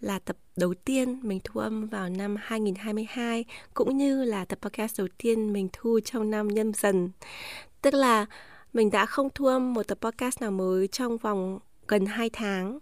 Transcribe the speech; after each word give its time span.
là 0.00 0.18
tập 0.18 0.36
đầu 0.56 0.74
tiên 0.74 1.20
mình 1.22 1.40
thu 1.44 1.60
âm 1.60 1.86
vào 1.86 2.08
năm 2.08 2.36
2022 2.38 3.44
cũng 3.74 3.96
như 3.96 4.24
là 4.24 4.44
tập 4.44 4.58
podcast 4.62 4.98
đầu 4.98 5.08
tiên 5.18 5.52
mình 5.52 5.68
thu 5.72 6.00
trong 6.04 6.30
năm 6.30 6.48
nhâm 6.48 6.74
dần. 6.74 7.10
Tức 7.82 7.94
là 7.94 8.26
mình 8.72 8.90
đã 8.90 9.06
không 9.06 9.28
thu 9.34 9.46
âm 9.46 9.74
một 9.74 9.82
tập 9.82 9.98
podcast 10.00 10.40
nào 10.40 10.50
mới 10.50 10.88
trong 10.88 11.16
vòng 11.16 11.58
gần 11.88 12.06
2 12.06 12.30
tháng. 12.30 12.78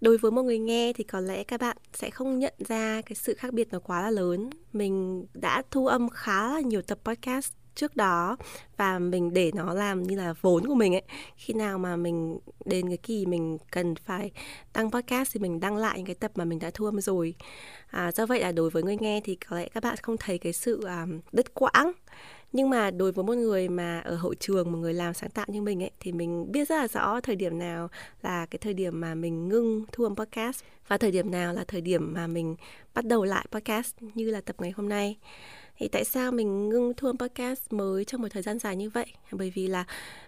Đối 0.00 0.18
với 0.18 0.30
một 0.30 0.42
người 0.42 0.58
nghe 0.58 0.92
thì 0.92 1.04
có 1.04 1.20
lẽ 1.20 1.44
các 1.44 1.60
bạn 1.60 1.76
sẽ 1.92 2.10
không 2.10 2.38
nhận 2.38 2.54
ra 2.58 3.02
cái 3.06 3.16
sự 3.16 3.34
khác 3.34 3.52
biệt 3.52 3.68
nó 3.70 3.78
quá 3.78 4.02
là 4.02 4.10
lớn. 4.10 4.50
Mình 4.72 5.26
đã 5.34 5.62
thu 5.70 5.86
âm 5.86 6.08
khá 6.08 6.54
là 6.54 6.60
nhiều 6.60 6.82
tập 6.82 6.98
podcast 7.04 7.52
trước 7.76 7.96
đó 7.96 8.36
và 8.76 8.98
mình 8.98 9.34
để 9.34 9.50
nó 9.54 9.74
làm 9.74 10.02
như 10.02 10.16
là 10.16 10.34
vốn 10.40 10.66
của 10.66 10.74
mình 10.74 10.94
ấy. 10.94 11.02
Khi 11.36 11.54
nào 11.54 11.78
mà 11.78 11.96
mình 11.96 12.38
đến 12.64 12.88
cái 12.88 12.96
kỳ 12.96 13.26
mình 13.26 13.58
cần 13.70 13.94
phải 13.94 14.30
đăng 14.74 14.90
podcast 14.90 15.32
thì 15.32 15.40
mình 15.40 15.60
đăng 15.60 15.76
lại 15.76 15.96
những 15.96 16.06
cái 16.06 16.14
tập 16.14 16.30
mà 16.34 16.44
mình 16.44 16.58
đã 16.58 16.70
thu 16.74 16.84
âm 16.84 17.00
rồi. 17.00 17.34
À, 17.86 18.12
do 18.12 18.26
vậy 18.26 18.40
là 18.40 18.52
đối 18.52 18.70
với 18.70 18.82
người 18.82 18.96
nghe 19.00 19.20
thì 19.24 19.34
có 19.34 19.56
lẽ 19.56 19.68
các 19.68 19.82
bạn 19.82 19.96
không 20.02 20.16
thấy 20.16 20.38
cái 20.38 20.52
sự 20.52 20.80
um, 20.84 21.20
đứt 21.32 21.54
quãng. 21.54 21.92
Nhưng 22.52 22.70
mà 22.70 22.90
đối 22.90 23.12
với 23.12 23.24
một 23.24 23.34
người 23.34 23.68
mà 23.68 24.00
ở 24.00 24.16
hậu 24.16 24.34
trường 24.34 24.72
một 24.72 24.78
người 24.78 24.94
làm 24.94 25.14
sáng 25.14 25.30
tạo 25.30 25.46
như 25.48 25.62
mình 25.62 25.82
ấy 25.82 25.90
thì 26.00 26.12
mình 26.12 26.52
biết 26.52 26.68
rất 26.68 26.76
là 26.76 26.88
rõ 26.88 27.20
thời 27.20 27.36
điểm 27.36 27.58
nào 27.58 27.88
là 28.22 28.46
cái 28.46 28.58
thời 28.58 28.74
điểm 28.74 29.00
mà 29.00 29.14
mình 29.14 29.48
ngưng 29.48 29.84
thu 29.92 30.04
âm 30.04 30.16
podcast 30.16 30.64
và 30.88 30.98
thời 30.98 31.10
điểm 31.10 31.30
nào 31.30 31.52
là 31.52 31.64
thời 31.68 31.80
điểm 31.80 32.12
mà 32.14 32.26
mình 32.26 32.56
bắt 32.94 33.04
đầu 33.04 33.24
lại 33.24 33.46
podcast 33.52 33.94
như 34.14 34.30
là 34.30 34.40
tập 34.40 34.56
ngày 34.58 34.70
hôm 34.76 34.88
nay 34.88 35.16
thì 35.78 35.88
tại 35.88 36.04
sao 36.04 36.32
mình 36.32 36.68
ngưng 36.68 36.92
thu 36.96 37.08
âm 37.08 37.18
podcast 37.18 37.72
mới 37.72 38.04
trong 38.04 38.22
một 38.22 38.28
thời 38.30 38.42
gian 38.42 38.58
dài 38.58 38.76
như 38.76 38.90
vậy? 38.90 39.06
Bởi 39.30 39.52
vì 39.54 39.66
là 39.66 39.84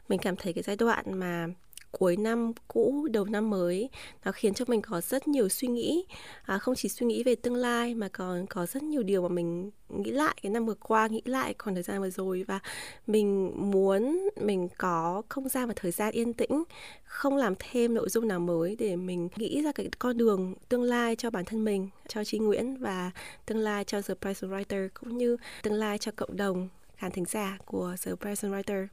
mình 0.09 0.21
cảm 0.23 0.37
thấy 0.37 0.53
cái 0.53 0.63
giai 0.63 0.77
đoạn 0.77 1.19
mà 1.19 1.47
cuối 1.92 2.17
năm 2.17 2.53
cũ 2.69 3.08
đầu 3.11 3.25
năm 3.25 3.50
mới 3.50 3.91
nó 4.25 4.33
khiến 4.33 4.55
cho 4.55 4.64
mình 4.69 4.83
có 4.83 5.00
rất 5.00 5.28
nhiều 5.28 5.48
suy 5.48 5.69
nghĩ 5.69 6.05
à, 6.42 6.58
không 6.58 6.75
chỉ 6.75 6.89
suy 6.89 7.06
nghĩ 7.06 7.22
về 7.22 7.34
tương 7.34 7.55
lai 7.55 7.95
mà 7.95 8.08
còn 8.08 8.47
có 8.47 8.67
rất 8.67 8.83
nhiều 8.83 9.03
điều 9.03 9.22
mà 9.22 9.28
mình 9.28 9.70
nghĩ 9.89 10.11
lại 10.11 10.36
cái 10.42 10.50
năm 10.50 10.67
vừa 10.67 10.75
qua 10.75 11.06
nghĩ 11.06 11.22
lại 11.25 11.55
khoảng 11.58 11.75
thời 11.77 11.83
gian 11.83 12.00
vừa 12.00 12.11
rồi 12.11 12.45
và 12.48 12.61
mình 13.06 13.53
muốn 13.70 14.28
mình 14.41 14.69
có 14.78 15.22
không 15.28 15.48
gian 15.48 15.69
và 15.69 15.75
thời 15.77 15.91
gian 15.91 16.12
yên 16.12 16.33
tĩnh 16.33 16.64
không 17.05 17.36
làm 17.36 17.55
thêm 17.58 17.95
nội 17.95 18.08
dung 18.08 18.28
nào 18.28 18.41
mới 18.41 18.77
để 18.77 18.97
mình 18.97 19.28
nghĩ 19.36 19.62
ra 19.62 19.73
cái 19.73 19.89
con 19.98 20.17
đường 20.17 20.55
tương 20.69 20.83
lai 20.83 21.17
cho 21.17 21.30
bản 21.30 21.45
thân 21.45 21.64
mình 21.64 21.89
cho 22.08 22.25
Trí 22.25 22.39
Nguyễn 22.39 22.77
và 22.77 23.11
tương 23.47 23.58
lai 23.58 23.84
cho 23.84 24.02
The 24.02 24.14
Present 24.14 24.52
Writer 24.52 24.89
cũng 24.95 25.19
như 25.19 25.36
tương 25.62 25.75
lai 25.75 25.98
cho 25.98 26.12
cộng 26.17 26.36
đồng 26.36 26.69
khán 26.97 27.11
thính 27.11 27.25
giả 27.25 27.58
của 27.64 27.97
The 28.02 28.12
Present 28.14 28.52
Writer. 28.52 28.86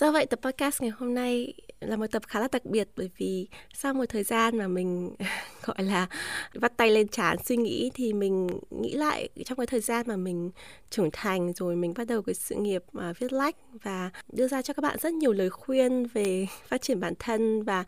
Do 0.00 0.12
vậy 0.12 0.26
tập 0.26 0.40
podcast 0.42 0.80
ngày 0.80 0.90
hôm 0.90 1.14
nay 1.14 1.54
là 1.80 1.96
một 1.96 2.06
tập 2.10 2.22
khá 2.26 2.40
là 2.40 2.48
đặc 2.52 2.64
biệt 2.64 2.88
bởi 2.96 3.10
vì 3.16 3.48
sau 3.74 3.94
một 3.94 4.04
thời 4.08 4.22
gian 4.22 4.58
mà 4.58 4.68
mình, 4.68 5.14
gọi 5.64 5.82
là, 5.82 6.06
vắt 6.54 6.76
tay 6.76 6.90
lên 6.90 7.08
trán 7.08 7.36
suy 7.44 7.56
nghĩ 7.56 7.90
thì 7.94 8.12
mình 8.12 8.48
nghĩ 8.70 8.92
lại 8.94 9.28
trong 9.44 9.58
cái 9.58 9.66
thời 9.66 9.80
gian 9.80 10.06
mà 10.08 10.16
mình 10.16 10.50
trưởng 10.90 11.10
thành 11.12 11.52
rồi 11.52 11.76
mình 11.76 11.94
bắt 11.96 12.06
đầu 12.06 12.22
cái 12.22 12.34
sự 12.34 12.54
nghiệp 12.54 12.82
mà 12.92 13.12
viết 13.12 13.32
lách 13.32 13.56
và 13.82 14.10
đưa 14.32 14.48
ra 14.48 14.62
cho 14.62 14.74
các 14.74 14.80
bạn 14.82 14.96
rất 15.00 15.12
nhiều 15.12 15.32
lời 15.32 15.50
khuyên 15.50 16.06
về 16.06 16.46
phát 16.68 16.82
triển 16.82 17.00
bản 17.00 17.14
thân 17.18 17.62
và 17.62 17.84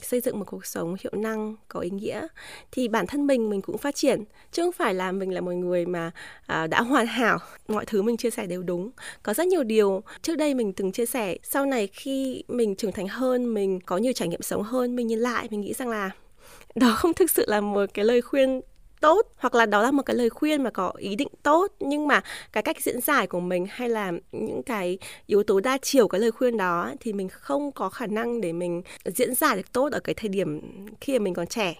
xây 0.00 0.20
dựng 0.20 0.38
một 0.38 0.44
cuộc 0.48 0.66
sống 0.66 0.96
hiệu 1.00 1.12
năng, 1.16 1.56
có 1.68 1.80
ý 1.80 1.90
nghĩa. 1.90 2.26
Thì 2.72 2.88
bản 2.88 3.06
thân 3.06 3.26
mình 3.26 3.50
mình 3.50 3.62
cũng 3.62 3.78
phát 3.78 3.94
triển, 3.94 4.24
chứ 4.52 4.62
không 4.62 4.72
phải 4.72 4.94
là 4.94 5.12
mình 5.12 5.34
là 5.34 5.40
một 5.40 5.52
người 5.52 5.86
mà 5.86 6.10
à, 6.46 6.66
đã 6.66 6.82
hoàn 6.82 7.06
hảo, 7.06 7.38
mọi 7.68 7.84
thứ 7.86 8.02
mình 8.02 8.16
chia 8.16 8.30
sẻ 8.30 8.46
đều 8.46 8.62
đúng. 8.62 8.90
Có 9.22 9.34
rất 9.34 9.46
nhiều 9.46 9.62
điều 9.62 10.02
trước 10.22 10.36
đây 10.36 10.54
mình 10.54 10.72
từng 10.72 10.92
chia 10.92 11.06
sẻ, 11.06 11.36
sau 11.42 11.66
này 11.66 11.86
khi 11.86 12.44
mình 12.48 12.76
trưởng 12.76 12.92
thành 12.92 13.08
hơn 13.08 13.33
mình 13.42 13.80
có 13.80 13.96
nhiều 13.96 14.12
trải 14.12 14.28
nghiệm 14.28 14.42
sống 14.42 14.62
hơn, 14.62 14.96
mình 14.96 15.06
nhìn 15.06 15.18
lại, 15.18 15.48
mình 15.50 15.60
nghĩ 15.60 15.72
rằng 15.72 15.88
là 15.88 16.10
đó 16.74 16.94
không 16.96 17.14
thực 17.14 17.30
sự 17.30 17.44
là 17.48 17.60
một 17.60 17.86
cái 17.94 18.04
lời 18.04 18.22
khuyên 18.22 18.60
tốt, 19.00 19.26
hoặc 19.36 19.54
là 19.54 19.66
đó 19.66 19.82
là 19.82 19.90
một 19.90 20.02
cái 20.02 20.16
lời 20.16 20.30
khuyên 20.30 20.62
mà 20.62 20.70
có 20.70 20.92
ý 20.96 21.16
định 21.16 21.28
tốt, 21.42 21.72
nhưng 21.80 22.08
mà 22.08 22.22
cái 22.52 22.62
cách 22.62 22.80
diễn 22.80 23.00
giải 23.00 23.26
của 23.26 23.40
mình 23.40 23.66
hay 23.70 23.88
là 23.88 24.12
những 24.32 24.62
cái 24.62 24.98
yếu 25.26 25.42
tố 25.42 25.60
đa 25.60 25.78
chiều 25.82 26.08
cái 26.08 26.20
lời 26.20 26.30
khuyên 26.30 26.56
đó 26.56 26.92
thì 27.00 27.12
mình 27.12 27.28
không 27.28 27.72
có 27.72 27.88
khả 27.88 28.06
năng 28.06 28.40
để 28.40 28.52
mình 28.52 28.82
diễn 29.04 29.34
giải 29.34 29.56
được 29.56 29.72
tốt 29.72 29.92
ở 29.92 30.00
cái 30.00 30.14
thời 30.14 30.28
điểm 30.28 30.60
khi 31.00 31.18
mà 31.18 31.22
mình 31.22 31.34
còn 31.34 31.46
trẻ. 31.46 31.74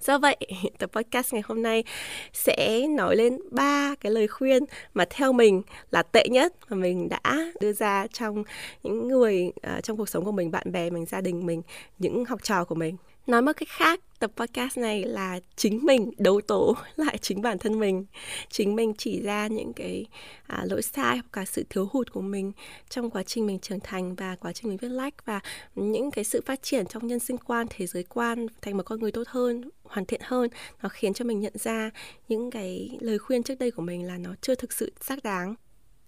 Do 0.00 0.18
vậy, 0.18 0.36
tập 0.78 0.90
podcast 0.92 1.32
ngày 1.34 1.42
hôm 1.46 1.62
nay 1.62 1.84
sẽ 2.32 2.86
nói 2.88 3.16
lên 3.16 3.38
ba 3.50 3.94
cái 4.00 4.12
lời 4.12 4.28
khuyên 4.28 4.64
mà 4.94 5.04
theo 5.10 5.32
mình 5.32 5.62
là 5.90 6.02
tệ 6.02 6.28
nhất 6.28 6.54
mà 6.68 6.76
mình 6.76 7.08
đã 7.08 7.52
đưa 7.60 7.72
ra 7.72 8.06
trong 8.12 8.44
những 8.82 9.08
người 9.08 9.52
uh, 9.76 9.84
trong 9.84 9.96
cuộc 9.96 10.08
sống 10.08 10.24
của 10.24 10.32
mình, 10.32 10.50
bạn 10.50 10.72
bè 10.72 10.90
mình, 10.90 11.06
gia 11.06 11.20
đình 11.20 11.46
mình, 11.46 11.62
những 11.98 12.24
học 12.24 12.42
trò 12.42 12.64
của 12.64 12.74
mình. 12.74 12.96
Nói 13.26 13.42
một 13.42 13.52
cách 13.56 13.68
khác, 13.68 14.00
tập 14.18 14.30
podcast 14.36 14.78
này 14.78 15.04
là 15.04 15.40
chính 15.56 15.84
mình 15.86 16.10
đấu 16.18 16.40
tố 16.40 16.76
lại 16.96 17.18
chính 17.18 17.42
bản 17.42 17.58
thân 17.58 17.80
mình. 17.80 18.06
Chính 18.50 18.76
mình 18.76 18.94
chỉ 18.98 19.20
ra 19.22 19.46
những 19.46 19.72
cái 19.72 20.06
à, 20.46 20.64
lỗi 20.64 20.82
sai 20.82 21.16
hoặc 21.16 21.26
cả 21.32 21.44
sự 21.44 21.64
thiếu 21.70 21.88
hụt 21.92 22.12
của 22.12 22.20
mình 22.20 22.52
trong 22.88 23.10
quá 23.10 23.22
trình 23.22 23.46
mình 23.46 23.58
trưởng 23.58 23.80
thành 23.80 24.14
và 24.14 24.36
quá 24.40 24.52
trình 24.52 24.68
mình 24.68 24.76
viết 24.76 24.88
lách 24.88 25.26
và 25.26 25.40
những 25.74 26.10
cái 26.10 26.24
sự 26.24 26.40
phát 26.46 26.62
triển 26.62 26.86
trong 26.86 27.06
nhân 27.06 27.18
sinh 27.18 27.38
quan, 27.38 27.66
thế 27.70 27.86
giới 27.86 28.02
quan 28.02 28.46
thành 28.62 28.76
một 28.76 28.82
con 28.86 29.00
người 29.00 29.12
tốt 29.12 29.28
hơn, 29.28 29.70
hoàn 29.84 30.06
thiện 30.06 30.20
hơn. 30.24 30.50
Nó 30.82 30.88
khiến 30.88 31.14
cho 31.14 31.24
mình 31.24 31.40
nhận 31.40 31.54
ra 31.58 31.90
những 32.28 32.50
cái 32.50 32.98
lời 33.00 33.18
khuyên 33.18 33.42
trước 33.42 33.58
đây 33.58 33.70
của 33.70 33.82
mình 33.82 34.06
là 34.06 34.18
nó 34.18 34.34
chưa 34.40 34.54
thực 34.54 34.72
sự 34.72 34.92
xác 35.00 35.22
đáng. 35.22 35.54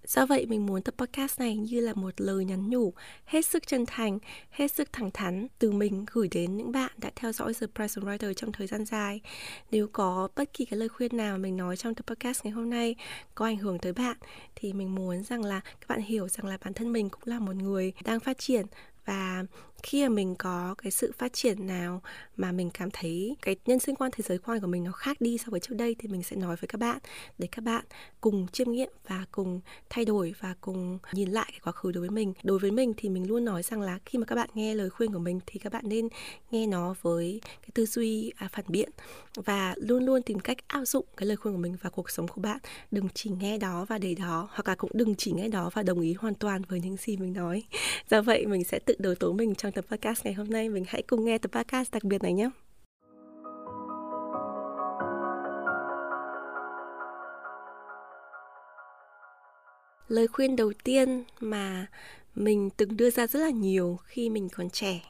Do 0.08 0.26
vậy 0.26 0.46
mình 0.46 0.66
muốn 0.66 0.82
tập 0.82 0.94
podcast 0.98 1.40
này 1.40 1.56
như 1.56 1.80
là 1.80 1.94
một 1.94 2.20
lời 2.20 2.44
nhắn 2.44 2.70
nhủ 2.70 2.92
hết 3.24 3.46
sức 3.46 3.66
chân 3.66 3.86
thành, 3.86 4.18
hết 4.50 4.72
sức 4.72 4.92
thẳng 4.92 5.10
thắn 5.10 5.46
từ 5.58 5.72
mình 5.72 6.06
gửi 6.12 6.28
đến 6.28 6.56
những 6.56 6.72
bạn 6.72 6.90
đã 6.96 7.10
theo 7.16 7.32
dõi 7.32 7.54
The 7.60 7.66
Present 7.74 8.06
Writer 8.06 8.32
trong 8.32 8.52
thời 8.52 8.66
gian 8.66 8.84
dài. 8.84 9.20
Nếu 9.70 9.88
có 9.92 10.28
bất 10.36 10.52
kỳ 10.52 10.64
cái 10.64 10.78
lời 10.78 10.88
khuyên 10.88 11.16
nào 11.16 11.38
mình 11.38 11.56
nói 11.56 11.76
trong 11.76 11.94
tập 11.94 12.06
podcast 12.06 12.44
ngày 12.44 12.52
hôm 12.52 12.70
nay 12.70 12.94
có 13.34 13.44
ảnh 13.44 13.56
hưởng 13.56 13.78
tới 13.78 13.92
bạn 13.92 14.16
thì 14.54 14.72
mình 14.72 14.94
muốn 14.94 15.22
rằng 15.22 15.44
là 15.44 15.60
các 15.60 15.88
bạn 15.88 16.00
hiểu 16.00 16.28
rằng 16.28 16.46
là 16.46 16.58
bản 16.64 16.74
thân 16.74 16.92
mình 16.92 17.08
cũng 17.08 17.22
là 17.24 17.38
một 17.38 17.56
người 17.56 17.92
đang 18.04 18.20
phát 18.20 18.38
triển 18.38 18.66
và 19.04 19.44
khi 19.82 20.02
mà 20.02 20.08
mình 20.08 20.34
có 20.34 20.74
cái 20.78 20.90
sự 20.90 21.12
phát 21.18 21.32
triển 21.32 21.66
nào 21.66 22.02
mà 22.36 22.52
mình 22.52 22.70
cảm 22.70 22.88
thấy 22.92 23.36
cái 23.42 23.56
nhân 23.66 23.78
sinh 23.78 23.94
quan 23.94 24.10
thế 24.14 24.24
giới 24.26 24.38
quan 24.38 24.60
của 24.60 24.66
mình 24.66 24.84
nó 24.84 24.92
khác 24.92 25.20
đi 25.20 25.38
so 25.38 25.46
với 25.50 25.60
trước 25.60 25.74
đây 25.74 25.96
thì 25.98 26.08
mình 26.08 26.22
sẽ 26.22 26.36
nói 26.36 26.56
với 26.56 26.68
các 26.68 26.80
bạn 26.80 26.98
để 27.38 27.48
các 27.52 27.64
bạn 27.64 27.84
cùng 28.20 28.46
chiêm 28.52 28.70
nghiệm 28.70 28.90
và 29.08 29.24
cùng 29.30 29.60
thay 29.90 30.04
đổi 30.04 30.34
và 30.40 30.54
cùng 30.60 30.98
nhìn 31.12 31.30
lại 31.30 31.46
cái 31.50 31.60
quá 31.64 31.72
khứ 31.72 31.92
đối 31.92 32.00
với 32.00 32.10
mình. 32.10 32.32
Đối 32.42 32.58
với 32.58 32.70
mình 32.70 32.92
thì 32.96 33.08
mình 33.08 33.28
luôn 33.28 33.44
nói 33.44 33.62
rằng 33.62 33.80
là 33.80 33.98
khi 34.06 34.18
mà 34.18 34.26
các 34.26 34.34
bạn 34.34 34.50
nghe 34.54 34.74
lời 34.74 34.90
khuyên 34.90 35.12
của 35.12 35.18
mình 35.18 35.40
thì 35.46 35.58
các 35.58 35.72
bạn 35.72 35.84
nên 35.88 36.08
nghe 36.50 36.66
nó 36.66 36.94
với 37.02 37.40
cái 37.62 37.68
tư 37.74 37.86
duy 37.86 38.32
à, 38.36 38.48
phản 38.52 38.64
biện 38.68 38.90
và 39.34 39.74
luôn 39.76 40.04
luôn 40.04 40.22
tìm 40.22 40.38
cách 40.38 40.58
áp 40.68 40.84
dụng 40.84 41.04
cái 41.16 41.26
lời 41.26 41.36
khuyên 41.36 41.54
của 41.54 41.60
mình 41.60 41.76
vào 41.82 41.90
cuộc 41.90 42.10
sống 42.10 42.28
của 42.28 42.40
bạn. 42.40 42.58
Đừng 42.90 43.08
chỉ 43.14 43.30
nghe 43.30 43.58
đó 43.58 43.86
và 43.88 43.98
để 43.98 44.14
đó 44.14 44.48
hoặc 44.50 44.68
là 44.68 44.74
cũng 44.74 44.90
đừng 44.94 45.14
chỉ 45.14 45.32
nghe 45.32 45.48
đó 45.48 45.70
và 45.74 45.82
đồng 45.82 46.00
ý 46.00 46.12
hoàn 46.12 46.34
toàn 46.34 46.62
với 46.68 46.80
những 46.80 46.96
gì 46.96 47.16
mình 47.16 47.32
nói. 47.32 47.62
Do 48.10 48.22
vậy 48.22 48.46
mình 48.46 48.64
sẽ 48.64 48.78
tự 48.78 48.94
đầu 48.98 49.14
tố 49.14 49.32
mình 49.32 49.54
cho 49.54 49.67
trong 49.70 49.72
tập 49.72 49.96
podcast 49.96 50.24
ngày 50.24 50.34
hôm 50.34 50.50
nay. 50.50 50.68
Mình 50.68 50.84
hãy 50.88 51.02
cùng 51.02 51.24
nghe 51.24 51.38
tập 51.38 51.52
podcast 51.52 51.92
đặc 51.92 52.04
biệt 52.04 52.22
này 52.22 52.32
nhé. 52.32 52.50
Lời 60.08 60.28
khuyên 60.28 60.56
đầu 60.56 60.72
tiên 60.84 61.24
mà 61.40 61.86
mình 62.34 62.70
từng 62.76 62.96
đưa 62.96 63.10
ra 63.10 63.26
rất 63.26 63.40
là 63.40 63.50
nhiều 63.50 63.98
khi 64.04 64.30
mình 64.30 64.48
còn 64.48 64.70
trẻ 64.70 65.00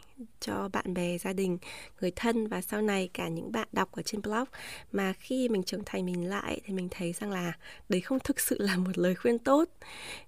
cho 0.41 0.69
bạn 0.73 0.95
bè, 0.95 1.19
gia 1.19 1.33
đình, 1.33 1.59
người 2.01 2.13
thân 2.17 2.47
và 2.47 2.61
sau 2.61 2.83
này 2.83 3.11
cả 3.13 3.29
những 3.29 3.53
bạn 3.53 3.69
đọc 3.73 3.93
ở 3.93 4.03
trên 4.03 4.23
blog. 4.23 4.45
Mà 4.93 5.13
khi 5.13 5.49
mình 5.49 5.63
trưởng 5.63 5.85
thành 5.87 6.07
mình 6.07 6.29
lại 6.29 6.61
thì 6.65 6.75
mình 6.75 6.89
thấy 6.91 7.13
rằng 7.13 7.31
là 7.31 7.53
đấy 7.89 8.01
không 8.01 8.19
thực 8.25 8.41
sự 8.41 8.57
là 8.61 8.77
một 8.77 8.99
lời 8.99 9.15
khuyên 9.15 9.39
tốt. 9.39 9.69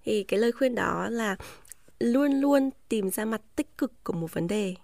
Thì 0.05 0.25
cái 0.25 0.41
lời 0.41 0.53
khuyên 0.53 0.75
đó 0.75 1.09
là 1.11 1.37
luôn 2.01 2.33
luôn 2.33 2.71
tìm 2.89 3.11
ra 3.11 3.25
mặt 3.25 3.41
tích 3.57 3.79
cực 3.79 4.05
của 4.05 4.13
một 4.13 4.35
vấn 4.35 4.47
đề. 4.47 4.75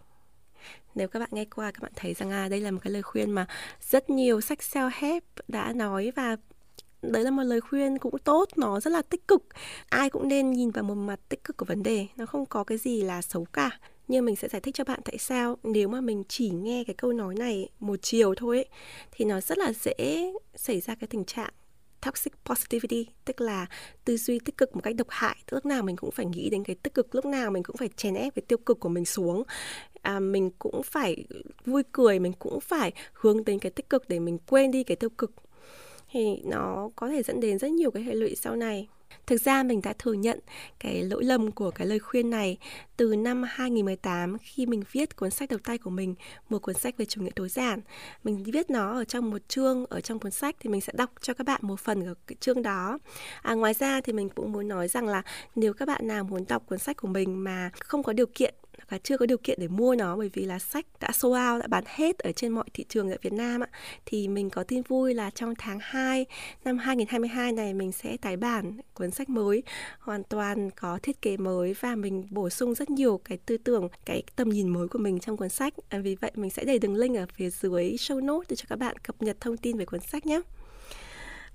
Nếu 0.95 1.09
các 1.09 1.19
bạn 1.19 1.29
nghe 1.33 1.45
qua 1.45 1.71
các 1.71 1.83
bạn 1.83 1.93
thấy 1.97 2.15
rằng 2.15 2.31
à 2.31 2.49
đây 2.49 2.61
là 2.61 2.71
một 2.71 2.79
cái 2.83 2.93
lời 2.93 3.03
khuyên 3.03 3.31
mà 3.31 3.47
rất 3.81 4.11
nhiều 4.11 4.41
sách 4.41 4.59
self-help 4.59 5.21
đã 5.49 5.73
nói 5.73 6.13
và 6.17 6.37
đấy 7.03 7.25
là 7.25 7.31
một 7.31 7.43
lời 7.43 7.61
khuyên 7.61 7.99
cũng 7.99 8.19
tốt 8.19 8.49
nó 8.57 8.81
rất 8.81 8.91
là 8.93 9.03
tích 9.03 9.29
cực. 9.29 9.45
Ai 9.89 10.11
cũng 10.11 10.29
nên 10.29 10.51
nhìn 10.51 10.71
vào 10.71 10.85
một 10.85 10.95
mặt 10.95 11.21
tích 11.29 11.45
cực 11.45 11.57
của 11.57 11.65
vấn 11.65 11.83
đề 11.83 12.07
nó 12.17 12.27
không 12.27 12.47
có 12.47 12.65
cái 12.65 12.79
gì 12.79 13.03
là 13.03 13.23
xấu 13.23 13.45
cả. 13.53 13.71
Nhưng 14.09 14.25
mình 14.25 14.37
sẽ 14.37 14.49
giải 14.49 14.61
thích 14.61 14.75
cho 14.75 14.85
bạn 14.85 15.01
tại 15.05 15.19
sao. 15.19 15.59
Nếu 15.63 15.89
mà 15.89 16.01
mình 16.01 16.25
chỉ 16.29 16.51
nghe 16.51 16.85
cái 16.87 16.95
câu 16.95 17.13
nói 17.13 17.35
này 17.35 17.69
một 17.81 17.97
chiều 18.03 18.35
thôi 18.35 18.57
ấy, 18.57 18.69
thì 19.13 19.25
nó 19.25 19.41
rất 19.41 19.59
là 19.59 19.73
dễ 19.73 20.33
xảy 20.55 20.81
ra 20.81 20.95
cái 20.95 21.09
tình 21.09 21.25
trạng 21.25 21.53
toxic 22.01 22.33
positivity 22.45 23.07
tức 23.25 23.41
là 23.41 23.67
tư 24.05 24.17
duy 24.17 24.39
tích 24.39 24.57
cực 24.57 24.75
một 24.75 24.81
cách 24.85 24.97
độc 24.97 25.07
hại. 25.11 25.37
Lúc 25.51 25.67
nào 25.67 25.83
mình 25.83 25.97
cũng 25.97 26.11
phải 26.11 26.27
nghĩ 26.27 26.51
đến 26.51 26.65
cái 26.65 26.77
tích 26.77 26.95
cực 26.95 27.15
lúc 27.15 27.25
nào 27.25 27.51
mình 27.51 27.63
cũng 27.63 27.77
phải 27.77 27.89
chèn 27.97 28.15
ép 28.15 28.35
cái 28.35 28.43
tiêu 28.49 28.59
cực 28.59 28.81
của 28.81 28.89
mình 28.89 29.05
xuống. 29.05 29.43
À, 30.03 30.21
mình 30.21 30.51
cũng 30.59 30.83
phải 30.83 31.25
vui 31.65 31.83
cười 31.93 32.19
mình 32.19 32.33
cũng 32.33 32.61
phải 32.61 32.93
hướng 33.13 33.45
đến 33.45 33.59
cái 33.59 33.71
tích 33.71 33.91
cực 33.91 34.09
để 34.09 34.19
mình 34.19 34.39
quên 34.39 34.71
đi 34.71 34.85
cái 34.85 34.97
tiêu 34.97 35.11
cực. 35.11 35.33
Thì 36.11 36.41
nó 36.45 36.91
có 36.97 37.09
thể 37.09 37.23
dẫn 37.23 37.41
đến 37.41 37.59
rất 37.59 37.71
nhiều 37.71 37.91
cái 37.91 38.03
hệ 38.03 38.15
lụy 38.15 38.35
sau 38.35 38.57
này. 38.57 38.89
Thực 39.27 39.41
ra 39.41 39.63
mình 39.63 39.81
đã 39.83 39.93
thừa 39.99 40.13
nhận 40.13 40.39
cái 40.79 41.03
lỗi 41.03 41.25
lầm 41.25 41.51
của 41.51 41.71
cái 41.71 41.87
lời 41.87 41.99
khuyên 41.99 42.31
này 42.31 42.59
từ 42.97 43.17
năm 43.17 43.43
2018 43.43 44.39
khi 44.39 44.67
mình 44.67 44.83
viết 44.93 45.17
cuốn 45.17 45.31
sách 45.31 45.51
đầu 45.51 45.59
tay 45.65 45.79
của 45.79 45.91
mình, 45.91 46.15
một 46.49 46.59
cuốn 46.59 46.75
sách 46.75 46.97
về 46.97 47.05
chủ 47.05 47.23
nghĩa 47.23 47.31
tối 47.37 47.49
giản. 47.49 47.81
Mình 48.25 48.45
viết 48.45 48.71
nó 48.71 48.93
ở 48.93 49.05
trong 49.05 49.31
một 49.31 49.49
chương 49.49 49.87
ở 49.87 50.01
trong 50.01 50.19
cuốn 50.19 50.33
sách 50.33 50.57
thì 50.61 50.71
mình 50.71 50.81
sẽ 50.81 50.93
đọc 50.97 51.11
cho 51.21 51.35
các 51.35 51.47
bạn 51.47 51.61
một 51.63 51.81
phần 51.81 52.07
ở 52.07 52.15
cái 52.27 52.37
chương 52.41 52.63
đó. 52.63 52.99
À, 53.43 53.55
ngoài 53.55 53.75
ra 53.75 54.01
thì 54.01 54.13
mình 54.13 54.29
cũng 54.29 54.53
muốn 54.53 54.69
nói 54.69 54.89
rằng 54.89 55.07
là 55.07 55.23
nếu 55.55 55.73
các 55.73 55.89
bạn 55.89 56.09
nào 56.09 56.25
muốn 56.25 56.45
đọc 56.49 56.63
cuốn 56.67 56.79
sách 56.79 56.97
của 56.97 57.09
mình 57.09 57.45
mà 57.45 57.71
không 57.79 58.03
có 58.03 58.13
điều 58.13 58.27
kiện 58.27 58.55
và 58.89 58.99
chưa 58.99 59.19
có 59.19 59.27
điều 59.27 59.39
kiện 59.39 59.59
để 59.61 59.69
mua 59.69 59.95
nó 59.95 60.17
bởi 60.17 60.31
vì 60.33 60.45
là 60.45 60.59
sách 60.59 60.87
đã 61.01 61.13
sold 61.13 61.37
out 61.53 61.61
đã 61.61 61.67
bán 61.69 61.85
hết 61.87 62.19
ở 62.19 62.33
trên 62.33 62.53
mọi 62.53 62.65
thị 62.75 62.85
trường 62.89 63.09
tại 63.09 63.19
Việt 63.23 63.33
Nam 63.33 63.61
ạ. 63.61 63.69
Thì 64.07 64.29
mình 64.29 64.51
có 64.51 64.65
tin 64.65 64.83
vui 64.83 65.15
là 65.15 65.31
trong 65.31 65.55
tháng 65.59 65.79
2 65.83 66.27
năm 66.65 66.79
2022 66.79 67.53
này 67.53 67.75
mình 67.75 67.93
sẽ 67.93 68.17
tái 68.17 68.37
bản 68.37 68.81
cuốn 68.95 69.11
sách 69.11 69.29
mới 69.29 69.63
hoàn 69.99 70.25
toàn 70.25 70.71
có 70.71 70.99
thiết 71.03 71.23
kế 71.23 71.37
mới 71.37 71.75
và 71.81 71.97
mình 71.97 72.27
bổ 72.31 72.51
sung 72.51 72.75
rất 72.75 72.91
nhiều 72.91 73.21
cái 73.25 73.39
tư 73.47 73.57
tưởng 73.57 73.89
cái 74.05 74.23
tầm 74.37 74.49
nhìn 74.49 74.69
mới 74.69 74.89
của 74.89 74.99
mình 74.99 75.21
trong 75.21 75.37
cuốn 75.37 75.49
sách. 75.49 75.75
À, 75.89 75.99
vì 75.99 76.15
vậy 76.15 76.31
mình 76.35 76.51
sẽ 76.51 76.65
để 76.65 76.79
đường 76.79 76.95
link 76.95 77.17
ở 77.17 77.27
phía 77.35 77.51
dưới 77.51 77.85
show 77.91 78.25
note 78.25 78.47
để 78.49 78.57
cho 78.57 78.65
các 78.69 78.79
bạn 78.79 78.99
cập 78.99 79.23
nhật 79.23 79.37
thông 79.41 79.57
tin 79.57 79.79
về 79.79 79.85
cuốn 79.85 80.01
sách 80.01 80.27
nhé. 80.27 80.41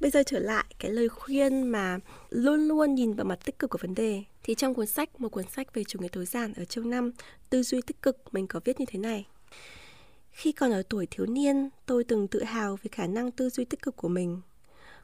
Bây 0.01 0.11
giờ 0.11 0.23
trở 0.25 0.39
lại 0.39 0.65
cái 0.79 0.91
lời 0.91 1.09
khuyên 1.09 1.63
mà 1.63 1.99
luôn 2.29 2.67
luôn 2.67 2.95
nhìn 2.95 3.13
vào 3.13 3.25
mặt 3.25 3.39
tích 3.45 3.59
cực 3.59 3.69
của 3.69 3.77
vấn 3.81 3.95
đề 3.95 4.23
thì 4.43 4.55
trong 4.55 4.73
cuốn 4.73 4.85
sách, 4.85 5.21
một 5.21 5.29
cuốn 5.29 5.45
sách 5.47 5.73
về 5.73 5.83
chủ 5.83 5.99
nghĩa 5.99 6.07
tối 6.07 6.25
giản 6.25 6.53
ở 6.53 6.65
chương 6.65 6.89
5, 6.89 7.11
tư 7.49 7.63
duy 7.63 7.81
tích 7.81 8.01
cực, 8.01 8.33
mình 8.33 8.47
có 8.47 8.59
viết 8.65 8.79
như 8.79 8.85
thế 8.89 8.99
này. 8.99 9.27
Khi 10.31 10.51
còn 10.51 10.71
ở 10.71 10.83
tuổi 10.89 11.07
thiếu 11.11 11.25
niên, 11.25 11.69
tôi 11.85 12.03
từng 12.03 12.27
tự 12.27 12.43
hào 12.43 12.75
về 12.75 12.89
khả 12.91 13.07
năng 13.07 13.31
tư 13.31 13.49
duy 13.49 13.65
tích 13.65 13.81
cực 13.81 13.95
của 13.95 14.07
mình. 14.07 14.41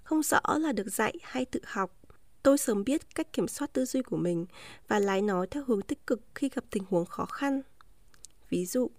Không 0.04 0.24
rõ 0.24 0.42
là 0.58 0.72
được 0.72 0.90
dạy 0.90 1.14
hay 1.24 1.46
tự 1.46 1.60
học, 1.64 1.98
tôi 2.44 2.58
sớm 2.58 2.84
biết 2.84 3.16
cách 3.16 3.34
kiểm 3.34 3.48
soát 3.48 3.74
tư 3.74 3.86
duy 3.86 4.02
của 4.02 4.18
mình 4.18 4.46
và 4.88 5.00
lái 5.00 5.22
nó 5.22 5.46
theo 5.52 5.64
hướng 5.68 5.82
tích 5.82 6.08
cực 6.08 6.22
khi 6.36 6.50
gặp 6.50 6.64
tình 6.70 6.84
huống 6.90 7.06
khó 7.06 7.26
khăn. 7.26 7.62
Ví 8.50 8.66
dụ, 8.66 8.92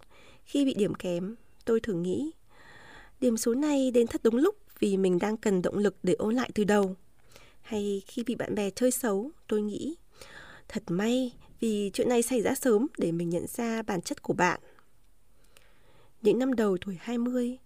khi 0.45 0.65
bị 0.65 0.75
điểm 0.75 0.95
kém, 0.95 1.35
tôi 1.65 1.81
thường 1.81 2.03
nghĩ, 2.03 2.31
điểm 3.21 3.37
số 3.37 3.55
này 3.55 3.91
đến 3.91 4.07
thật 4.07 4.21
đúng 4.25 4.37
lúc 4.37 4.57
vì 4.81 4.97
mình 4.97 5.19
đang 5.19 5.37
cần 5.37 5.63
động 5.63 5.79
lực 5.79 5.97
để 6.03 6.13
ôn 6.13 6.35
lại 6.35 6.51
từ 6.55 6.65
đầu. 6.65 6.97
Hay 7.61 8.03
khi 8.07 8.23
bị 8.23 8.35
bạn 8.35 8.55
bè 8.55 8.71
chơi 8.71 8.91
xấu, 8.91 9.31
tôi 9.47 9.63
nghĩ 9.63 9.97
thật 10.69 10.83
may 10.87 11.33
vì 11.61 11.91
chuyện 11.95 12.09
này 12.09 12.23
xảy 12.23 12.43
ra 12.43 12.55
sớm 12.55 12.87
để 12.99 13.13
mình 13.13 13.31
nhận 13.31 13.47
ra 13.47 13.83
bản 13.83 14.03
chất 14.03 14.23
của 14.23 14.35
bạn. 14.35 14.61
Những 16.23 16.39
năm 16.39 16.55
đầu 16.55 16.77
tuổi 16.87 16.99
20, 17.01 17.59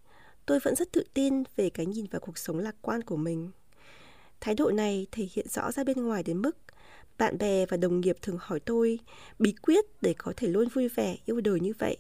tôi 0.47 0.59
vẫn 0.61 0.77
rất 0.77 0.93
tự 0.93 1.05
tin 1.15 1.43
về 1.57 1.71
cái 1.71 1.87
nhìn 1.87 2.07
vào 2.07 2.21
cuộc 2.21 2.39
sống 2.39 2.59
lạc 2.59 2.75
quan 2.83 3.03
của 3.03 3.17
mình. 3.17 3.51
Thái 4.41 4.55
độ 4.55 4.71
này 4.71 5.07
thể 5.13 5.29
hiện 5.33 5.47
rõ 5.49 5.73
ra 5.73 5.85
bên 5.85 6.07
ngoài 6.07 6.23
đến 6.23 6.43
mức 6.43 6.57
bạn 7.19 7.39
bè 7.39 7.67
và 7.67 7.77
đồng 7.77 8.01
nghiệp 8.01 8.17
thường 8.23 8.39
hỏi 8.41 8.61
tôi 8.61 8.99
bí 9.39 9.55
quyết 9.63 9.85
để 10.01 10.15
có 10.19 10.33
thể 10.37 10.49
luôn 10.49 10.69
vui 10.69 10.89
vẻ 10.89 11.17
yêu 11.27 11.41
đời 11.41 11.61
như 11.61 11.73
vậy. 11.79 11.97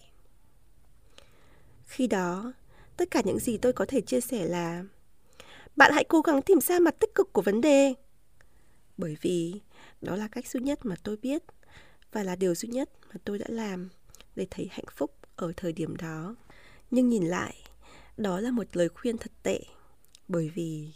Khi 1.86 2.06
đó, 2.06 2.52
tất 2.96 3.10
cả 3.10 3.22
những 3.24 3.38
gì 3.38 3.56
tôi 3.56 3.72
có 3.72 3.84
thể 3.88 4.00
chia 4.00 4.20
sẻ 4.20 4.46
là 4.46 4.84
bạn 5.76 5.92
hãy 5.94 6.04
cố 6.04 6.20
gắng 6.20 6.42
tìm 6.42 6.60
ra 6.60 6.78
mặt 6.78 6.94
tích 7.00 7.14
cực 7.14 7.32
của 7.32 7.42
vấn 7.42 7.60
đề. 7.60 7.94
Bởi 8.96 9.16
vì 9.20 9.60
đó 10.00 10.16
là 10.16 10.28
cách 10.28 10.46
duy 10.46 10.60
nhất 10.60 10.78
mà 10.82 10.96
tôi 11.02 11.16
biết 11.16 11.42
và 12.12 12.22
là 12.22 12.36
điều 12.36 12.54
duy 12.54 12.68
nhất 12.68 12.90
mà 13.08 13.20
tôi 13.24 13.38
đã 13.38 13.46
làm 13.48 13.88
để 14.36 14.46
thấy 14.50 14.68
hạnh 14.70 14.84
phúc 14.96 15.14
ở 15.36 15.52
thời 15.56 15.72
điểm 15.72 15.96
đó. 15.96 16.36
Nhưng 16.90 17.08
nhìn 17.08 17.24
lại, 17.24 17.54
đó 18.16 18.40
là 18.40 18.50
một 18.50 18.76
lời 18.76 18.88
khuyên 18.88 19.18
thật 19.18 19.32
tệ 19.42 19.60
bởi 20.28 20.50
vì 20.54 20.92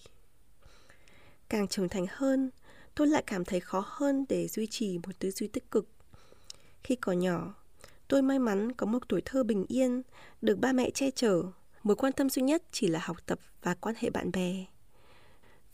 càng 1.48 1.68
trưởng 1.68 1.88
thành 1.88 2.06
hơn, 2.10 2.50
tôi 2.94 3.06
lại 3.06 3.22
cảm 3.26 3.44
thấy 3.44 3.60
khó 3.60 3.84
hơn 3.86 4.24
để 4.28 4.48
duy 4.48 4.66
trì 4.66 4.98
một 4.98 5.12
tư 5.18 5.30
duy 5.30 5.48
tích 5.48 5.70
cực. 5.70 5.88
Khi 6.84 6.96
còn 6.96 7.18
nhỏ, 7.18 7.54
tôi 8.08 8.22
may 8.22 8.38
mắn 8.38 8.72
có 8.72 8.86
một 8.86 9.08
tuổi 9.08 9.22
thơ 9.24 9.42
bình 9.42 9.64
yên, 9.68 10.02
được 10.42 10.58
ba 10.58 10.72
mẹ 10.72 10.90
che 10.90 11.10
chở 11.10 11.42
mối 11.86 11.96
quan 11.96 12.12
tâm 12.12 12.30
duy 12.30 12.42
nhất 12.42 12.62
chỉ 12.72 12.88
là 12.88 13.00
học 13.02 13.16
tập 13.26 13.38
và 13.62 13.74
quan 13.74 13.94
hệ 13.98 14.10
bạn 14.10 14.32
bè. 14.32 14.64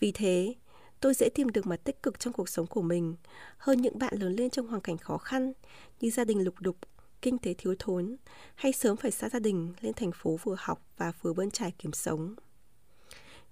Vì 0.01 0.13
thế, 0.13 0.55
tôi 1.01 1.15
dễ 1.15 1.29
tìm 1.29 1.49
được 1.49 1.67
mặt 1.67 1.81
tích 1.85 2.03
cực 2.03 2.21
trong 2.21 2.33
cuộc 2.33 2.49
sống 2.49 2.67
của 2.67 2.83
mình 2.83 3.17
hơn 3.59 3.83
những 3.83 3.99
bạn 3.99 4.15
lớn 4.17 4.33
lên 4.33 4.51
trong 4.51 4.67
hoàn 4.67 4.81
cảnh 4.81 4.99
khó 4.99 5.19
khăn 5.19 5.53
như 6.01 6.11
gia 6.11 6.25
đình 6.25 6.45
lục 6.45 6.55
đục, 6.61 6.77
kinh 7.23 7.39
tế 7.39 7.55
thiếu 7.55 7.75
thốn 7.79 8.17
hay 8.55 8.73
sớm 8.73 8.97
phải 8.97 9.11
xa 9.11 9.29
gia 9.29 9.39
đình 9.39 9.73
lên 9.81 9.93
thành 9.95 10.13
phố 10.15 10.39
vừa 10.43 10.57
học 10.59 10.87
và 10.97 11.13
vừa 11.23 11.33
bươn 11.33 11.51
trải 11.51 11.73
kiếm 11.79 11.93
sống. 11.93 12.35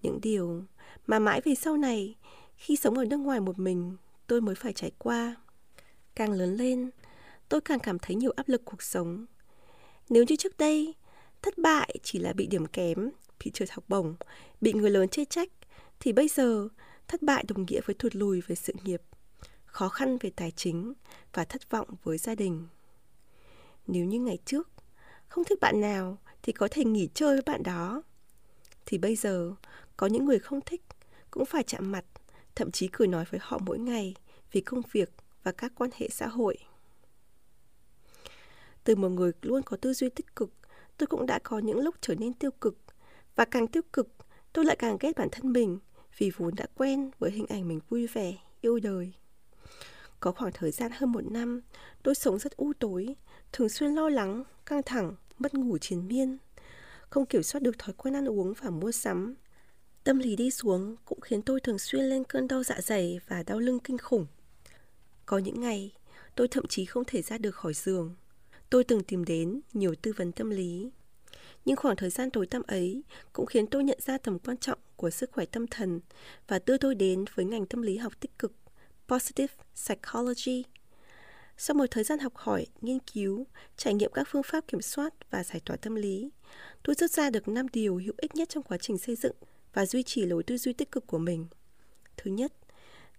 Những 0.02 0.18
điều 0.22 0.64
mà 1.06 1.18
mãi 1.18 1.40
về 1.44 1.54
sau 1.54 1.76
này, 1.76 2.14
khi 2.56 2.76
sống 2.76 2.94
ở 2.94 3.04
nước 3.04 3.20
ngoài 3.20 3.40
một 3.40 3.58
mình, 3.58 3.96
tôi 4.26 4.40
mới 4.40 4.54
phải 4.54 4.72
trải 4.72 4.90
qua. 4.98 5.36
Càng 6.14 6.32
lớn 6.32 6.54
lên, 6.54 6.90
tôi 7.48 7.60
càng 7.60 7.80
cảm 7.80 7.98
thấy 7.98 8.16
nhiều 8.16 8.32
áp 8.36 8.48
lực 8.48 8.64
cuộc 8.64 8.82
sống. 8.82 9.26
Nếu 10.08 10.24
như 10.28 10.36
trước 10.36 10.58
đây, 10.58 10.94
Thất 11.42 11.58
bại 11.58 11.96
chỉ 12.02 12.19
là 12.19 12.32
bị 12.32 12.46
điểm 12.46 12.66
kém, 12.66 13.10
bị 13.44 13.50
trượt 13.50 13.70
học 13.70 13.84
bổng, 13.88 14.14
bị 14.60 14.72
người 14.72 14.90
lớn 14.90 15.08
chê 15.08 15.25
trách, 15.25 15.48
thì 16.00 16.12
bây 16.12 16.28
giờ 16.28 16.69
thất 17.08 17.22
bại 17.22 17.44
đồng 17.48 17.66
nghĩa 17.66 17.81
với 17.84 17.94
thụt 17.94 18.14
lùi 18.16 18.40
về 18.40 18.56
sự 18.56 18.72
nghiệp, 18.84 19.02
khó 19.66 19.88
khăn 19.88 20.19
về 20.20 20.31
tài 20.37 20.50
chính 20.50 20.92
và 21.32 21.44
thất 21.44 21.70
vọng 21.70 21.88
với 22.02 22.19
gia 22.19 22.34
đình. 22.34 22.66
Nếu 23.87 24.04
như 24.04 24.20
ngày 24.20 24.38
trước 24.44 24.70
không 25.28 25.44
thích 25.44 25.60
bạn 25.60 25.81
nào 25.81 26.19
thì 26.42 26.52
có 26.52 26.69
thể 26.70 26.84
nghỉ 26.84 27.08
chơi 27.14 27.34
với 27.34 27.43
bạn 27.46 27.62
đó. 27.62 28.02
Thì 28.86 28.98
bây 28.98 29.16
giờ 29.16 29.54
có 29.96 30.06
những 30.06 30.25
người 30.25 30.38
không 30.38 30.60
thích 30.60 30.82
cũng 31.31 31.44
phải 31.44 31.62
chạm 31.62 31.93
mặt, 31.93 32.04
thậm 32.54 32.70
chí 32.70 32.88
cười 32.93 33.08
nói 33.08 33.25
với 33.31 33.40
họ 33.43 33.58
mỗi 33.58 33.78
ngày 33.78 34.14
vì 34.52 34.60
công 34.60 34.82
việc 34.93 35.12
và 35.43 35.52
các 35.52 35.72
quan 35.75 35.90
hệ 35.96 36.08
xã 36.08 36.28
hội. 36.28 36.58
Từ 38.84 38.96
một 38.96 39.08
người 39.08 39.32
luôn 39.43 39.62
có 39.62 39.76
tư 39.76 39.94
duy 39.94 40.08
tích 40.10 40.36
cực 40.36 40.50
tôi 41.00 41.06
cũng 41.06 41.26
đã 41.26 41.38
có 41.38 41.58
những 41.58 41.81
lúc 41.81 41.94
trở 42.00 42.14
nên 42.14 42.32
tiêu 42.32 42.50
cực. 42.50 42.76
Và 43.36 43.44
càng 43.44 43.67
tiêu 43.67 43.82
cực, 43.93 44.08
tôi 44.53 44.65
lại 44.65 44.77
càng 44.77 44.96
ghét 45.01 45.17
bản 45.17 45.29
thân 45.32 45.53
mình 45.53 45.79
vì 46.19 46.31
vốn 46.36 46.55
đã 46.55 46.67
quen 46.74 47.10
với 47.19 47.31
hình 47.31 47.46
ảnh 47.46 47.69
mình 47.69 47.81
vui 47.89 48.06
vẻ, 48.06 48.34
yêu 48.60 48.81
đời. 48.81 49.13
Có 50.20 50.32
khoảng 50.32 50.53
thời 50.55 50.70
gian 50.70 50.93
hơn 50.94 51.13
một 51.13 51.24
năm, 51.31 51.60
tôi 52.03 52.15
sống 52.15 52.39
rất 52.39 52.56
u 52.56 52.72
tối, 52.72 53.17
thường 53.53 53.69
xuyên 53.69 53.94
lo 53.94 54.08
lắng, 54.08 54.44
căng 54.67 54.82
thẳng, 54.82 55.15
mất 55.39 55.55
ngủ 55.55 55.79
triền 55.79 56.08
miên. 56.08 56.39
Không 57.10 57.27
kiểm 57.27 57.43
soát 57.43 57.60
được 57.63 57.79
thói 57.79 57.93
quen 57.93 58.17
ăn 58.17 58.29
uống 58.29 58.53
và 58.63 58.70
mua 58.70 58.93
sắm. 58.93 59.34
Tâm 60.05 60.19
lý 60.19 60.36
đi 60.36 60.51
xuống 60.51 60.96
cũng 61.05 61.20
khiến 61.20 61.43
tôi 61.43 61.60
thường 61.60 61.79
xuyên 61.79 62.05
lên 62.05 62.24
cơn 62.24 62.48
đau 62.48 62.63
dạ 62.63 62.81
dày 62.81 63.20
và 63.29 63.43
đau 63.43 63.58
lưng 63.58 63.79
kinh 63.84 63.98
khủng. 63.98 64.27
Có 65.27 65.39
những 65.39 65.60
ngày, 65.60 65.93
tôi 66.34 66.48
thậm 66.48 66.67
chí 66.69 66.84
không 66.84 67.05
thể 67.06 67.22
ra 67.22 67.39
được 67.39 67.55
khỏi 67.55 67.74
giường. 67.74 68.15
Tôi 68.70 68.84
từng 68.84 69.05
tìm 69.05 69.24
đến 69.24 69.60
nhiều 69.72 69.94
tư 70.03 70.13
vấn 70.17 70.32
tâm 70.32 70.51
lý. 70.51 70.91
Nhưng 71.70 71.77
khoảng 71.77 71.96
thời 71.96 72.10
gian 72.10 72.31
tối 72.31 72.46
tăm 72.46 72.62
ấy 72.67 73.03
cũng 73.32 73.46
khiến 73.46 73.67
tôi 73.67 73.84
nhận 73.84 73.98
ra 74.00 74.19
tầm 74.19 74.39
quan 74.39 74.56
trọng 74.56 74.79
của 74.96 75.10
sức 75.10 75.31
khỏe 75.32 75.44
tâm 75.44 75.67
thần 75.67 76.00
và 76.48 76.58
đưa 76.67 76.77
tôi 76.77 76.94
đến 76.94 77.24
với 77.34 77.44
ngành 77.44 77.67
tâm 77.67 77.82
lý 77.82 77.96
học 77.96 78.12
tích 78.20 78.39
cực, 78.39 78.53
Positive 79.08 79.55
Psychology. 79.74 80.65
Sau 81.56 81.74
một 81.74 81.86
thời 81.91 82.05
gian 82.05 82.19
học 82.19 82.32
hỏi, 82.36 82.67
nghiên 82.81 82.98
cứu, 82.98 83.46
trải 83.77 83.94
nghiệm 83.94 84.12
các 84.12 84.29
phương 84.31 84.43
pháp 84.43 84.65
kiểm 84.69 84.82
soát 84.82 85.15
và 85.31 85.44
giải 85.44 85.60
tỏa 85.65 85.77
tâm 85.77 85.94
lý, 85.94 86.31
tôi 86.82 86.94
rút 86.94 87.10
ra 87.10 87.31
được 87.31 87.48
5 87.48 87.67
điều 87.69 87.96
hữu 87.96 88.15
ích 88.17 88.34
nhất 88.34 88.48
trong 88.48 88.62
quá 88.62 88.79
trình 88.79 88.98
xây 88.98 89.17
dựng 89.17 89.36
và 89.74 89.86
duy 89.86 90.03
trì 90.03 90.27
lối 90.27 90.43
tư 90.43 90.58
duy 90.58 90.72
tích 90.72 90.91
cực 90.91 91.06
của 91.06 91.19
mình. 91.19 91.46
Thứ 92.17 92.31
nhất, 92.31 92.53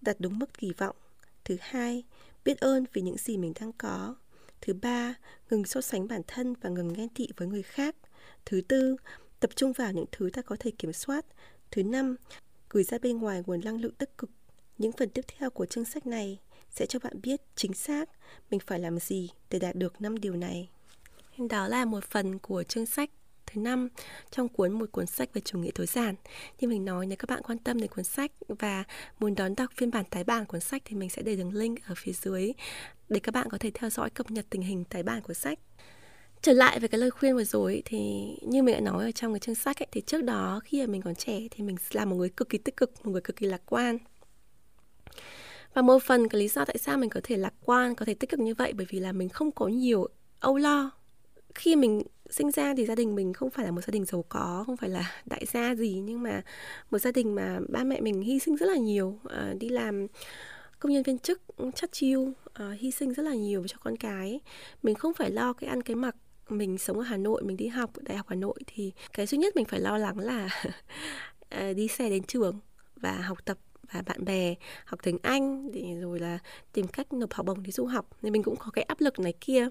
đặt 0.00 0.16
đúng 0.18 0.38
mức 0.38 0.58
kỳ 0.58 0.72
vọng. 0.72 0.96
Thứ 1.44 1.56
hai, 1.60 2.04
biết 2.44 2.60
ơn 2.60 2.84
vì 2.92 3.02
những 3.02 3.18
gì 3.18 3.36
mình 3.36 3.52
đang 3.60 3.72
có. 3.72 4.14
Thứ 4.60 4.72
ba, 4.72 5.14
ngừng 5.50 5.64
so 5.64 5.80
sánh 5.80 6.08
bản 6.08 6.22
thân 6.26 6.54
và 6.60 6.70
ngừng 6.70 6.92
ghen 6.92 7.08
tị 7.08 7.28
với 7.36 7.48
người 7.48 7.62
khác. 7.62 7.96
Thứ 8.46 8.60
tư, 8.68 8.96
tập 9.40 9.50
trung 9.56 9.72
vào 9.72 9.92
những 9.92 10.06
thứ 10.12 10.30
ta 10.32 10.42
có 10.42 10.56
thể 10.60 10.70
kiểm 10.70 10.92
soát. 10.92 11.26
Thứ 11.70 11.82
năm, 11.82 12.16
gửi 12.70 12.84
ra 12.84 12.98
bên 12.98 13.18
ngoài 13.18 13.42
nguồn 13.46 13.60
năng 13.64 13.80
lượng 13.80 13.94
tích 13.94 14.18
cực. 14.18 14.30
Những 14.78 14.92
phần 14.92 15.10
tiếp 15.10 15.24
theo 15.38 15.50
của 15.50 15.66
chương 15.66 15.84
sách 15.84 16.06
này 16.06 16.38
sẽ 16.70 16.86
cho 16.86 16.98
bạn 16.98 17.20
biết 17.22 17.40
chính 17.54 17.72
xác 17.72 18.10
mình 18.50 18.60
phải 18.66 18.78
làm 18.78 18.98
gì 18.98 19.30
để 19.50 19.58
đạt 19.58 19.76
được 19.76 20.00
năm 20.00 20.18
điều 20.18 20.36
này. 20.36 20.68
Đó 21.50 21.68
là 21.68 21.84
một 21.84 22.04
phần 22.04 22.38
của 22.38 22.62
chương 22.62 22.86
sách 22.86 23.10
thứ 23.46 23.60
năm 23.60 23.88
trong 24.30 24.48
cuốn 24.48 24.72
một 24.72 24.92
cuốn 24.92 25.06
sách 25.06 25.34
về 25.34 25.40
chủ 25.44 25.58
nghĩa 25.58 25.70
tối 25.74 25.86
giản. 25.86 26.14
Như 26.60 26.68
mình 26.68 26.84
nói 26.84 27.06
nếu 27.06 27.16
các 27.16 27.30
bạn 27.30 27.42
quan 27.42 27.58
tâm 27.58 27.80
đến 27.80 27.90
cuốn 27.90 28.04
sách 28.04 28.32
và 28.48 28.84
muốn 29.18 29.34
đón 29.34 29.54
đọc 29.56 29.70
phiên 29.76 29.90
bản 29.90 30.04
tái 30.10 30.24
bản 30.24 30.46
cuốn 30.46 30.60
sách 30.60 30.82
thì 30.84 30.96
mình 30.96 31.10
sẽ 31.10 31.22
để 31.22 31.36
đường 31.36 31.54
link 31.54 31.78
ở 31.86 31.94
phía 31.96 32.12
dưới 32.12 32.52
để 33.08 33.20
các 33.20 33.34
bạn 33.34 33.48
có 33.50 33.58
thể 33.58 33.70
theo 33.74 33.90
dõi 33.90 34.10
cập 34.10 34.30
nhật 34.30 34.46
tình 34.50 34.62
hình 34.62 34.84
tái 34.84 35.02
bản 35.02 35.22
của 35.22 35.34
sách 35.34 35.58
trở 36.42 36.52
lại 36.52 36.80
về 36.80 36.88
cái 36.88 37.00
lời 37.00 37.10
khuyên 37.10 37.34
vừa 37.34 37.44
rồi 37.44 37.82
thì 37.84 37.98
như 38.42 38.62
mình 38.62 38.74
đã 38.74 38.80
nói 38.80 39.04
ở 39.04 39.10
trong 39.10 39.32
cái 39.32 39.40
chương 39.40 39.54
sách 39.54 39.82
ấy, 39.82 39.86
thì 39.92 40.00
trước 40.00 40.24
đó 40.24 40.60
khi 40.64 40.80
mà 40.80 40.86
mình 40.86 41.02
còn 41.02 41.14
trẻ 41.14 41.40
thì 41.50 41.64
mình 41.64 41.76
là 41.92 42.04
một 42.04 42.16
người 42.16 42.28
cực 42.28 42.48
kỳ 42.48 42.58
tích 42.58 42.76
cực 42.76 43.06
một 43.06 43.12
người 43.12 43.20
cực 43.20 43.36
kỳ 43.36 43.46
lạc 43.46 43.62
quan. 43.66 43.98
Và 45.74 45.82
một 45.82 46.02
phần 46.02 46.28
cái 46.28 46.40
lý 46.40 46.48
do 46.48 46.64
tại 46.64 46.78
sao 46.78 46.98
mình 46.98 47.10
có 47.10 47.20
thể 47.22 47.36
lạc 47.36 47.54
quan 47.64 47.94
có 47.94 48.04
thể 48.04 48.14
tích 48.14 48.30
cực 48.30 48.40
như 48.40 48.54
vậy 48.54 48.72
bởi 48.72 48.86
vì 48.90 49.00
là 49.00 49.12
mình 49.12 49.28
không 49.28 49.52
có 49.52 49.68
nhiều 49.68 50.08
âu 50.40 50.56
lo. 50.56 50.90
Khi 51.54 51.76
mình 51.76 52.02
sinh 52.30 52.50
ra 52.50 52.74
thì 52.76 52.86
gia 52.86 52.94
đình 52.94 53.14
mình 53.14 53.32
không 53.32 53.50
phải 53.50 53.64
là 53.64 53.70
một 53.70 53.80
gia 53.80 53.90
đình 53.90 54.04
giàu 54.04 54.24
có 54.28 54.64
không 54.66 54.76
phải 54.76 54.90
là 54.90 55.12
đại 55.26 55.44
gia 55.52 55.74
gì 55.74 56.00
nhưng 56.04 56.22
mà 56.22 56.42
một 56.90 56.98
gia 56.98 57.12
đình 57.12 57.34
mà 57.34 57.58
ba 57.68 57.84
mẹ 57.84 58.00
mình 58.00 58.22
hy 58.22 58.38
sinh 58.38 58.56
rất 58.56 58.66
là 58.66 58.76
nhiều 58.76 59.18
à, 59.28 59.54
đi 59.60 59.68
làm 59.68 60.06
công 60.78 60.92
nhân 60.92 61.02
viên 61.02 61.18
chức 61.18 61.56
ừ, 61.56 61.70
chất 61.74 61.92
chiu 61.92 62.20
uh, 62.20 62.36
ờ, 62.52 62.70
hy 62.70 62.90
sinh 62.90 63.12
rất 63.12 63.22
là 63.22 63.34
nhiều 63.34 63.66
cho 63.68 63.76
con 63.80 63.96
cái. 63.96 64.40
Mình 64.82 64.94
không 64.94 65.14
phải 65.14 65.30
lo 65.30 65.52
cái 65.52 65.70
ăn 65.70 65.82
cái 65.82 65.96
mặc 65.96 66.16
mình 66.52 66.78
sống 66.78 66.98
ở 66.98 67.02
Hà 67.02 67.16
Nội, 67.16 67.42
mình 67.42 67.56
đi 67.56 67.68
học 67.68 67.90
ở 67.94 68.02
đại 68.04 68.16
học 68.16 68.26
Hà 68.28 68.36
Nội 68.36 68.54
thì 68.66 68.92
cái 69.12 69.26
duy 69.26 69.38
nhất 69.38 69.56
mình 69.56 69.64
phải 69.64 69.80
lo 69.80 69.98
lắng 69.98 70.18
là 70.18 70.48
à, 71.48 71.72
đi 71.72 71.88
xe 71.88 72.10
đến 72.10 72.22
trường 72.22 72.60
và 72.96 73.12
học 73.12 73.38
tập 73.44 73.58
và 73.92 74.02
bạn 74.02 74.24
bè, 74.24 74.54
học 74.84 75.00
tiếng 75.02 75.18
Anh 75.22 75.72
để 75.72 75.94
rồi 76.00 76.20
là 76.20 76.38
tìm 76.72 76.88
cách 76.88 77.12
nộp 77.12 77.32
học 77.32 77.46
bổng 77.46 77.62
đi 77.62 77.70
du 77.70 77.86
học. 77.86 78.08
Nên 78.22 78.32
mình 78.32 78.42
cũng 78.42 78.56
có 78.56 78.70
cái 78.70 78.84
áp 78.84 79.00
lực 79.00 79.18
này 79.18 79.34
kia. 79.40 79.68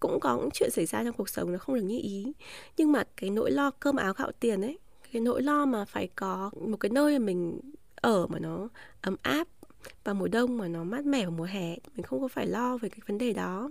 Cũng 0.00 0.20
có 0.20 0.36
những 0.36 0.50
chuyện 0.54 0.70
xảy 0.70 0.86
ra 0.86 1.04
trong 1.04 1.12
cuộc 1.12 1.28
sống 1.28 1.52
nó 1.52 1.58
không 1.58 1.74
được 1.74 1.82
như 1.82 1.98
ý. 2.02 2.32
Nhưng 2.76 2.92
mà 2.92 3.04
cái 3.16 3.30
nỗi 3.30 3.50
lo 3.50 3.70
cơm 3.70 3.96
áo 3.96 4.12
gạo 4.16 4.32
tiền 4.40 4.62
ấy, 4.62 4.78
cái 5.12 5.22
nỗi 5.22 5.42
lo 5.42 5.66
mà 5.66 5.84
phải 5.84 6.08
có 6.14 6.50
một 6.60 6.76
cái 6.76 6.90
nơi 6.90 7.18
mà 7.18 7.24
mình 7.24 7.60
ở 7.94 8.26
mà 8.26 8.38
nó 8.38 8.68
ấm 9.00 9.16
áp 9.22 9.48
vào 10.04 10.14
mùa 10.14 10.28
đông, 10.28 10.58
mà 10.58 10.68
nó 10.68 10.84
mát 10.84 11.04
mẻ 11.04 11.22
vào 11.22 11.30
mùa 11.30 11.44
hè, 11.44 11.70
mình 11.70 12.02
không 12.02 12.20
có 12.20 12.28
phải 12.28 12.46
lo 12.46 12.76
về 12.76 12.88
cái 12.88 13.00
vấn 13.06 13.18
đề 13.18 13.32
đó 13.32 13.70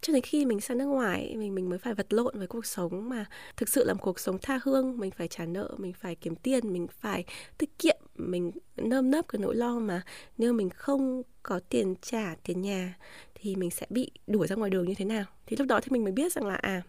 cho 0.00 0.12
đến 0.12 0.22
khi 0.22 0.44
mình 0.44 0.60
sang 0.60 0.78
nước 0.78 0.86
ngoài, 0.86 1.34
mình 1.38 1.54
mình 1.54 1.68
mới 1.68 1.78
phải 1.78 1.94
vật 1.94 2.12
lộn 2.12 2.38
với 2.38 2.46
cuộc 2.46 2.66
sống 2.66 3.08
mà 3.08 3.26
thực 3.56 3.68
sự 3.68 3.84
là 3.84 3.92
một 3.92 4.00
cuộc 4.02 4.20
sống 4.20 4.38
tha 4.42 4.60
hương. 4.62 4.98
Mình 4.98 5.10
phải 5.10 5.28
trả 5.28 5.46
nợ, 5.46 5.74
mình 5.78 5.92
phải 5.92 6.14
kiếm 6.14 6.34
tiền, 6.36 6.72
mình 6.72 6.86
phải 7.00 7.24
tiết 7.58 7.78
kiệm, 7.78 7.96
mình 8.14 8.50
nơm 8.76 9.10
nớp 9.10 9.28
cái 9.28 9.40
nỗi 9.40 9.54
lo 9.54 9.78
mà 9.78 10.02
nếu 10.38 10.52
mình 10.52 10.70
không 10.70 11.22
có 11.42 11.60
tiền 11.68 11.94
trả, 12.02 12.34
tiền 12.44 12.62
nhà 12.62 12.94
thì 13.34 13.56
mình 13.56 13.70
sẽ 13.70 13.86
bị 13.90 14.10
đuổi 14.26 14.46
ra 14.46 14.56
ngoài 14.56 14.70
đường 14.70 14.88
như 14.88 14.94
thế 14.94 15.04
nào? 15.04 15.24
Thì 15.46 15.56
lúc 15.56 15.68
đó 15.68 15.80
thì 15.82 15.88
mình 15.90 16.04
mới 16.04 16.12
biết 16.12 16.32
rằng 16.32 16.46
là 16.46 16.54
à 16.54 16.82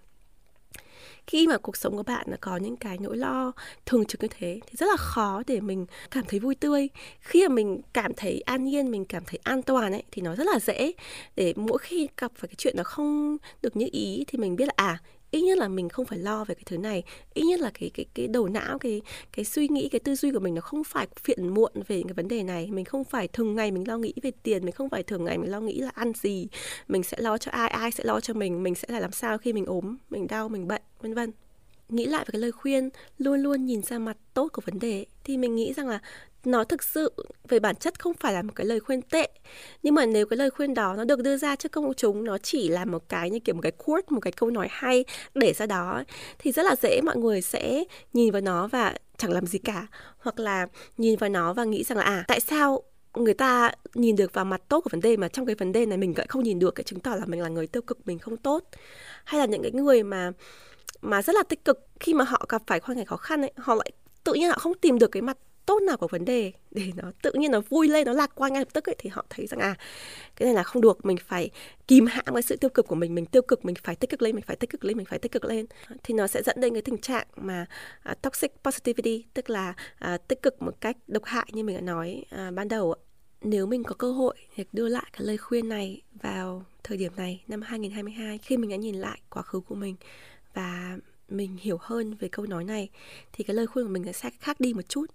khi 1.27 1.48
mà 1.48 1.57
cuộc 1.57 1.77
sống 1.77 1.98
của 1.98 2.03
bạn 2.03 2.25
là 2.29 2.38
có 2.41 2.57
những 2.57 2.75
cái 2.75 2.98
nỗi 3.01 3.17
lo 3.17 3.51
thường 3.86 4.05
trực 4.05 4.22
như 4.22 4.27
thế 4.39 4.60
thì 4.67 4.75
rất 4.77 4.86
là 4.89 4.98
khó 4.98 5.43
để 5.48 5.60
mình 5.62 5.86
cảm 6.12 6.24
thấy 6.27 6.39
vui 6.39 6.55
tươi. 6.55 6.89
Khi 7.19 7.48
mà 7.48 7.53
mình 7.53 7.81
cảm 7.93 8.12
thấy 8.17 8.41
an 8.41 8.63
nhiên, 8.63 8.91
mình 8.91 9.05
cảm 9.05 9.24
thấy 9.25 9.39
an 9.43 9.62
toàn 9.62 9.91
ấy, 9.91 10.03
thì 10.12 10.22
nó 10.22 10.36
rất 10.36 10.48
là 10.48 10.60
dễ 10.60 10.91
để 11.36 11.53
mỗi 11.55 11.77
khi 11.77 12.07
gặp 12.17 12.31
phải 12.36 12.48
cái 12.48 12.55
chuyện 12.57 12.74
nó 12.77 12.84
không 12.84 13.38
được 13.62 13.75
như 13.75 13.88
ý 13.91 14.24
thì 14.27 14.38
mình 14.38 14.55
biết 14.55 14.65
là 14.65 14.74
à 14.75 15.01
ít 15.31 15.41
nhất 15.41 15.57
là 15.57 15.67
mình 15.67 15.89
không 15.89 16.05
phải 16.05 16.19
lo 16.19 16.46
về 16.46 16.55
cái 16.55 16.63
thứ 16.65 16.77
này. 16.77 17.03
Ít 17.34 17.43
nhất 17.43 17.60
là 17.60 17.72
cái 17.74 17.91
cái 17.93 18.05
cái 18.13 18.27
đầu 18.27 18.48
não, 18.48 18.79
cái 18.79 19.01
cái 19.31 19.46
suy 19.46 19.67
nghĩ, 19.67 19.89
cái 19.89 20.00
tư 20.00 20.15
duy 20.15 20.31
của 20.31 20.39
mình 20.39 20.55
nó 20.55 20.62
không 20.62 20.84
phải 20.84 21.07
phiền 21.24 21.53
muộn 21.53 21.72
về 21.88 22.01
cái 22.03 22.13
vấn 22.13 22.27
đề 22.27 22.43
này. 22.43 22.69
Mình 22.72 22.86
không 22.86 23.03
phải 23.03 23.27
thường 23.27 23.55
ngày 23.55 23.72
mình 23.72 23.88
lo 23.88 23.98
nghĩ 23.98 24.13
về 24.22 24.31
tiền, 24.43 24.65
mình 24.65 24.72
không 24.72 24.89
phải 24.89 25.03
thường 25.03 25.25
ngày 25.25 25.38
mình 25.38 25.51
lo 25.51 25.60
nghĩ 25.60 25.79
là 25.79 25.89
ăn 25.93 26.12
gì. 26.15 26.48
Mình 26.88 27.03
sẽ 27.03 27.17
lo 27.19 27.38
cho 27.38 27.51
ai 27.51 27.69
ai 27.69 27.91
sẽ 27.91 28.03
lo 28.03 28.19
cho 28.19 28.34
mình 28.34 28.63
mình 28.63 28.75
sẽ 28.75 28.88
là 28.91 29.00
làm 29.00 29.12
sao 29.12 29.38
khi 29.38 29.53
mình 29.53 29.65
ốm, 29.65 29.98
mình 30.10 30.27
đau, 30.27 30.50
mình 30.50 30.67
bệnh 30.67 30.81
vân 31.01 31.13
vân. 31.13 31.31
Nghĩ 31.89 32.05
lại 32.05 32.25
về 32.27 32.29
cái 32.31 32.41
lời 32.41 32.51
khuyên, 32.51 32.89
luôn 33.17 33.39
luôn 33.39 33.65
nhìn 33.65 33.81
ra 33.81 33.99
mặt 33.99 34.17
tốt 34.33 34.47
của 34.53 34.61
vấn 34.65 34.79
đề, 34.79 35.05
thì 35.23 35.37
mình 35.37 35.55
nghĩ 35.55 35.73
rằng 35.73 35.87
là 35.87 35.99
nó 36.45 36.63
thực 36.63 36.83
sự 36.83 37.13
về 37.47 37.59
bản 37.59 37.75
chất 37.75 37.99
không 37.99 38.13
phải 38.13 38.33
là 38.33 38.41
một 38.41 38.53
cái 38.55 38.65
lời 38.65 38.79
khuyên 38.79 39.01
tệ. 39.01 39.29
Nhưng 39.83 39.95
mà 39.95 40.05
nếu 40.05 40.25
cái 40.25 40.37
lời 40.37 40.49
khuyên 40.49 40.73
đó 40.73 40.93
nó 40.97 41.03
được 41.03 41.23
đưa 41.23 41.37
ra 41.37 41.55
trước 41.55 41.71
công 41.71 41.93
chúng, 41.93 42.23
nó 42.23 42.37
chỉ 42.37 42.69
là 42.69 42.85
một 42.85 43.09
cái 43.09 43.29
như 43.29 43.39
kiểu 43.39 43.55
một 43.55 43.61
cái 43.61 43.71
quote, 43.71 44.05
một 44.09 44.19
cái 44.19 44.31
câu 44.31 44.51
nói 44.51 44.67
hay 44.71 45.05
để 45.35 45.53
ra 45.53 45.65
đó, 45.65 46.03
thì 46.39 46.51
rất 46.51 46.63
là 46.63 46.75
dễ 46.81 47.01
mọi 47.01 47.17
người 47.17 47.41
sẽ 47.41 47.83
nhìn 48.13 48.31
vào 48.31 48.41
nó 48.41 48.67
và 48.67 48.93
chẳng 49.17 49.31
làm 49.31 49.45
gì 49.45 49.59
cả. 49.59 49.87
Hoặc 50.17 50.39
là 50.39 50.67
nhìn 50.97 51.19
vào 51.19 51.29
nó 51.29 51.53
và 51.53 51.63
nghĩ 51.63 51.83
rằng 51.83 51.97
là 51.97 52.03
à 52.03 52.23
tại 52.27 52.39
sao 52.39 52.83
người 53.15 53.33
ta 53.33 53.71
nhìn 53.93 54.15
được 54.15 54.33
vào 54.33 54.45
mặt 54.45 54.61
tốt 54.69 54.81
của 54.81 54.89
vấn 54.91 55.01
đề 55.01 55.17
mà 55.17 55.27
trong 55.27 55.45
cái 55.45 55.55
vấn 55.55 55.71
đề 55.71 55.85
này 55.85 55.97
mình 55.97 56.13
lại 56.17 56.27
không 56.29 56.43
nhìn 56.43 56.59
được? 56.59 56.75
Cái 56.75 56.83
chứng 56.83 56.99
tỏ 56.99 57.15
là 57.15 57.25
mình 57.25 57.41
là 57.41 57.49
người 57.49 57.67
tiêu 57.67 57.81
cực, 57.81 58.07
mình 58.07 58.19
không 58.19 58.37
tốt. 58.37 58.63
Hay 59.23 59.39
là 59.39 59.45
những 59.45 59.61
cái 59.61 59.71
người 59.71 60.03
mà 60.03 60.31
mà 61.09 61.21
rất 61.21 61.35
là 61.35 61.43
tích 61.43 61.65
cực 61.65 61.87
khi 61.99 62.13
mà 62.13 62.23
họ 62.23 62.45
gặp 62.49 62.61
phải 62.67 62.79
hoàn 62.83 62.97
cảnh 62.97 63.05
khó 63.05 63.17
khăn 63.17 63.41
ấy 63.41 63.51
họ 63.57 63.75
lại 63.75 63.91
tự 64.23 64.33
nhiên 64.33 64.49
họ 64.49 64.57
không 64.57 64.73
tìm 64.73 64.99
được 64.99 65.11
cái 65.11 65.21
mặt 65.21 65.37
tốt 65.65 65.81
nào 65.81 65.97
của 65.97 66.07
vấn 66.07 66.25
đề 66.25 66.51
để 66.71 66.91
nó 66.95 67.11
tự 67.21 67.31
nhiên 67.33 67.51
nó 67.51 67.61
vui 67.69 67.87
lên 67.87 68.05
nó 68.05 68.13
lạc 68.13 68.31
quan 68.35 68.53
ngay 68.53 68.61
lập 68.61 68.67
tức 68.73 68.89
ấy, 68.89 68.95
thì 68.97 69.09
họ 69.09 69.25
thấy 69.29 69.47
rằng 69.47 69.59
à 69.59 69.75
cái 70.35 70.45
này 70.45 70.55
là 70.55 70.63
không 70.63 70.81
được 70.81 71.05
mình 71.05 71.17
phải 71.27 71.49
kìm 71.87 72.05
hãm 72.05 72.33
cái 72.33 72.41
sự 72.41 72.55
tiêu 72.55 72.69
cực 72.69 72.87
của 72.87 72.95
mình 72.95 73.15
mình 73.15 73.25
tiêu 73.25 73.41
cực 73.41 73.65
mình 73.65 73.75
phải 73.83 73.95
tích 73.95 74.09
cực 74.09 74.21
lên 74.21 74.35
mình 74.35 74.43
phải 74.47 74.55
tích 74.55 74.69
cực 74.69 74.85
lên 74.85 74.97
mình 74.97 75.05
phải 75.05 75.19
tích 75.19 75.31
cực 75.31 75.45
lên. 75.45 75.65
Thì 76.03 76.13
nó 76.13 76.27
sẽ 76.27 76.43
dẫn 76.43 76.61
đến 76.61 76.73
cái 76.73 76.81
tình 76.81 76.97
trạng 76.97 77.27
mà 77.35 77.65
uh, 78.11 78.21
toxic 78.21 78.51
positivity 78.63 79.25
tức 79.33 79.49
là 79.49 79.73
uh, 80.13 80.27
tích 80.27 80.41
cực 80.41 80.61
một 80.61 80.81
cách 80.81 80.97
độc 81.07 81.23
hại 81.25 81.47
như 81.51 81.63
mình 81.63 81.75
đã 81.75 81.81
nói 81.81 82.25
uh, 82.35 82.53
ban 82.53 82.67
đầu 82.67 82.95
nếu 83.41 83.65
mình 83.65 83.83
có 83.83 83.95
cơ 83.95 84.11
hội 84.11 84.35
để 84.57 84.65
đưa 84.73 84.87
lại 84.87 85.05
cái 85.13 85.21
lời 85.25 85.37
khuyên 85.37 85.69
này 85.69 86.01
vào 86.21 86.65
thời 86.83 86.97
điểm 86.97 87.11
này 87.15 87.43
năm 87.47 87.61
2022 87.61 88.37
khi 88.37 88.57
mình 88.57 88.69
đã 88.69 88.75
nhìn 88.75 88.95
lại 88.95 89.21
quá 89.29 89.41
khứ 89.41 89.59
của 89.59 89.75
mình 89.75 89.95
và 90.57 90.97
mình 91.29 91.57
hiểu 91.57 91.77
hơn 91.81 92.15
về 92.15 92.27
câu 92.27 92.45
nói 92.45 92.63
này, 92.63 92.89
thì 93.33 93.43
cái 93.43 93.55
lời 93.55 93.67
khuyên 93.67 93.85
của 93.85 93.91
mình 93.91 94.13
sẽ 94.13 94.29
khác 94.39 94.59
đi 94.59 94.73
một 94.73 94.89
chút. 94.89 95.05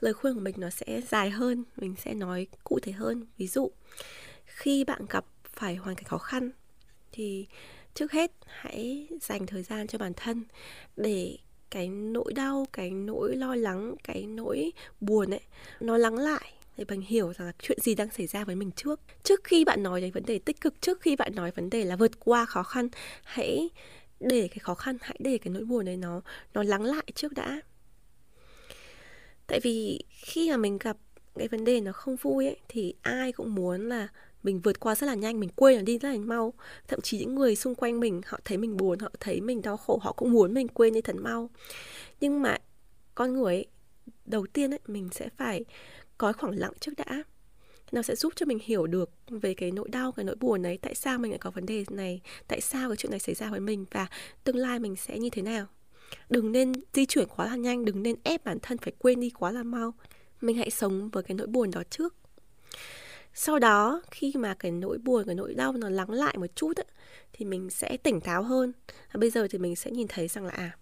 Lời 0.00 0.12
khuyên 0.12 0.34
của 0.34 0.40
mình 0.40 0.54
nó 0.58 0.70
sẽ 0.70 1.00
dài 1.08 1.30
hơn, 1.30 1.64
mình 1.76 1.94
sẽ 2.04 2.14
nói 2.14 2.46
cụ 2.64 2.78
thể 2.82 2.92
hơn. 2.92 3.26
Ví 3.38 3.46
dụ, 3.46 3.70
khi 4.44 4.84
bạn 4.84 5.06
gặp 5.10 5.24
phải 5.44 5.76
hoàn 5.76 5.96
cảnh 5.96 6.04
khó 6.04 6.18
khăn, 6.18 6.50
thì 7.12 7.46
trước 7.94 8.12
hết 8.12 8.32
hãy 8.46 9.08
dành 9.20 9.46
thời 9.46 9.62
gian 9.62 9.86
cho 9.86 9.98
bản 9.98 10.12
thân 10.16 10.44
để 10.96 11.38
cái 11.70 11.88
nỗi 11.88 12.32
đau, 12.32 12.66
cái 12.72 12.90
nỗi 12.90 13.36
lo 13.36 13.54
lắng, 13.54 13.94
cái 14.04 14.26
nỗi 14.26 14.72
buồn 15.00 15.30
ấy, 15.30 15.42
nó 15.80 15.96
lắng 15.96 16.18
lại 16.18 16.52
để 16.76 16.84
bạn 16.84 17.00
hiểu 17.00 17.32
rằng 17.32 17.46
là 17.46 17.52
chuyện 17.58 17.78
gì 17.80 17.94
đang 17.94 18.10
xảy 18.10 18.26
ra 18.26 18.44
với 18.44 18.56
mình 18.56 18.70
trước. 18.70 19.00
Trước 19.22 19.44
khi 19.44 19.64
bạn 19.64 19.82
nói 19.82 20.00
đến 20.00 20.12
vấn 20.12 20.24
đề 20.26 20.38
tích 20.38 20.60
cực, 20.60 20.80
trước 20.80 21.00
khi 21.00 21.16
bạn 21.16 21.34
nói 21.34 21.50
vấn 21.50 21.70
đề 21.70 21.84
là 21.84 21.96
vượt 21.96 22.20
qua 22.20 22.44
khó 22.44 22.62
khăn, 22.62 22.88
hãy 23.24 23.68
để 24.20 24.48
cái 24.48 24.58
khó 24.58 24.74
khăn 24.74 24.96
hãy 25.00 25.16
để 25.18 25.38
cái 25.38 25.52
nỗi 25.52 25.64
buồn 25.64 25.84
đấy 25.84 25.96
nó 25.96 26.20
nó 26.54 26.62
lắng 26.62 26.84
lại 26.84 27.04
trước 27.14 27.32
đã. 27.32 27.60
Tại 29.46 29.60
vì 29.62 30.04
khi 30.10 30.50
mà 30.50 30.56
mình 30.56 30.78
gặp 30.78 30.96
cái 31.34 31.48
vấn 31.48 31.64
đề 31.64 31.80
nó 31.80 31.92
không 31.92 32.16
vui 32.16 32.46
ấy 32.46 32.56
thì 32.68 32.94
ai 33.02 33.32
cũng 33.32 33.54
muốn 33.54 33.88
là 33.88 34.08
mình 34.42 34.60
vượt 34.60 34.80
qua 34.80 34.94
rất 34.94 35.06
là 35.06 35.14
nhanh 35.14 35.40
mình 35.40 35.50
quên 35.56 35.76
nó 35.76 35.82
đi 35.82 35.98
rất 35.98 36.08
là 36.08 36.16
mau. 36.18 36.54
Thậm 36.88 37.00
chí 37.00 37.18
những 37.18 37.34
người 37.34 37.56
xung 37.56 37.74
quanh 37.74 38.00
mình 38.00 38.20
họ 38.26 38.40
thấy 38.44 38.58
mình 38.58 38.76
buồn 38.76 38.98
họ 38.98 39.10
thấy 39.20 39.40
mình 39.40 39.62
đau 39.62 39.76
khổ 39.76 39.98
họ 40.02 40.12
cũng 40.12 40.32
muốn 40.32 40.54
mình 40.54 40.68
quên 40.68 40.94
đi 40.94 41.00
thật 41.00 41.16
mau. 41.16 41.50
Nhưng 42.20 42.42
mà 42.42 42.58
con 43.14 43.32
người 43.32 43.54
ấy, 43.54 43.66
đầu 44.24 44.46
tiên 44.46 44.70
ấy 44.70 44.80
mình 44.86 45.08
sẽ 45.12 45.28
phải 45.36 45.64
có 46.18 46.32
khoảng 46.32 46.58
lặng 46.58 46.72
trước 46.80 46.92
đã 46.96 47.22
nó 47.92 48.02
sẽ 48.02 48.16
giúp 48.16 48.32
cho 48.36 48.46
mình 48.46 48.58
hiểu 48.62 48.86
được 48.86 49.10
về 49.28 49.54
cái 49.54 49.70
nỗi 49.70 49.88
đau 49.88 50.12
cái 50.12 50.24
nỗi 50.24 50.36
buồn 50.36 50.66
ấy 50.66 50.78
tại 50.82 50.94
sao 50.94 51.18
mình 51.18 51.30
lại 51.30 51.38
có 51.38 51.50
vấn 51.50 51.66
đề 51.66 51.84
này 51.90 52.20
tại 52.48 52.60
sao 52.60 52.88
cái 52.88 52.96
chuyện 52.96 53.10
này 53.10 53.20
xảy 53.20 53.34
ra 53.34 53.50
với 53.50 53.60
mình 53.60 53.84
và 53.90 54.06
tương 54.44 54.56
lai 54.56 54.78
mình 54.78 54.96
sẽ 54.96 55.18
như 55.18 55.30
thế 55.30 55.42
nào. 55.42 55.66
Đừng 56.30 56.52
nên 56.52 56.72
di 56.92 57.06
chuyển 57.06 57.28
quá 57.36 57.46
là 57.46 57.56
nhanh 57.56 57.84
đừng 57.84 58.02
nên 58.02 58.16
ép 58.22 58.44
bản 58.44 58.58
thân 58.62 58.78
phải 58.78 58.92
quên 58.98 59.20
đi 59.20 59.30
quá 59.30 59.52
là 59.52 59.62
mau. 59.62 59.94
Mình 60.40 60.56
hãy 60.56 60.70
sống 60.70 61.08
với 61.08 61.22
cái 61.22 61.34
nỗi 61.34 61.46
buồn 61.46 61.70
đó 61.70 61.82
trước. 61.90 62.14
Sau 63.34 63.58
đó 63.58 64.02
khi 64.10 64.32
mà 64.36 64.54
cái 64.54 64.72
nỗi 64.72 64.98
buồn 64.98 65.24
cái 65.26 65.34
nỗi 65.34 65.54
đau 65.54 65.72
nó 65.72 65.88
lắng 65.88 66.10
lại 66.10 66.38
một 66.38 66.46
chút 66.54 66.76
ấy, 66.76 66.86
thì 67.32 67.44
mình 67.44 67.70
sẽ 67.70 67.96
tỉnh 67.96 68.20
táo 68.20 68.42
hơn. 68.42 68.72
Và 69.12 69.18
bây 69.18 69.30
giờ 69.30 69.48
thì 69.50 69.58
mình 69.58 69.76
sẽ 69.76 69.90
nhìn 69.90 70.06
thấy 70.08 70.28
rằng 70.28 70.44
là 70.44 70.52
à 70.52 70.76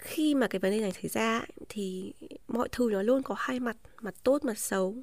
khi 0.00 0.34
mà 0.34 0.46
cái 0.46 0.58
vấn 0.58 0.70
đề 0.70 0.80
này 0.80 0.92
xảy 0.92 1.08
ra 1.08 1.44
thì 1.68 2.12
mọi 2.48 2.68
thứ 2.72 2.88
nó 2.92 3.02
luôn 3.02 3.22
có 3.22 3.34
hai 3.38 3.60
mặt 3.60 3.76
mặt 4.00 4.14
tốt 4.22 4.44
mặt 4.44 4.58
xấu 4.58 4.96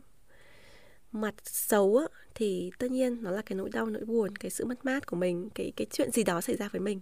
mặt 1.12 1.36
xấu 1.44 1.98
á, 1.98 2.06
thì 2.36 2.72
tất 2.78 2.92
nhiên 2.92 3.24
nó 3.24 3.32
là 3.32 3.42
cái 3.42 3.56
nỗi 3.58 3.70
đau 3.70 3.86
nỗi 3.86 4.06
buồn 4.06 4.36
cái 4.36 4.52
sự 4.52 4.66
mất 4.66 4.86
mát 4.86 5.08
của 5.08 5.16
mình 5.16 5.50
cái 5.56 5.74
cái 5.76 5.88
chuyện 5.92 6.12
gì 6.12 6.24
đó 6.24 6.42
xảy 6.42 6.56
ra 6.56 6.70
với 6.72 6.82
mình. 6.82 7.02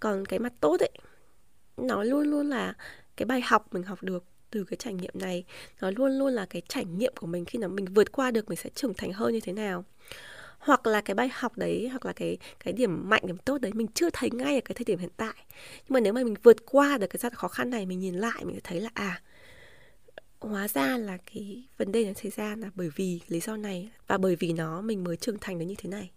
Còn 0.00 0.26
cái 0.26 0.38
mặt 0.38 0.52
tốt 0.60 0.80
ấy 0.80 0.90
nó 1.76 2.02
luôn 2.02 2.30
luôn 2.30 2.50
là 2.50 2.74
cái 3.16 3.26
bài 3.26 3.40
học 3.40 3.68
mình 3.72 3.82
học 3.82 4.02
được 4.02 4.24
từ 4.50 4.64
cái 4.64 4.76
trải 4.76 4.94
nghiệm 4.94 5.14
này. 5.14 5.44
Nó 5.80 5.90
luôn 5.90 6.18
luôn 6.18 6.32
là 6.32 6.46
cái 6.46 6.62
trải 6.68 6.84
nghiệm 6.84 7.12
của 7.16 7.26
mình 7.26 7.44
khi 7.44 7.58
nào 7.58 7.70
mình 7.70 7.84
vượt 7.94 8.12
qua 8.12 8.30
được 8.30 8.48
mình 8.48 8.56
sẽ 8.56 8.70
trưởng 8.74 8.94
thành 8.94 9.12
hơn 9.12 9.32
như 9.32 9.40
thế 9.40 9.52
nào. 9.52 9.84
Hoặc 10.58 10.86
là 10.86 11.00
cái 11.00 11.14
bài 11.14 11.28
học 11.32 11.58
đấy 11.58 11.88
hoặc 11.88 12.06
là 12.06 12.12
cái 12.12 12.38
cái 12.64 12.72
điểm 12.72 13.08
mạnh 13.08 13.22
điểm 13.26 13.38
tốt 13.38 13.60
đấy 13.60 13.72
mình 13.74 13.86
chưa 13.94 14.10
thấy 14.12 14.30
ngay 14.32 14.54
ở 14.54 14.60
cái 14.64 14.74
thời 14.74 14.84
điểm 14.84 14.98
hiện 14.98 15.10
tại. 15.16 15.34
Nhưng 15.76 15.94
mà 15.94 16.00
nếu 16.00 16.12
mà 16.12 16.24
mình 16.24 16.34
vượt 16.42 16.56
qua 16.66 16.98
được 16.98 17.06
cái 17.06 17.18
giai 17.18 17.30
đoạn 17.30 17.36
khó 17.36 17.48
khăn 17.48 17.70
này 17.70 17.86
mình 17.86 17.98
nhìn 18.00 18.14
lại 18.14 18.44
mình 18.44 18.54
sẽ 18.54 18.60
thấy 18.64 18.80
là 18.80 18.90
à 18.94 19.22
hóa 20.40 20.68
ra 20.68 20.98
là 20.98 21.18
cái 21.34 21.64
vấn 21.76 21.92
đề 21.92 22.04
nó 22.04 22.12
xảy 22.12 22.30
ra 22.30 22.56
là 22.56 22.70
bởi 22.74 22.90
vì 22.96 23.20
lý 23.28 23.40
do 23.40 23.56
này 23.56 23.90
và 24.06 24.18
bởi 24.18 24.36
vì 24.36 24.52
nó 24.52 24.80
mình 24.80 25.04
mới 25.04 25.16
trưởng 25.16 25.38
thành 25.40 25.58
đến 25.58 25.68
như 25.68 25.74
thế 25.78 25.90
này. 25.90 26.10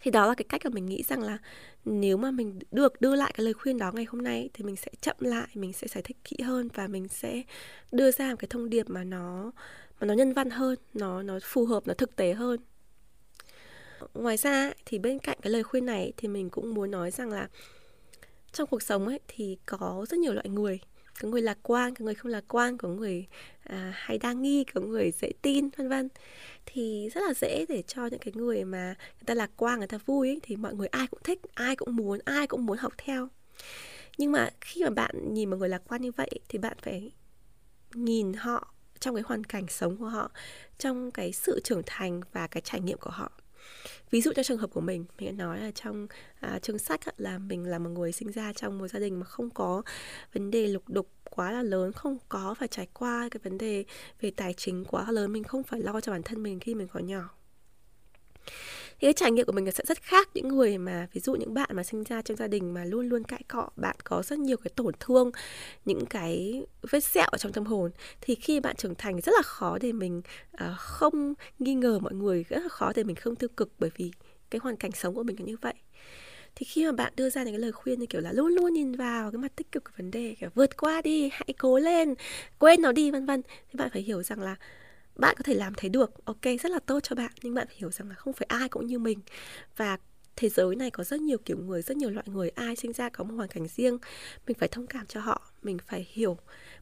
Thì 0.00 0.10
đó 0.10 0.26
là 0.26 0.34
cái 0.34 0.44
cách 0.48 0.60
mà 0.64 0.70
mình 0.70 0.86
nghĩ 0.86 1.02
rằng 1.02 1.22
là 1.22 1.38
nếu 1.84 2.16
mà 2.16 2.30
mình 2.30 2.58
được 2.70 3.00
đưa 3.00 3.14
lại 3.14 3.32
cái 3.36 3.44
lời 3.44 3.54
khuyên 3.54 3.78
đó 3.78 3.92
ngày 3.92 4.06
hôm 4.08 4.22
nay 4.22 4.50
thì 4.54 4.64
mình 4.64 4.76
sẽ 4.76 4.90
chậm 5.00 5.16
lại, 5.20 5.48
mình 5.54 5.72
sẽ 5.72 5.88
giải 5.88 6.02
thích 6.02 6.16
kỹ 6.24 6.36
hơn 6.42 6.68
và 6.74 6.86
mình 6.86 7.08
sẽ 7.08 7.42
đưa 7.92 8.10
ra 8.10 8.30
một 8.30 8.36
cái 8.38 8.48
thông 8.50 8.70
điệp 8.70 8.90
mà 8.90 9.04
nó 9.04 9.50
mà 10.00 10.06
nó 10.06 10.14
nhân 10.14 10.32
văn 10.32 10.50
hơn, 10.50 10.78
nó 10.94 11.22
nó 11.22 11.38
phù 11.42 11.66
hợp, 11.66 11.86
nó 11.86 11.94
thực 11.94 12.16
tế 12.16 12.32
hơn. 12.32 12.60
Ngoài 14.14 14.36
ra 14.36 14.72
thì 14.86 14.98
bên 14.98 15.18
cạnh 15.18 15.38
cái 15.42 15.52
lời 15.52 15.62
khuyên 15.62 15.86
này 15.86 16.12
thì 16.16 16.28
mình 16.28 16.50
cũng 16.50 16.74
muốn 16.74 16.90
nói 16.90 17.10
rằng 17.10 17.30
là 17.30 17.48
trong 18.52 18.68
cuộc 18.68 18.82
sống 18.82 19.06
ấy 19.06 19.20
thì 19.28 19.58
có 19.66 20.06
rất 20.08 20.18
nhiều 20.18 20.32
loại 20.32 20.48
người 20.48 20.80
có 21.20 21.28
người 21.28 21.42
lạc 21.42 21.58
quan 21.62 21.94
có 21.94 22.04
người 22.04 22.14
không 22.14 22.32
lạc 22.32 22.44
quan 22.48 22.78
có 22.78 22.88
người 22.88 23.26
à, 23.64 23.92
hay 23.96 24.18
đa 24.18 24.32
nghi 24.32 24.64
có 24.64 24.80
người 24.80 25.12
dễ 25.20 25.32
tin 25.42 25.68
vân 25.76 25.88
vân. 25.88 26.08
Thì 26.66 27.08
rất 27.14 27.20
là 27.26 27.34
dễ 27.34 27.66
để 27.68 27.82
cho 27.82 28.06
những 28.06 28.20
cái 28.20 28.32
người 28.34 28.64
mà 28.64 28.94
người 28.98 29.24
ta 29.26 29.34
lạc 29.34 29.50
quan 29.56 29.78
người 29.78 29.88
ta 29.88 29.98
vui 30.06 30.28
ấy, 30.28 30.40
thì 30.42 30.56
mọi 30.56 30.74
người 30.74 30.88
ai 30.88 31.06
cũng 31.06 31.20
thích 31.24 31.40
ai 31.54 31.76
cũng 31.76 31.96
muốn 31.96 32.20
ai 32.24 32.46
cũng 32.46 32.66
muốn 32.66 32.78
học 32.78 32.92
theo. 32.98 33.28
Nhưng 34.18 34.32
mà 34.32 34.50
khi 34.60 34.84
mà 34.84 34.90
bạn 34.90 35.34
nhìn 35.34 35.50
một 35.50 35.56
người 35.56 35.68
lạc 35.68 35.82
quan 35.88 36.02
như 36.02 36.12
vậy 36.12 36.30
thì 36.48 36.58
bạn 36.58 36.76
phải 36.82 37.12
nhìn 37.94 38.32
họ 38.32 38.74
trong 39.00 39.14
cái 39.14 39.24
hoàn 39.26 39.44
cảnh 39.44 39.66
sống 39.68 39.96
của 39.96 40.08
họ 40.08 40.30
trong 40.78 41.10
cái 41.10 41.32
sự 41.32 41.60
trưởng 41.64 41.82
thành 41.86 42.20
và 42.32 42.46
cái 42.46 42.60
trải 42.60 42.80
nghiệm 42.80 42.98
của 42.98 43.10
họ 43.10 43.32
ví 44.10 44.20
dụ 44.20 44.32
cho 44.36 44.42
trường 44.42 44.58
hợp 44.58 44.70
của 44.70 44.80
mình 44.80 45.04
mình 45.18 45.36
đã 45.36 45.44
nói 45.44 45.60
là 45.60 45.70
trong 45.70 46.06
à, 46.40 46.58
chương 46.58 46.78
sách 46.78 47.00
là 47.16 47.38
mình 47.38 47.64
là 47.64 47.78
một 47.78 47.90
người 47.90 48.12
sinh 48.12 48.32
ra 48.32 48.52
trong 48.52 48.78
một 48.78 48.88
gia 48.88 48.98
đình 48.98 49.20
mà 49.20 49.24
không 49.24 49.50
có 49.50 49.82
vấn 50.32 50.50
đề 50.50 50.66
lục 50.66 50.82
đục 50.88 51.08
quá 51.30 51.52
là 51.52 51.62
lớn 51.62 51.92
không 51.92 52.18
có 52.28 52.54
phải 52.58 52.68
trải 52.68 52.86
qua 52.92 53.28
cái 53.30 53.40
vấn 53.42 53.58
đề 53.58 53.84
về 54.20 54.30
tài 54.36 54.54
chính 54.54 54.84
quá 54.84 55.12
lớn 55.12 55.32
mình 55.32 55.44
không 55.44 55.62
phải 55.62 55.80
lo 55.80 56.00
cho 56.00 56.12
bản 56.12 56.22
thân 56.22 56.42
mình 56.42 56.60
khi 56.60 56.74
mình 56.74 56.88
còn 56.88 57.06
nhỏ 57.06 57.30
thì 59.00 59.06
cái 59.06 59.12
trải 59.12 59.30
nghiệm 59.30 59.46
của 59.46 59.52
mình 59.52 59.72
sẽ 59.72 59.84
rất 59.86 60.02
khác 60.02 60.28
những 60.34 60.48
người 60.48 60.78
mà 60.78 61.08
ví 61.12 61.20
dụ 61.20 61.34
những 61.34 61.54
bạn 61.54 61.68
mà 61.72 61.82
sinh 61.82 62.04
ra 62.04 62.22
trong 62.22 62.36
gia 62.36 62.46
đình 62.46 62.74
mà 62.74 62.84
luôn 62.84 63.08
luôn 63.08 63.24
cãi 63.24 63.42
cọ 63.48 63.68
bạn 63.76 63.96
có 64.04 64.22
rất 64.22 64.38
nhiều 64.38 64.56
cái 64.56 64.70
tổn 64.76 64.94
thương 65.00 65.30
những 65.84 66.06
cái 66.06 66.62
vết 66.90 67.04
sẹo 67.04 67.26
ở 67.32 67.38
trong 67.38 67.52
tâm 67.52 67.64
hồn 67.64 67.90
thì 68.20 68.34
khi 68.34 68.60
bạn 68.60 68.76
trưởng 68.76 68.94
thành 68.94 69.20
rất 69.20 69.32
là 69.36 69.42
khó 69.42 69.78
để 69.80 69.92
mình 69.92 70.22
uh, 70.54 70.78
không 70.78 71.34
nghi 71.58 71.74
ngờ 71.74 71.98
mọi 71.98 72.14
người 72.14 72.44
rất 72.48 72.62
là 72.62 72.68
khó 72.68 72.92
để 72.94 73.04
mình 73.04 73.16
không 73.16 73.36
tiêu 73.36 73.48
cực 73.56 73.72
bởi 73.78 73.90
vì 73.96 74.10
cái 74.50 74.60
hoàn 74.62 74.76
cảnh 74.76 74.92
sống 74.92 75.14
của 75.14 75.22
mình 75.22 75.36
là 75.38 75.46
như 75.46 75.56
vậy. 75.60 75.74
Thì 76.54 76.66
khi 76.66 76.86
mà 76.86 76.92
bạn 76.92 77.12
đưa 77.16 77.30
ra 77.30 77.42
những 77.42 77.54
cái 77.54 77.60
lời 77.60 77.72
khuyên 77.72 78.00
như 78.00 78.06
kiểu 78.06 78.20
là 78.20 78.32
luôn 78.32 78.52
luôn 78.52 78.72
nhìn 78.72 78.92
vào 78.92 79.30
cái 79.30 79.38
mặt 79.38 79.52
tích 79.56 79.72
cực 79.72 79.84
của 79.84 79.90
vấn 79.96 80.10
đề 80.10 80.34
kiểu 80.40 80.50
vượt 80.54 80.76
qua 80.76 81.02
đi 81.02 81.28
hãy 81.32 81.54
cố 81.58 81.78
lên 81.78 82.14
quên 82.58 82.82
nó 82.82 82.92
đi 82.92 83.10
vân 83.10 83.26
vân 83.26 83.42
thì 83.42 83.78
bạn 83.78 83.90
phải 83.92 84.02
hiểu 84.02 84.22
rằng 84.22 84.40
là 84.40 84.56
bạn 85.16 85.36
có 85.38 85.42
thể 85.42 85.54
làm 85.54 85.74
thấy 85.76 85.90
được. 85.90 86.24
Ok, 86.24 86.42
rất 86.42 86.70
là 86.72 86.78
tốt 86.78 87.00
cho 87.02 87.16
bạn. 87.16 87.32
Nhưng 87.42 87.54
bạn 87.54 87.66
phải 87.66 87.76
hiểu 87.78 87.90
rằng 87.90 88.08
là 88.08 88.14
không 88.14 88.32
phải 88.32 88.46
ai 88.48 88.68
cũng 88.68 88.86
như 88.86 88.98
mình. 88.98 89.20
Và 89.76 89.98
thế 90.36 90.48
giới 90.48 90.76
này 90.76 90.90
có 90.90 91.04
rất 91.04 91.20
nhiều 91.20 91.38
kiểu 91.38 91.58
người, 91.58 91.82
rất 91.82 91.96
nhiều 91.96 92.10
loại 92.10 92.26
người. 92.28 92.48
Ai 92.48 92.76
sinh 92.76 92.92
ra 92.92 93.08
có 93.08 93.24
một 93.24 93.34
hoàn 93.34 93.48
cảnh 93.48 93.68
riêng, 93.68 93.98
mình 94.46 94.56
phải 94.58 94.68
thông 94.68 94.86
cảm 94.86 95.06
cho 95.06 95.20
họ. 95.20 95.50
Mình 95.62 95.78
phải 95.86 96.08
hiểu 96.10 96.36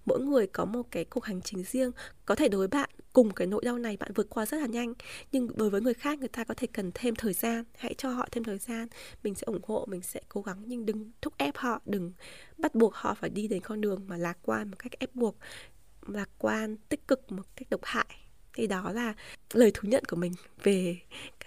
mỗi 0.04 0.20
người 0.20 0.46
có 0.46 0.64
một 0.64 0.82
cái 0.90 1.04
cuộc 1.04 1.24
hành 1.24 1.40
trình 1.42 1.62
riêng. 1.62 1.90
Có 2.26 2.34
thể 2.34 2.48
đối 2.48 2.58
với 2.58 2.68
bạn, 2.68 2.90
cùng 3.12 3.30
cái 3.30 3.46
nỗi 3.46 3.64
đau 3.64 3.78
này 3.78 3.96
bạn 3.96 4.12
vượt 4.14 4.26
qua 4.30 4.46
rất 4.46 4.56
là 4.60 4.66
nhanh. 4.66 4.94
Nhưng 5.32 5.48
đối 5.56 5.70
với 5.70 5.80
người 5.80 5.94
khác, 5.94 6.18
người 6.18 6.28
ta 6.28 6.44
có 6.44 6.54
thể 6.56 6.66
cần 6.72 6.90
thêm 6.94 7.14
thời 7.14 7.32
gian. 7.32 7.64
Hãy 7.78 7.94
cho 7.98 8.08
họ 8.08 8.28
thêm 8.32 8.44
thời 8.44 8.58
gian. 8.58 8.88
Mình 9.22 9.34
sẽ 9.34 9.44
ủng 9.44 9.62
hộ, 9.62 9.86
mình 9.88 10.02
sẽ 10.02 10.20
cố 10.28 10.42
gắng. 10.42 10.62
Nhưng 10.66 10.86
đừng 10.86 11.12
thúc 11.22 11.38
ép 11.38 11.56
họ, 11.56 11.80
đừng 11.86 12.12
bắt 12.58 12.74
buộc 12.74 12.94
họ 12.94 13.14
phải 13.14 13.30
đi 13.30 13.48
đến 13.48 13.62
con 13.62 13.80
đường 13.80 14.04
mà 14.06 14.16
lạc 14.16 14.38
quan 14.42 14.70
một 14.70 14.76
cách 14.78 14.92
ép 14.98 15.14
buộc, 15.14 15.36
lạc 16.06 16.30
quan, 16.38 16.76
tích 16.88 17.08
cực, 17.08 17.32
một 17.32 17.46
cách 17.56 17.70
độc 17.70 17.80
hại 17.84 18.23
thì 18.54 18.66
đó 18.66 18.92
là 18.92 19.14
lời 19.52 19.70
thú 19.74 19.88
nhận 19.88 20.04
của 20.04 20.16
mình 20.16 20.32
về 20.62 20.96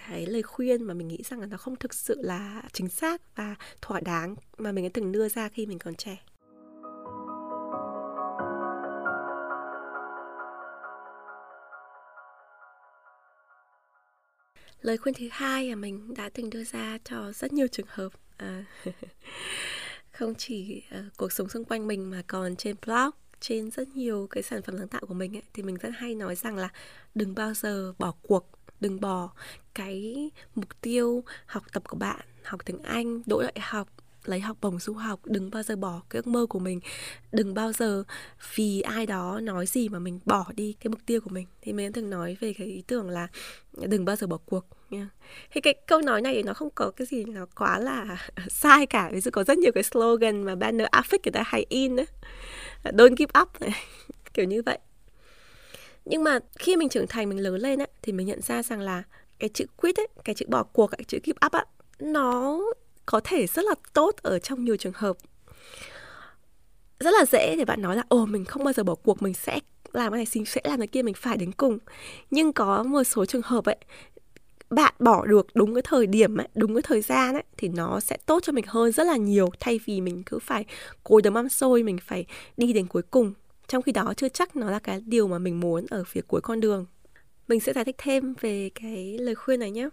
cái 0.07 0.25
lời 0.25 0.43
khuyên 0.43 0.83
mà 0.83 0.93
mình 0.93 1.07
nghĩ 1.07 1.19
rằng 1.23 1.39
là 1.39 1.45
nó 1.45 1.57
không 1.57 1.75
thực 1.75 1.93
sự 1.93 2.21
là 2.21 2.63
chính 2.73 2.89
xác 2.89 3.35
và 3.35 3.55
thỏa 3.81 3.99
đáng 3.99 4.35
mà 4.57 4.71
mình 4.71 4.83
đã 4.83 4.89
từng 4.93 5.11
đưa 5.11 5.29
ra 5.29 5.49
khi 5.49 5.65
mình 5.65 5.79
còn 5.79 5.95
trẻ. 5.95 6.17
Lời 14.81 14.97
khuyên 14.97 15.15
thứ 15.15 15.27
hai 15.31 15.69
mà 15.69 15.75
mình 15.75 16.13
đã 16.13 16.29
từng 16.33 16.49
đưa 16.49 16.63
ra 16.63 16.97
cho 17.03 17.31
rất 17.31 17.53
nhiều 17.53 17.67
trường 17.67 17.87
hợp 17.89 18.09
à, 18.37 18.65
không 20.11 20.35
chỉ 20.35 20.83
uh, 20.99 21.17
cuộc 21.17 21.31
sống 21.31 21.49
xung 21.49 21.63
quanh 21.63 21.87
mình 21.87 22.09
mà 22.09 22.21
còn 22.27 22.55
trên 22.55 22.75
blog 22.85 23.26
trên 23.39 23.71
rất 23.71 23.87
nhiều 23.87 24.27
cái 24.31 24.43
sản 24.43 24.61
phẩm 24.61 24.75
sáng 24.77 24.87
tạo 24.87 25.01
của 25.07 25.13
mình 25.13 25.35
ấy, 25.35 25.43
thì 25.53 25.63
mình 25.63 25.75
rất 25.75 25.89
hay 25.97 26.15
nói 26.15 26.35
rằng 26.35 26.55
là 26.55 26.69
đừng 27.15 27.35
bao 27.35 27.53
giờ 27.53 27.93
bỏ 27.97 28.13
cuộc 28.21 28.49
đừng 28.79 28.99
bỏ 28.99 29.29
cái 29.73 30.31
mục 30.55 30.81
tiêu 30.81 31.23
học 31.45 31.63
tập 31.73 31.83
của 31.87 31.97
bạn 31.97 32.19
học 32.43 32.65
tiếng 32.65 32.81
anh 32.81 33.21
đỗ 33.25 33.41
đại 33.41 33.59
học 33.59 33.87
lấy 34.25 34.39
học 34.39 34.57
bổng 34.61 34.79
du 34.79 34.93
học. 34.93 35.19
Đừng 35.25 35.49
bao 35.51 35.63
giờ 35.63 35.75
bỏ 35.75 36.01
cái 36.09 36.17
ước 36.19 36.27
mơ 36.27 36.45
của 36.49 36.59
mình. 36.59 36.79
Đừng 37.31 37.53
bao 37.53 37.73
giờ 37.73 38.03
vì 38.55 38.81
ai 38.81 39.05
đó 39.05 39.39
nói 39.39 39.65
gì 39.65 39.89
mà 39.89 39.99
mình 39.99 40.19
bỏ 40.25 40.45
đi 40.55 40.75
cái 40.79 40.89
mục 40.89 40.99
tiêu 41.05 41.21
của 41.21 41.29
mình. 41.29 41.47
Thì 41.61 41.73
mình 41.73 41.93
thường 41.93 42.09
nói 42.09 42.37
về 42.39 42.53
cái 42.53 42.67
ý 42.67 42.83
tưởng 42.87 43.09
là 43.09 43.27
đừng 43.73 44.05
bao 44.05 44.15
giờ 44.15 44.27
bỏ 44.27 44.37
cuộc. 44.45 44.65
Yeah. 44.91 45.07
thì 45.51 45.61
cái 45.61 45.73
câu 45.73 46.01
nói 46.01 46.21
này 46.21 46.43
nó 46.43 46.53
không 46.53 46.69
có 46.75 46.91
cái 46.91 47.07
gì 47.07 47.25
nó 47.25 47.45
quá 47.55 47.79
là 47.79 48.17
sai 48.49 48.85
cả. 48.85 49.09
Ví 49.13 49.21
dụ 49.21 49.31
có 49.31 49.43
rất 49.43 49.57
nhiều 49.57 49.71
cái 49.71 49.83
slogan 49.83 50.43
mà 50.43 50.55
banner 50.55 50.87
affix 50.87 51.19
người 51.23 51.31
ta 51.31 51.43
hay 51.45 51.65
in 51.69 51.95
ấy 51.99 52.05
don't 52.83 53.15
give 53.15 53.41
up 53.41 53.61
này. 53.61 53.83
Kiểu 54.33 54.45
như 54.45 54.61
vậy. 54.65 54.79
Nhưng 56.05 56.23
mà 56.23 56.39
khi 56.59 56.75
mình 56.75 56.89
trưởng 56.89 57.07
thành 57.07 57.29
mình 57.29 57.39
lớn 57.39 57.55
lên 57.55 57.81
ấy, 57.81 57.87
thì 58.01 58.11
mình 58.11 58.27
nhận 58.27 58.41
ra 58.41 58.63
rằng 58.63 58.79
là 58.79 59.03
cái 59.39 59.49
chữ 59.49 59.65
quit 59.75 59.95
ấy 59.99 60.07
cái 60.23 60.35
chữ 60.35 60.45
bỏ 60.49 60.63
cuộc 60.63 60.87
cái 60.87 61.03
chữ 61.07 61.19
give 61.23 61.37
up 61.45 61.51
á 61.51 61.65
nó 61.99 62.59
có 63.05 63.21
thể 63.23 63.47
rất 63.47 63.65
là 63.65 63.75
tốt 63.93 64.15
ở 64.21 64.39
trong 64.39 64.65
nhiều 64.65 64.77
trường 64.77 64.93
hợp. 64.95 65.17
Rất 66.99 67.11
là 67.11 67.25
dễ 67.25 67.55
để 67.55 67.65
bạn 67.65 67.81
nói 67.81 67.95
là 67.95 68.03
ồ 68.09 68.25
mình 68.25 68.45
không 68.45 68.63
bao 68.63 68.73
giờ 68.73 68.83
bỏ 68.83 68.95
cuộc 68.95 69.21
mình 69.21 69.33
sẽ 69.33 69.59
làm 69.93 70.11
cái 70.11 70.17
này 70.17 70.45
sẽ 70.45 70.61
làm 70.63 70.79
cái 70.79 70.87
kia 70.87 71.01
mình 71.01 71.13
phải 71.13 71.37
đến 71.37 71.51
cùng. 71.51 71.77
Nhưng 72.31 72.53
có 72.53 72.83
một 72.83 73.03
số 73.03 73.25
trường 73.25 73.41
hợp 73.41 73.65
ấy 73.65 73.77
bạn 74.69 74.93
bỏ 74.99 75.25
được 75.25 75.47
đúng 75.53 75.75
cái 75.75 75.81
thời 75.81 76.07
điểm 76.07 76.37
ấy, 76.37 76.47
đúng 76.55 76.75
cái 76.75 76.81
thời 76.81 77.01
gian 77.01 77.33
ấy 77.33 77.43
thì 77.57 77.67
nó 77.67 77.99
sẽ 77.99 78.17
tốt 78.25 78.43
cho 78.43 78.53
mình 78.53 78.65
hơn 78.67 78.91
rất 78.91 79.07
là 79.07 79.17
nhiều. 79.17 79.49
Thay 79.59 79.79
vì 79.85 80.01
mình 80.01 80.23
cứ 80.25 80.39
phải 80.39 80.65
cố 81.03 81.21
đấm 81.21 81.37
ăn 81.37 81.49
xôi 81.49 81.83
mình 81.83 81.97
phải 82.01 82.25
đi 82.57 82.73
đến 82.73 82.87
cuối 82.87 83.01
cùng. 83.01 83.33
Trong 83.67 83.81
khi 83.81 83.91
đó 83.91 84.13
chưa 84.17 84.29
chắc 84.29 84.55
nó 84.55 84.71
là 84.71 84.79
cái 84.79 85.01
điều 85.05 85.27
mà 85.27 85.39
mình 85.39 85.59
muốn 85.59 85.85
ở 85.89 86.03
phía 86.03 86.21
cuối 86.27 86.41
con 86.41 86.59
đường. 86.59 86.85
Mình 87.47 87.59
sẽ 87.59 87.73
giải 87.73 87.85
thích 87.85 87.95
thêm 87.97 88.33
về 88.41 88.69
cái 88.75 89.17
lời 89.19 89.35
khuyên 89.35 89.59
này 89.59 89.71
nhé. 89.71 89.89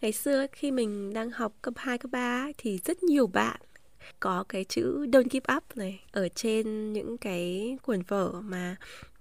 Ngày 0.00 0.12
xưa 0.12 0.46
khi 0.52 0.70
mình 0.70 1.12
đang 1.12 1.30
học 1.30 1.52
cấp 1.62 1.74
2, 1.76 1.98
cấp 1.98 2.10
3 2.10 2.46
thì 2.58 2.78
rất 2.84 3.02
nhiều 3.02 3.26
bạn 3.26 3.60
có 4.20 4.44
cái 4.48 4.64
chữ 4.64 5.06
don't 5.06 5.28
give 5.30 5.54
up 5.56 5.76
này 5.76 6.00
ở 6.12 6.28
trên 6.28 6.92
những 6.92 7.18
cái 7.18 7.76
cuốn 7.82 8.02
vở 8.02 8.40
mà 8.40 8.76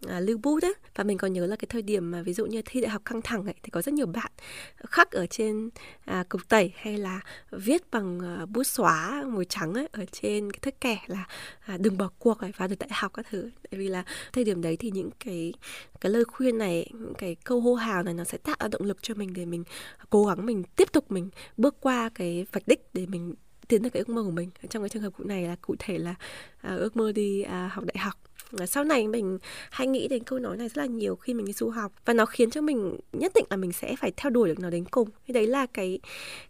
à, 0.07 0.19
lưu 0.19 0.37
bút 0.37 0.63
á. 0.63 0.69
Và 0.95 1.03
mình 1.03 1.17
còn 1.17 1.33
nhớ 1.33 1.45
là 1.45 1.55
cái 1.55 1.67
thời 1.69 1.81
điểm 1.81 2.11
mà 2.11 2.21
ví 2.21 2.33
dụ 2.33 2.45
như 2.45 2.61
thi 2.65 2.81
đại 2.81 2.89
học 2.89 3.01
căng 3.05 3.21
thẳng 3.21 3.45
ấy 3.45 3.55
thì 3.63 3.69
có 3.69 3.81
rất 3.81 3.93
nhiều 3.93 4.05
bạn 4.05 4.31
khắc 4.77 5.11
ở 5.11 5.25
trên 5.25 5.69
à, 6.05 6.23
cục 6.29 6.49
tẩy 6.49 6.73
hay 6.75 6.97
là 6.97 7.21
viết 7.51 7.91
bằng 7.91 8.19
à, 8.19 8.45
bút 8.45 8.63
xóa 8.63 9.23
màu 9.27 9.43
trắng 9.43 9.73
ấy 9.73 9.87
ở 9.91 10.05
trên 10.11 10.51
cái 10.51 10.59
thước 10.61 10.81
kẻ 10.81 10.99
là 11.07 11.27
à, 11.65 11.77
đừng 11.77 11.97
bỏ 11.97 12.09
cuộc 12.19 12.39
ấy 12.39 12.51
vào 12.57 12.67
được 12.67 12.79
đại 12.79 12.89
học 12.93 13.13
các 13.13 13.25
thứ. 13.29 13.49
Tại 13.69 13.79
vì 13.79 13.87
là 13.87 14.03
thời 14.33 14.43
điểm 14.43 14.61
đấy 14.61 14.77
thì 14.77 14.91
những 14.91 15.09
cái 15.19 15.53
cái 16.01 16.11
lời 16.11 16.25
khuyên 16.25 16.57
này 16.57 16.89
những 16.93 17.13
cái 17.13 17.35
câu 17.35 17.61
hô 17.61 17.73
hào 17.75 18.03
này 18.03 18.13
nó 18.13 18.23
sẽ 18.23 18.37
tạo 18.37 18.55
ra 18.59 18.67
động 18.67 18.81
lực 18.81 18.97
cho 19.01 19.13
mình 19.13 19.33
để 19.33 19.45
mình 19.45 19.63
cố 20.09 20.25
gắng 20.25 20.45
mình 20.45 20.63
tiếp 20.75 20.91
tục 20.91 21.11
mình 21.11 21.29
bước 21.57 21.75
qua 21.81 22.09
cái 22.15 22.45
vạch 22.51 22.67
đích 22.67 22.93
để 22.93 23.05
mình 23.05 23.33
tiến 23.67 23.81
tới 23.81 23.89
cái 23.89 23.99
ước 23.99 24.09
mơ 24.09 24.23
của 24.23 24.31
mình. 24.31 24.49
Trong 24.69 24.83
cái 24.83 24.89
trường 24.89 25.01
hợp 25.01 25.09
cụ 25.17 25.23
này 25.23 25.43
là 25.43 25.55
cụ 25.61 25.75
thể 25.79 25.97
là 25.97 26.15
à, 26.61 26.75
ước 26.75 26.97
mơ 26.97 27.11
đi 27.11 27.41
à, 27.41 27.69
học 27.73 27.83
đại 27.85 27.97
học. 27.97 28.13
Sau 28.67 28.83
này 28.83 29.07
mình 29.07 29.39
hay 29.71 29.87
nghĩ 29.87 30.07
đến 30.07 30.23
câu 30.23 30.39
nói 30.39 30.57
này 30.57 30.67
rất 30.67 30.77
là 30.77 30.85
nhiều 30.85 31.15
khi 31.15 31.33
mình 31.33 31.45
đi 31.45 31.53
du 31.53 31.69
học. 31.69 31.91
Và 32.05 32.13
nó 32.13 32.25
khiến 32.25 32.51
cho 32.51 32.61
mình 32.61 32.99
nhất 33.13 33.31
định 33.35 33.45
là 33.49 33.57
mình 33.57 33.71
sẽ 33.71 33.95
phải 33.95 34.11
theo 34.17 34.29
đuổi 34.29 34.49
được 34.49 34.59
nó 34.59 34.69
đến 34.69 34.85
cùng. 34.85 35.09
Thì 35.27 35.33
đấy 35.33 35.47
là 35.47 35.65
cái 35.65 35.99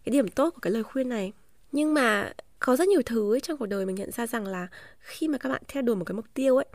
cái 0.04 0.12
điểm 0.12 0.28
tốt 0.28 0.50
của 0.50 0.60
cái 0.60 0.72
lời 0.72 0.82
khuyên 0.82 1.08
này. 1.08 1.32
Nhưng 1.72 1.94
mà 1.94 2.32
có 2.58 2.76
rất 2.76 2.88
nhiều 2.88 3.02
thứ 3.06 3.34
ấy 3.34 3.40
trong 3.40 3.58
cuộc 3.58 3.66
đời 3.66 3.86
mình 3.86 3.94
nhận 3.94 4.10
ra 4.10 4.26
rằng 4.26 4.46
là 4.46 4.68
khi 4.98 5.28
mà 5.28 5.38
các 5.38 5.48
bạn 5.48 5.62
theo 5.68 5.82
đuổi 5.82 5.96
một 5.96 6.04
cái 6.04 6.14
mục 6.14 6.26
tiêu 6.34 6.56
ấy 6.56 6.66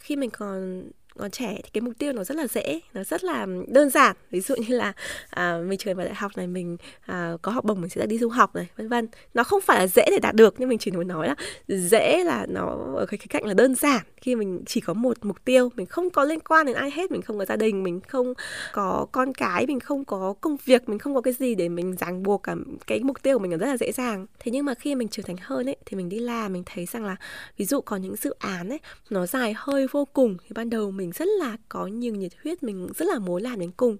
khi 0.00 0.16
mình 0.16 0.30
còn 0.30 0.82
còn 1.18 1.30
trẻ 1.30 1.54
thì 1.64 1.70
cái 1.72 1.80
mục 1.80 1.94
tiêu 1.98 2.12
nó 2.12 2.24
rất 2.24 2.36
là 2.36 2.46
dễ 2.46 2.80
nó 2.94 3.04
rất 3.04 3.24
là 3.24 3.46
đơn 3.68 3.90
giản. 3.90 4.16
Ví 4.30 4.40
dụ 4.40 4.54
như 4.56 4.76
là 4.76 4.92
à, 5.30 5.58
mình 5.68 5.78
trường 5.78 5.96
vào 5.96 6.06
đại 6.06 6.14
học 6.14 6.32
này 6.36 6.46
mình 6.46 6.76
à, 7.06 7.32
có 7.42 7.52
học 7.52 7.64
bổng 7.64 7.80
mình 7.80 7.90
sẽ 7.90 8.06
đi 8.06 8.18
du 8.18 8.28
học 8.28 8.56
này 8.56 8.66
vân 8.76 8.88
vân. 8.88 9.08
Nó 9.34 9.44
không 9.44 9.60
phải 9.60 9.78
là 9.78 9.86
dễ 9.86 10.04
để 10.10 10.18
đạt 10.22 10.34
được 10.34 10.54
nhưng 10.58 10.68
mình 10.68 10.78
chỉ 10.78 10.90
muốn 10.90 11.08
nói 11.08 11.28
là 11.28 11.34
dễ 11.68 12.24
là 12.24 12.46
nó 12.48 12.76
ở 12.96 13.06
cái, 13.06 13.18
cái 13.18 13.26
cạnh 13.30 13.44
là 13.44 13.54
đơn 13.54 13.74
giản. 13.74 14.06
Khi 14.16 14.34
mình 14.34 14.62
chỉ 14.66 14.80
có 14.80 14.94
một 14.94 15.16
mục 15.22 15.44
tiêu 15.44 15.70
mình 15.76 15.86
không 15.86 16.10
có 16.10 16.24
liên 16.24 16.40
quan 16.40 16.66
đến 16.66 16.76
ai 16.76 16.90
hết 16.90 17.10
mình 17.10 17.22
không 17.22 17.38
có 17.38 17.44
gia 17.44 17.56
đình 17.56 17.82
mình 17.82 18.00
không 18.08 18.34
có 18.72 19.06
con 19.12 19.34
cái 19.34 19.66
mình 19.66 19.80
không 19.80 20.04
có 20.04 20.34
công 20.40 20.56
việc 20.64 20.88
mình 20.88 20.98
không 20.98 21.14
có 21.14 21.20
cái 21.20 21.34
gì 21.34 21.54
để 21.54 21.68
mình 21.68 21.96
ràng 21.96 22.22
buộc 22.22 22.42
cả 22.42 22.54
cái 22.86 23.00
mục 23.00 23.22
tiêu 23.22 23.38
của 23.38 23.42
mình 23.42 23.50
nó 23.50 23.56
rất 23.56 23.66
là 23.66 23.76
dễ 23.76 23.92
dàng. 23.92 24.26
Thế 24.38 24.52
nhưng 24.52 24.64
mà 24.64 24.74
khi 24.74 24.94
mình 24.94 25.08
trưởng 25.08 25.26
thành 25.26 25.36
hơn 25.40 25.68
ấy 25.68 25.76
thì 25.86 25.96
mình 25.96 26.08
đi 26.08 26.18
làm 26.18 26.52
mình 26.52 26.62
thấy 26.66 26.86
rằng 26.86 27.04
là 27.04 27.16
ví 27.56 27.64
dụ 27.64 27.80
có 27.80 27.96
những 27.96 28.16
dự 28.16 28.34
án 28.38 28.68
ấy 28.68 28.80
nó 29.10 29.26
dài 29.26 29.54
hơi 29.56 29.86
vô 29.92 30.04
cùng. 30.04 30.36
Thì 30.42 30.48
ban 30.54 30.70
đầu 30.70 30.90
mình 30.90 31.05
mình 31.06 31.12
rất 31.12 31.28
là 31.38 31.56
có 31.68 31.86
nhiều 31.86 32.14
nhiệt 32.14 32.32
huyết, 32.44 32.62
mình 32.62 32.88
rất 32.96 33.08
là 33.08 33.18
muốn 33.18 33.42
làm 33.42 33.60
đến 33.60 33.70
cùng. 33.76 33.96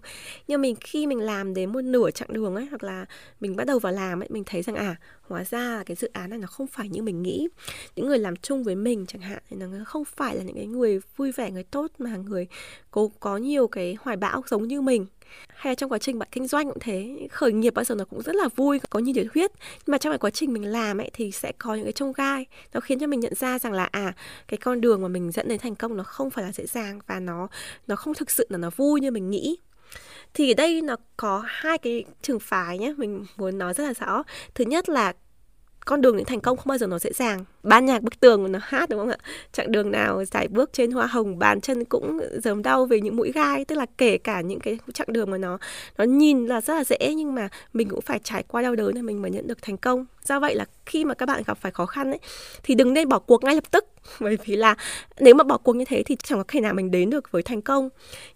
Nhưng 0.49 0.61
mình 0.61 0.75
khi 0.81 1.07
mình 1.07 1.21
làm 1.21 1.55
đến 1.55 1.73
một 1.73 1.81
nửa 1.81 2.11
chặng 2.11 2.33
đường 2.33 2.55
ấy, 2.55 2.66
hoặc 2.66 2.83
là 2.83 3.07
mình 3.40 3.57
bắt 3.57 3.66
đầu 3.66 3.79
vào 3.79 3.92
làm 3.92 4.23
ấy, 4.23 4.29
mình 4.33 4.45
thấy 4.47 4.62
rằng 4.62 4.77
à 4.77 4.97
hóa 5.23 5.45
ra 5.45 5.77
là 5.77 5.85
cái 5.85 5.97
dự 5.97 6.09
án 6.12 6.31
này 6.31 6.38
nó 6.38 6.47
không 6.47 6.66
phải 6.66 6.88
như 6.88 7.03
mình 7.03 7.23
nghĩ. 7.23 7.49
Những 7.97 8.07
người 8.07 8.19
làm 8.19 8.37
chung 8.37 8.62
với 8.62 8.75
mình 8.75 9.07
chẳng 9.07 9.23
hạn, 9.23 9.42
thì 9.51 9.57
nó 9.57 9.66
không 9.85 10.05
phải 10.05 10.37
là 10.37 10.42
những 10.42 10.57
cái 10.57 10.66
người 10.66 11.01
vui 11.16 11.33
vẻ, 11.33 11.51
người 11.51 11.64
tốt 11.64 11.90
mà 11.99 12.16
người 12.16 12.47
cố, 12.90 13.09
có 13.21 13.37
nhiều 13.37 13.69
cái 13.69 13.97
hoài 14.01 14.16
bão 14.16 14.42
giống 14.47 14.69
như 14.69 14.81
mình 14.81 15.07
hay 15.49 15.71
là 15.71 15.75
trong 15.75 15.93
quá 15.93 15.99
trình 15.99 16.19
bạn 16.19 16.29
kinh 16.33 16.47
doanh 16.47 16.69
cũng 16.69 16.79
thế, 16.81 17.29
khởi 17.31 17.53
nghiệp 17.53 17.75
bao 17.75 17.85
giờ 17.85 17.95
nó 17.95 18.05
cũng 18.05 18.23
rất 18.23 18.35
là 18.37 18.49
vui, 18.57 18.81
có 18.91 18.99
nhiều 18.99 19.15
nhiệt 19.15 19.27
huyết. 19.35 19.51
Nhưng 19.57 19.93
mà 19.93 19.99
trong 19.99 20.11
cái 20.11 20.19
quá 20.19 20.31
trình 20.31 20.53
mình 20.53 20.65
làm 20.65 20.99
ấy 20.99 21.11
thì 21.12 21.33
sẽ 21.33 21.53
có 21.59 21.75
những 21.75 21.85
cái 21.85 21.93
trông 21.93 22.12
gai. 22.12 22.47
Nó 22.73 22.81
khiến 22.81 22.99
cho 22.99 23.07
mình 23.07 23.21
nhận 23.21 23.35
ra 23.35 23.59
rằng 23.59 23.73
là 23.73 23.89
à 23.93 24.15
cái 24.49 24.59
con 24.59 24.81
đường 24.81 25.03
mà 25.03 25.09
mình 25.09 25.33
dẫn 25.33 25.49
đến 25.49 25.59
thành 25.59 25.75
công 25.75 25.97
nó 25.97 26.03
không 26.03 26.31
phải 26.31 26.45
là 26.45 26.53
dễ 26.53 26.67
dàng 26.67 27.01
và 27.07 27.21
nó 27.21 27.49
nó 27.87 27.97
không 27.97 28.15
thực 28.15 28.31
sự 28.31 28.47
là 28.49 28.59
nó 28.59 28.71
vui 28.77 29.01
như 29.01 29.11
mình 29.11 29.31
nghĩ. 29.31 29.57
Thì 30.35 30.53
ở 30.53 30.55
đây 30.55 30.83
nó 30.83 30.97
có 31.17 31.43
hai 31.47 31.79
cái 31.79 32.05
trường 32.23 32.41
phái 32.41 32.79
nhé, 32.79 32.95
mình 32.97 33.25
muốn 33.37 33.59
nói 33.59 33.75
rất 33.75 33.85
là 33.85 33.93
rõ. 34.07 34.23
Thứ 34.55 34.65
nhất 34.65 34.89
là 34.89 35.12
con 35.87 36.01
đường 36.01 36.16
đến 36.16 36.27
thành 36.27 36.40
công 36.40 36.57
không 36.57 36.68
bao 36.68 36.79
giờ 36.79 36.87
nó 36.87 36.99
dễ 36.99 37.12
dàng. 37.12 37.44
Ban 37.62 37.87
nhạc 37.87 38.03
bức 38.03 38.20
tường 38.20 38.53
nó 38.53 38.59
hát, 38.62 38.88
đúng 38.88 39.01
không 39.01 39.09
ạ? 39.09 39.16
Chặng 39.53 39.72
đường 39.72 39.90
nào 39.90 40.25
giải 40.25 40.49
bước 40.49 40.70
trên 40.72 40.90
hoa 40.90 41.07
hồng, 41.07 41.38
bàn 41.38 41.61
chân 41.61 41.85
cũng 41.85 42.20
dớm 42.44 42.62
đau 42.62 42.87
về 42.87 43.01
những 43.01 43.16
mũi 43.16 43.33
gai. 43.33 43.64
Tức 43.64 43.77
là 43.77 43.87
kể 43.99 44.18
cả 44.18 44.40
những 44.40 44.61
cái 44.61 44.79
chặng 44.94 45.07
đường 45.11 45.31
mà 45.31 45.38
nó 45.38 45.59
nó 45.99 46.05
nhìn 46.05 46.46
là 46.46 46.61
rất 46.61 46.75
là 46.75 46.85
dễ, 46.85 47.14
nhưng 47.16 47.35
mà 47.35 47.49
mình 47.72 47.88
cũng 47.88 48.01
phải 48.01 48.18
trải 48.25 48.42
qua 48.49 48.62
đau 48.62 48.75
đớn 48.75 48.94
để 48.94 49.03
mình 49.03 49.22
mới 49.22 49.31
nhận 49.31 49.46
được 49.46 49.62
thành 49.62 49.77
công 49.77 50.07
do 50.27 50.41
vậy 50.41 50.55
là 50.55 50.65
khi 50.87 51.05
mà 51.05 51.15
các 51.15 51.27
bạn 51.27 51.43
gặp 51.47 51.59
phải 51.59 51.73
khó 51.73 51.87
khăn 51.87 52.11
ấy, 52.11 52.21
thì 52.62 52.75
đừng 52.75 52.93
nên 52.93 53.09
bỏ 53.09 53.19
cuộc 53.19 53.45
ngay 53.45 53.55
lập 53.55 53.71
tức. 53.71 53.85
Bởi 54.21 54.39
vì 54.45 54.57
là 54.57 54.75
nếu 55.21 55.35
mà 55.35 55.45
bỏ 55.45 55.59
cuộc 55.59 55.77
như 55.77 55.85
thế 55.85 56.03
thì 56.03 56.17
chẳng 56.17 56.39
có 56.39 56.45
thể 56.49 56.61
nào 56.61 56.75
mình 56.75 56.91
đến 56.91 57.11
được 57.11 57.33
với 57.33 57.43
thành 57.43 57.62
công. 57.62 57.89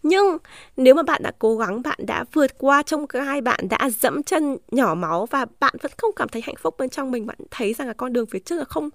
Nhưng 0.03 0.38
nếu 0.76 0.94
mà 0.94 1.03
bạn 1.03 1.22
đã 1.22 1.33
cố 1.38 1.57
gắng, 1.57 1.83
bạn 1.83 1.98
đã 2.07 2.24
vượt 2.33 2.59
qua 2.59 2.83
trong 2.83 3.07
gai, 3.09 3.40
bạn 3.40 3.68
đã 3.70 3.90
dẫm 4.00 4.22
chân 4.22 4.57
nhỏ 4.70 4.94
máu 4.94 5.26
và 5.26 5.46
bạn 5.61 5.74
vẫn 5.83 5.92
không 5.98 6.11
cảm 6.16 6.29
thấy 6.29 6.42
hạnh 6.42 6.55
phúc 6.62 6.74
bên 6.79 6.90
trong 6.90 7.11
mình, 7.11 7.26
bạn 7.26 7.37
thấy 7.50 7.74
rằng 7.74 7.88
là 7.88 7.94
con 7.94 8.12
đường 8.12 8.26
phía 8.26 8.38
trước 8.38 8.57
là 8.57 8.64
không, 8.64 8.90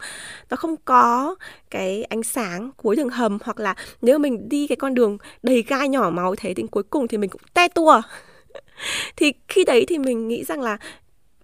nó 0.49 0.57
không 0.57 0.75
có 0.85 1.35
cái 1.69 2.03
ánh 2.03 2.23
sáng 2.23 2.71
cuối 2.77 2.95
đường 2.95 3.09
hầm 3.09 3.37
hoặc 3.43 3.59
là 3.59 3.75
nếu 4.01 4.19
mình 4.19 4.49
đi 4.49 4.67
cái 4.67 4.75
con 4.75 4.93
đường 4.93 5.17
đầy 5.43 5.63
gai 5.67 5.89
nhỏ 5.89 6.09
máu 6.09 6.35
thế 6.35 6.53
đến 6.53 6.67
cuối 6.67 6.83
cùng 6.83 7.07
thì 7.07 7.17
mình 7.17 7.29
cũng 7.29 7.41
te 7.53 7.67
tua. 7.67 8.01
Thì 9.15 9.33
khi 9.47 9.63
đấy 9.63 9.85
thì 9.87 9.97
mình 9.97 10.27
nghĩ 10.27 10.43
rằng 10.43 10.61
là 10.61 10.77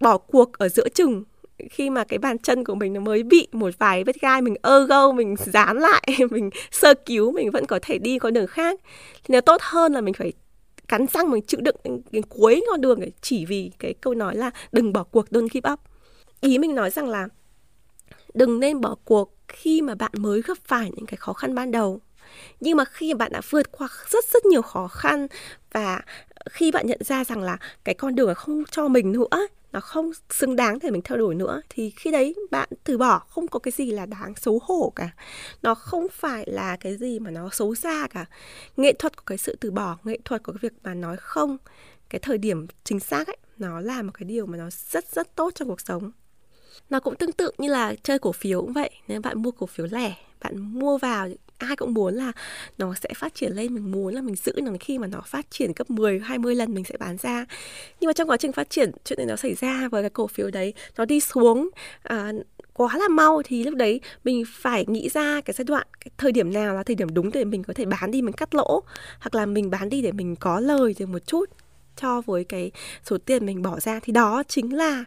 bỏ 0.00 0.18
cuộc 0.18 0.52
ở 0.58 0.68
giữa 0.68 0.88
chừng 0.88 1.24
khi 1.70 1.90
mà 1.90 2.04
cái 2.04 2.18
bàn 2.18 2.38
chân 2.38 2.64
của 2.64 2.74
mình 2.74 2.92
nó 2.92 3.00
mới 3.00 3.22
bị 3.22 3.48
một 3.52 3.70
vài 3.78 4.04
vết 4.04 4.20
gai 4.20 4.42
mình 4.42 4.54
ơ 4.62 4.86
gâu 4.86 5.12
mình 5.12 5.34
dán 5.38 5.78
lại 5.78 6.02
mình 6.30 6.50
sơ 6.70 6.94
cứu 6.94 7.32
mình 7.32 7.50
vẫn 7.50 7.66
có 7.66 7.78
thể 7.82 7.98
đi 7.98 8.18
con 8.18 8.34
đường 8.34 8.46
khác. 8.46 8.80
Thì 9.24 9.34
nó 9.34 9.40
tốt 9.40 9.60
hơn 9.62 9.92
là 9.92 10.00
mình 10.00 10.14
phải 10.14 10.32
cắn 10.88 11.06
răng 11.06 11.30
mình 11.30 11.42
chịu 11.46 11.60
đựng 11.60 11.76
đến, 11.84 12.02
đến 12.10 12.22
cuối 12.28 12.64
con 12.70 12.80
đường 12.80 13.00
để 13.00 13.10
chỉ 13.20 13.44
vì 13.46 13.70
cái 13.78 13.94
câu 13.94 14.14
nói 14.14 14.36
là 14.36 14.50
đừng 14.72 14.92
bỏ 14.92 15.02
cuộc 15.02 15.26
don't 15.30 15.48
give 15.52 15.72
up. 15.72 15.80
Ý 16.40 16.58
mình 16.58 16.74
nói 16.74 16.90
rằng 16.90 17.08
là 17.08 17.28
đừng 18.34 18.60
nên 18.60 18.80
bỏ 18.80 18.96
cuộc 19.04 19.34
khi 19.48 19.82
mà 19.82 19.94
bạn 19.94 20.12
mới 20.18 20.42
gặp 20.42 20.58
phải 20.64 20.90
những 20.96 21.06
cái 21.06 21.16
khó 21.16 21.32
khăn 21.32 21.54
ban 21.54 21.70
đầu. 21.70 22.00
Nhưng 22.60 22.76
mà 22.76 22.84
khi 22.84 23.14
bạn 23.14 23.32
đã 23.32 23.40
vượt 23.50 23.72
qua 23.72 23.88
rất 24.10 24.24
rất 24.32 24.46
nhiều 24.46 24.62
khó 24.62 24.88
khăn 24.88 25.26
và 25.72 26.00
khi 26.50 26.70
bạn 26.70 26.86
nhận 26.86 26.98
ra 27.04 27.24
rằng 27.24 27.42
là 27.42 27.58
cái 27.84 27.94
con 27.94 28.14
đường 28.14 28.34
không 28.34 28.64
cho 28.70 28.88
mình 28.88 29.12
nữa 29.12 29.46
nó 29.72 29.80
không 29.80 30.10
xứng 30.30 30.56
đáng 30.56 30.78
để 30.82 30.90
mình 30.90 31.02
theo 31.04 31.18
đuổi 31.18 31.34
nữa, 31.34 31.60
thì 31.68 31.90
khi 31.90 32.10
đấy 32.10 32.34
bạn 32.50 32.68
từ 32.84 32.98
bỏ, 32.98 33.18
không 33.18 33.48
có 33.48 33.58
cái 33.58 33.72
gì 33.72 33.90
là 33.90 34.06
đáng 34.06 34.34
xấu 34.36 34.60
hổ 34.62 34.92
cả. 34.96 35.10
Nó 35.62 35.74
không 35.74 36.06
phải 36.12 36.44
là 36.46 36.76
cái 36.76 36.96
gì 36.96 37.18
mà 37.18 37.30
nó 37.30 37.48
xấu 37.52 37.74
xa 37.74 38.06
cả. 38.10 38.24
Nghệ 38.76 38.92
thuật 38.92 39.16
của 39.16 39.22
cái 39.26 39.38
sự 39.38 39.56
từ 39.60 39.70
bỏ, 39.70 39.98
nghệ 40.04 40.18
thuật 40.24 40.42
của 40.42 40.52
cái 40.52 40.58
việc 40.62 40.72
mà 40.82 40.94
nói 40.94 41.16
không, 41.16 41.58
cái 42.10 42.18
thời 42.18 42.38
điểm 42.38 42.66
chính 42.84 43.00
xác 43.00 43.26
ấy, 43.26 43.36
nó 43.58 43.80
là 43.80 44.02
một 44.02 44.12
cái 44.14 44.24
điều 44.24 44.46
mà 44.46 44.58
nó 44.58 44.68
rất 44.90 45.04
rất 45.12 45.36
tốt 45.36 45.50
trong 45.54 45.68
cuộc 45.68 45.80
sống. 45.80 46.12
Nó 46.90 47.00
cũng 47.00 47.16
tương 47.16 47.32
tự 47.32 47.50
như 47.58 47.68
là 47.68 47.94
chơi 48.02 48.18
cổ 48.18 48.32
phiếu 48.32 48.60
cũng 48.60 48.72
vậy. 48.72 48.90
Nếu 49.08 49.20
bạn 49.20 49.42
mua 49.42 49.50
cổ 49.50 49.66
phiếu 49.66 49.86
lẻ, 49.90 50.14
bạn 50.40 50.58
mua 50.58 50.98
vào 50.98 51.28
ai 51.66 51.76
cũng 51.76 51.94
muốn 51.94 52.14
là 52.14 52.32
nó 52.78 52.94
sẽ 52.94 53.08
phát 53.16 53.34
triển 53.34 53.52
lên 53.52 53.74
mình 53.74 53.92
muốn 53.92 54.14
là 54.14 54.22
mình 54.22 54.34
giữ 54.36 54.52
nó 54.62 54.72
khi 54.80 54.98
mà 54.98 55.06
nó 55.06 55.20
phát 55.26 55.50
triển 55.50 55.72
gấp 55.76 55.90
10 55.90 56.20
20 56.20 56.54
lần 56.54 56.74
mình 56.74 56.84
sẽ 56.84 56.96
bán 56.96 57.16
ra. 57.16 57.46
Nhưng 58.00 58.06
mà 58.08 58.12
trong 58.12 58.30
quá 58.30 58.36
trình 58.36 58.52
phát 58.52 58.70
triển 58.70 58.90
chuyện 59.04 59.16
này 59.16 59.26
nó 59.26 59.36
xảy 59.36 59.54
ra 59.54 59.88
với 59.88 60.02
cái 60.02 60.10
cổ 60.10 60.26
phiếu 60.26 60.50
đấy 60.50 60.74
nó 60.96 61.04
đi 61.04 61.20
xuống 61.20 61.70
à, 62.02 62.32
quá 62.72 62.98
là 62.98 63.08
mau 63.08 63.42
thì 63.44 63.64
lúc 63.64 63.74
đấy 63.74 64.00
mình 64.24 64.44
phải 64.48 64.84
nghĩ 64.88 65.08
ra 65.08 65.40
cái 65.40 65.54
giai 65.54 65.64
đoạn 65.64 65.86
cái 66.00 66.10
thời 66.18 66.32
điểm 66.32 66.52
nào 66.52 66.74
là 66.74 66.82
thời 66.82 66.96
điểm 66.96 67.14
đúng 67.14 67.30
để 67.32 67.44
mình 67.44 67.62
có 67.62 67.74
thể 67.74 67.84
bán 67.84 68.10
đi 68.10 68.22
mình 68.22 68.32
cắt 68.32 68.54
lỗ 68.54 68.82
hoặc 69.20 69.34
là 69.34 69.46
mình 69.46 69.70
bán 69.70 69.88
đi 69.88 70.02
để 70.02 70.12
mình 70.12 70.36
có 70.36 70.60
lời 70.60 70.94
được 70.98 71.06
một 71.06 71.26
chút 71.26 71.50
cho 71.96 72.20
với 72.20 72.44
cái 72.44 72.70
số 73.04 73.18
tiền 73.18 73.46
mình 73.46 73.62
bỏ 73.62 73.80
ra. 73.80 74.00
Thì 74.02 74.12
đó 74.12 74.42
chính 74.48 74.76
là 74.76 75.04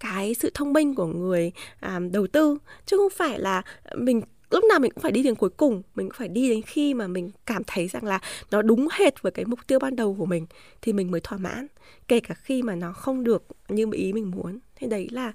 cái 0.00 0.34
sự 0.34 0.50
thông 0.54 0.72
minh 0.72 0.94
của 0.94 1.06
người 1.06 1.52
à, 1.80 2.00
đầu 2.12 2.26
tư 2.26 2.58
chứ 2.86 2.96
không 2.96 3.10
phải 3.16 3.38
là 3.38 3.62
mình 3.96 4.22
lúc 4.50 4.64
nào 4.68 4.78
mình 4.78 4.92
cũng 4.94 5.02
phải 5.02 5.12
đi 5.12 5.22
đến 5.22 5.34
cuối 5.34 5.50
cùng, 5.50 5.82
mình 5.94 6.08
cũng 6.08 6.18
phải 6.18 6.28
đi 6.28 6.48
đến 6.48 6.62
khi 6.62 6.94
mà 6.94 7.06
mình 7.06 7.30
cảm 7.46 7.62
thấy 7.66 7.88
rằng 7.88 8.04
là 8.04 8.20
nó 8.50 8.62
đúng 8.62 8.88
hệt 8.92 9.22
với 9.22 9.32
cái 9.32 9.44
mục 9.44 9.66
tiêu 9.66 9.78
ban 9.78 9.96
đầu 9.96 10.16
của 10.18 10.26
mình 10.26 10.46
thì 10.82 10.92
mình 10.92 11.10
mới 11.10 11.20
thỏa 11.20 11.38
mãn, 11.38 11.66
kể 12.08 12.20
cả 12.20 12.34
khi 12.34 12.62
mà 12.62 12.74
nó 12.74 12.92
không 12.92 13.24
được 13.24 13.42
như 13.68 13.86
ý 13.92 14.12
mình 14.12 14.30
muốn. 14.30 14.58
Thế 14.76 14.86
đấy 14.86 15.08
là 15.10 15.32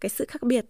cái 0.00 0.08
sự 0.08 0.24
khác 0.28 0.42
biệt 0.42 0.64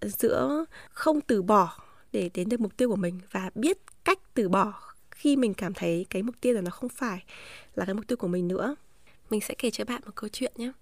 giữa 0.00 0.64
không 0.88 1.20
từ 1.20 1.42
bỏ 1.42 1.78
để 2.12 2.30
đến 2.34 2.48
được 2.48 2.60
mục 2.60 2.76
tiêu 2.76 2.88
của 2.88 2.96
mình 2.96 3.20
và 3.30 3.50
biết 3.54 3.78
cách 4.04 4.18
từ 4.34 4.48
bỏ 4.48 4.72
khi 5.10 5.36
mình 5.36 5.54
cảm 5.54 5.74
thấy 5.74 6.06
cái 6.10 6.22
mục 6.22 6.34
tiêu 6.40 6.54
là 6.54 6.60
nó 6.60 6.70
không 6.70 6.88
phải 6.88 7.24
là 7.74 7.84
cái 7.84 7.94
mục 7.94 8.06
tiêu 8.06 8.16
của 8.16 8.28
mình 8.28 8.48
nữa. 8.48 8.76
Mình 9.30 9.40
sẽ 9.40 9.54
kể 9.58 9.70
cho 9.70 9.84
bạn 9.84 10.02
một 10.04 10.12
câu 10.14 10.28
chuyện 10.32 10.52
nhé. 10.56 10.72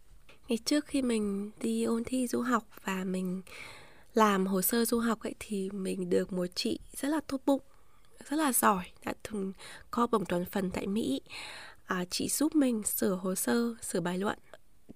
Ngày 0.49 0.59
trước 0.65 0.87
khi 0.87 1.03
mình 1.03 1.51
đi 1.61 1.85
ôn 1.85 2.05
thi 2.05 2.27
du 2.27 2.41
học 2.41 2.65
và 2.85 3.05
mình 3.05 3.43
làm 4.15 4.47
hồ 4.47 4.63
sơ 4.63 4.85
du 4.85 4.99
học 4.99 5.21
ấy 5.21 5.35
thì 5.41 5.71
mình 5.71 6.11
được 6.11 6.33
một 6.33 6.47
chị 6.55 6.79
rất 6.97 7.09
là 7.09 7.21
tốt 7.27 7.41
bụng 7.47 7.61
rất 8.31 8.37
là 8.37 8.53
giỏi 8.53 8.85
đã 9.05 9.13
từng 9.31 9.53
có 9.91 10.07
bổng 10.07 10.25
toàn 10.25 10.45
phần 10.45 10.71
tại 10.71 10.87
Mỹ. 10.87 11.21
À, 11.85 12.05
chị 12.11 12.29
giúp 12.29 12.55
mình 12.55 12.83
sửa 12.83 13.15
hồ 13.15 13.35
sơ 13.35 13.75
sửa 13.83 14.01
bài 14.01 14.19
luận. 14.19 14.39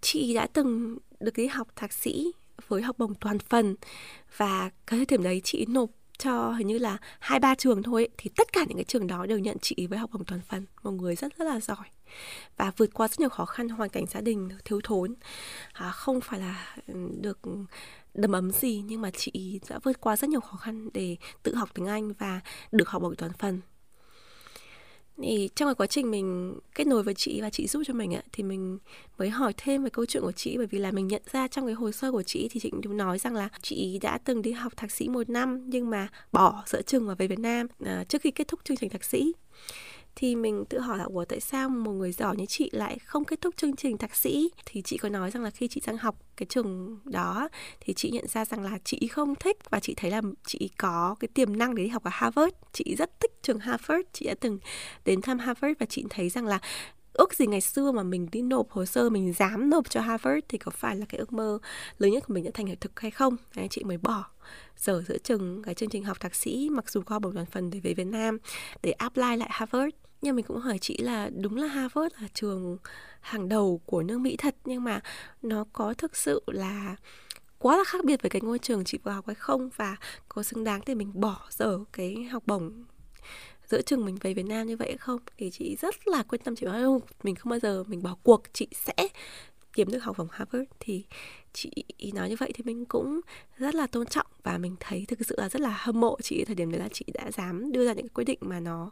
Chị 0.01 0.35
đã 0.35 0.47
từng 0.53 0.99
được 1.21 1.35
đi 1.37 1.47
học 1.47 1.69
thạc 1.77 1.93
sĩ 1.93 2.33
với 2.69 2.83
học 2.83 2.99
bổng 2.99 3.15
toàn 3.15 3.39
phần 3.39 3.77
và 4.37 4.71
cái 4.87 4.99
thời 4.99 5.07
điểm 5.07 5.23
đấy 5.23 5.41
chị 5.45 5.67
nộp 5.69 5.91
cho 6.19 6.51
hình 6.51 6.67
như 6.67 6.79
là 6.79 6.97
hai 7.19 7.41
ba 7.41 7.55
trường 7.55 7.83
thôi 7.83 8.03
ấy, 8.03 8.09
thì 8.19 8.31
tất 8.37 8.53
cả 8.53 8.65
những 8.69 8.77
cái 8.77 8.85
trường 8.85 9.07
đó 9.07 9.27
đều 9.27 9.39
nhận 9.39 9.57
chị 9.63 9.87
với 9.91 9.99
học 9.99 10.11
bổng 10.13 10.25
toàn 10.25 10.41
phần. 10.49 10.67
Một 10.83 10.91
người 10.91 11.17
rất 11.17 11.39
rất 11.39 11.45
là 11.45 11.61
giỏi 11.61 11.87
và 12.57 12.73
vượt 12.77 12.91
qua 12.95 13.09
rất 13.09 13.21
nhiều 13.21 13.29
khó 13.29 13.45
khăn 13.45 13.69
hoàn 13.69 13.91
cảnh 13.91 14.07
gia 14.07 14.21
đình 14.21 14.49
thiếu 14.65 14.81
thốn. 14.85 15.15
À, 15.73 15.91
không 15.91 16.21
phải 16.21 16.41
là 16.41 16.77
ừ, 16.87 16.95
được 17.21 17.39
đầm 18.21 18.33
ấm 18.33 18.51
gì 18.51 18.83
nhưng 18.87 19.01
mà 19.01 19.11
chị 19.11 19.61
đã 19.69 19.79
vượt 19.83 20.01
qua 20.01 20.17
rất 20.17 20.31
nhiều 20.31 20.41
khó 20.41 20.57
khăn 20.57 20.89
để 20.95 21.17
tự 21.43 21.55
học 21.55 21.69
tiếng 21.75 21.87
Anh 21.87 22.13
và 22.13 22.41
được 22.73 22.89
học 22.89 23.03
bổng 23.03 23.17
toàn 23.17 23.33
phần. 23.39 23.61
Thì 25.23 25.49
trong 25.55 25.69
cái 25.69 25.75
quá 25.75 25.87
trình 25.87 26.11
mình 26.11 26.59
kết 26.75 26.87
nối 26.87 27.03
với 27.03 27.15
chị 27.15 27.41
và 27.41 27.51
chị 27.51 27.67
giúp 27.67 27.83
cho 27.87 27.95
mình 27.95 28.15
ạ 28.15 28.23
thì 28.33 28.43
mình 28.43 28.79
mới 29.19 29.31
hỏi 29.31 29.53
thêm 29.57 29.85
về 29.85 29.91
câu 29.91 30.07
chuyện 30.07 30.23
của 30.23 30.33
chị 30.33 30.57
bởi 30.57 30.67
vì 30.67 30.79
là 30.79 30.91
mình 30.91 31.09
nhận 31.09 31.23
ra 31.33 31.49
trong 31.49 31.67
cái 31.67 31.75
hồ 31.75 31.93
sơ 31.93 32.13
của 32.13 32.23
chị 32.23 32.49
thì 32.51 32.61
chị 32.61 32.71
cũng 32.71 32.97
nói 32.97 33.19
rằng 33.19 33.35
là 33.35 33.49
chị 33.63 33.99
đã 34.03 34.19
từng 34.19 34.43
đi 34.43 34.53
học 34.53 34.73
thạc 34.77 34.91
sĩ 34.91 35.09
một 35.09 35.31
năm 35.31 35.65
nhưng 35.67 35.91
mà 35.91 36.09
bỏ 36.33 36.63
giữa 36.67 36.83
chừng 36.83 37.07
và 37.07 37.15
về 37.15 37.27
Việt 37.27 37.39
Nam 37.39 37.67
à, 37.85 38.05
trước 38.09 38.23
khi 38.23 38.31
kết 38.31 38.49
thúc 38.49 38.61
chương 38.65 38.77
trình 38.77 38.91
thạc 38.91 39.05
sĩ 39.05 39.33
thì 40.21 40.37
mình 40.37 40.65
tự 40.65 40.79
hỏi 40.79 40.99
là 40.99 41.05
ủa 41.05 41.25
tại 41.25 41.41
sao 41.41 41.69
một 41.69 41.91
người 41.91 42.13
giỏi 42.13 42.37
như 42.37 42.47
chị 42.47 42.71
lại 42.73 42.99
không 43.05 43.25
kết 43.25 43.41
thúc 43.41 43.57
chương 43.57 43.77
trình 43.77 43.99
thạc 43.99 44.17
sĩ? 44.17 44.51
Thì 44.67 44.83
chị 44.83 44.99
có 44.99 45.09
nói 45.09 45.31
rằng 45.31 45.43
là 45.43 45.51
khi 45.51 45.69
chị 45.69 45.81
sang 45.85 45.97
học 45.97 46.17
cái 46.37 46.47
trường 46.47 46.99
đó 47.05 47.49
thì 47.81 47.95
chị 47.95 48.11
nhận 48.11 48.27
ra 48.27 48.45
rằng 48.45 48.63
là 48.63 48.79
chị 48.85 49.09
không 49.09 49.35
thích 49.35 49.57
và 49.71 49.81
chị 49.81 49.95
thấy 49.97 50.11
là 50.11 50.23
chị 50.47 50.71
có 50.79 51.17
cái 51.21 51.29
tiềm 51.35 51.59
năng 51.59 51.75
để 51.75 51.83
đi 51.83 51.89
học 51.89 52.05
ở 52.05 52.11
Harvard. 52.15 52.55
Chị 52.73 52.95
rất 52.99 53.21
thích 53.21 53.31
trường 53.43 53.59
Harvard. 53.59 54.03
Chị 54.13 54.27
đã 54.27 54.35
từng 54.41 54.59
đến 55.05 55.23
thăm 55.23 55.39
Harvard 55.39 55.79
và 55.79 55.87
chị 55.87 56.05
thấy 56.11 56.29
rằng 56.29 56.47
là 56.47 56.59
ước 57.13 57.35
gì 57.35 57.47
ngày 57.47 57.61
xưa 57.61 57.93
mà 57.93 58.03
mình 58.03 58.29
đi 58.33 58.43
nộp 58.43 58.71
hồ 58.71 58.85
sơ 58.85 59.11
mình 59.11 59.33
dám 59.33 59.71
nộp 59.71 59.91
cho 59.91 60.01
Harvard 60.01 60.41
thì 60.49 60.59
có 60.59 60.71
phải 60.71 60.97
là 60.97 61.07
cái 61.09 61.19
ước 61.19 61.33
mơ 61.33 61.59
lớn 61.99 62.11
nhất 62.11 62.25
của 62.27 62.35
mình 62.35 62.45
đã 62.45 62.51
thành 62.55 62.67
hiện 62.67 62.79
thực 62.81 63.01
hay 63.01 63.11
không? 63.11 63.37
Đấy, 63.57 63.67
chị 63.71 63.85
mới 63.85 63.99
bỏ 63.99 64.25
giờ 64.77 65.03
giữa 65.09 65.19
chừng 65.19 65.63
cái 65.63 65.75
chương 65.75 65.89
trình 65.89 66.05
học 66.05 66.21
thạc 66.21 66.35
sĩ 66.35 66.69
mặc 66.73 66.91
dù 66.91 67.03
có 67.03 67.19
bổng 67.19 67.35
toàn 67.35 67.47
phần 67.47 67.71
để 67.71 67.81
về 67.81 67.95
Việt 67.95 68.07
Nam 68.07 68.39
để 68.83 68.93
apply 68.93 69.37
lại 69.37 69.49
Harvard 69.53 69.95
nhưng 70.23 70.37
mình 70.37 70.45
cũng 70.45 70.61
hỏi 70.61 70.79
chị 70.79 70.97
là 70.97 71.31
đúng 71.37 71.57
là 71.57 71.67
Harvard 71.67 72.15
là 72.21 72.29
trường 72.35 72.79
hàng 73.21 73.49
đầu 73.49 73.81
của 73.87 74.03
nước 74.03 74.19
Mỹ 74.19 74.37
thật, 74.37 74.57
nhưng 74.65 74.85
mà 74.85 75.01
nó 75.43 75.65
có 75.73 75.95
thực 75.95 76.17
sự 76.17 76.43
là 76.47 76.97
quá 77.59 77.77
là 77.77 77.85
khác 77.87 78.05
biệt 78.05 78.23
với 78.23 78.31
cái 78.31 78.43
ngôi 78.43 78.59
trường 78.59 78.85
chị 78.85 78.99
vừa 79.05 79.13
học 79.13 79.27
hay 79.27 79.35
không? 79.35 79.71
Và 79.77 79.97
có 80.29 80.43
xứng 80.43 80.65
đáng 80.65 80.81
để 80.87 80.95
mình 80.95 81.11
bỏ 81.15 81.47
dở 81.51 81.79
cái 81.93 82.25
học 82.25 82.43
bổng 82.47 82.85
giữa 83.67 83.83
trường 83.83 84.05
mình 84.05 84.17
về 84.21 84.35
Việt 84.35 84.47
Nam 84.47 84.67
như 84.67 84.77
vậy 84.77 84.97
không? 85.01 85.21
Thì 85.37 85.51
chị 85.51 85.77
rất 85.77 86.09
là 86.09 86.23
quyết 86.23 86.45
tâm 86.45 86.57
chị 86.57 86.67
nói 86.67 86.83
không, 86.83 87.01
mình 87.23 87.35
không 87.35 87.51
bao 87.51 87.59
giờ 87.59 87.85
mình 87.87 88.03
bỏ 88.03 88.17
cuộc, 88.23 88.43
chị 88.53 88.69
sẽ 88.73 89.09
kiếm 89.79 89.91
được 89.91 90.03
học 90.03 90.19
bổng 90.19 90.29
Harvard 90.31 90.65
thì 90.81 91.05
chị 91.53 91.73
nói 92.15 92.29
như 92.29 92.37
vậy 92.39 92.53
thì 92.55 92.65
mình 92.65 92.85
cũng 92.85 93.21
rất 93.59 93.75
là 93.75 93.87
tôn 93.87 94.07
trọng 94.07 94.27
và 94.43 94.59
mình 94.59 94.77
thấy 94.81 95.05
thực 95.09 95.19
sự 95.27 95.35
là 95.39 95.49
rất 95.49 95.61
là 95.61 95.77
hâm 95.79 96.01
mộ 96.01 96.17
chị 96.23 96.45
thời 96.45 96.55
điểm 96.55 96.71
đấy 96.71 96.81
là 96.81 96.89
chị 96.93 97.05
đã 97.15 97.31
dám 97.31 97.73
đưa 97.73 97.87
ra 97.87 97.93
những 97.93 98.09
cái 98.09 98.15
quyết 98.15 98.25
định 98.25 98.39
mà 98.41 98.61
nó 98.61 98.91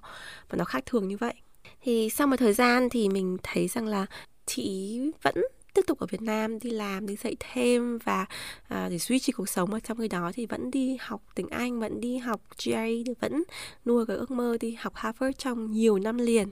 mà 0.50 0.56
nó 0.56 0.64
khác 0.64 0.86
thường 0.86 1.08
như 1.08 1.16
vậy. 1.16 1.34
Thì 1.82 2.10
sau 2.10 2.26
một 2.26 2.36
thời 2.36 2.52
gian 2.52 2.88
thì 2.90 3.08
mình 3.08 3.36
thấy 3.42 3.68
rằng 3.68 3.86
là 3.86 4.06
chị 4.46 5.00
vẫn 5.22 5.34
tiếp 5.74 5.82
tục 5.86 5.98
ở 5.98 6.06
Việt 6.10 6.22
Nam 6.22 6.58
đi 6.58 6.70
làm 6.70 7.06
đi 7.06 7.16
dạy 7.16 7.36
thêm 7.40 7.98
và 7.98 8.26
à, 8.68 8.88
để 8.88 8.98
duy 8.98 9.18
trì 9.18 9.32
cuộc 9.32 9.48
sống. 9.48 9.74
Ở 9.74 9.80
trong 9.80 9.98
cái 9.98 10.08
đó 10.08 10.32
thì 10.34 10.46
vẫn 10.46 10.70
đi 10.70 10.96
học 11.00 11.22
tiếng 11.34 11.48
Anh 11.48 11.80
vẫn 11.80 12.00
đi 12.00 12.18
học 12.18 12.40
GRE 12.64 12.88
vẫn 13.20 13.42
nuôi 13.84 14.06
cái 14.06 14.16
ước 14.16 14.30
mơ 14.30 14.56
đi 14.60 14.76
học 14.78 14.92
Harvard 14.96 15.38
trong 15.38 15.70
nhiều 15.70 15.98
năm 15.98 16.18
liền 16.18 16.50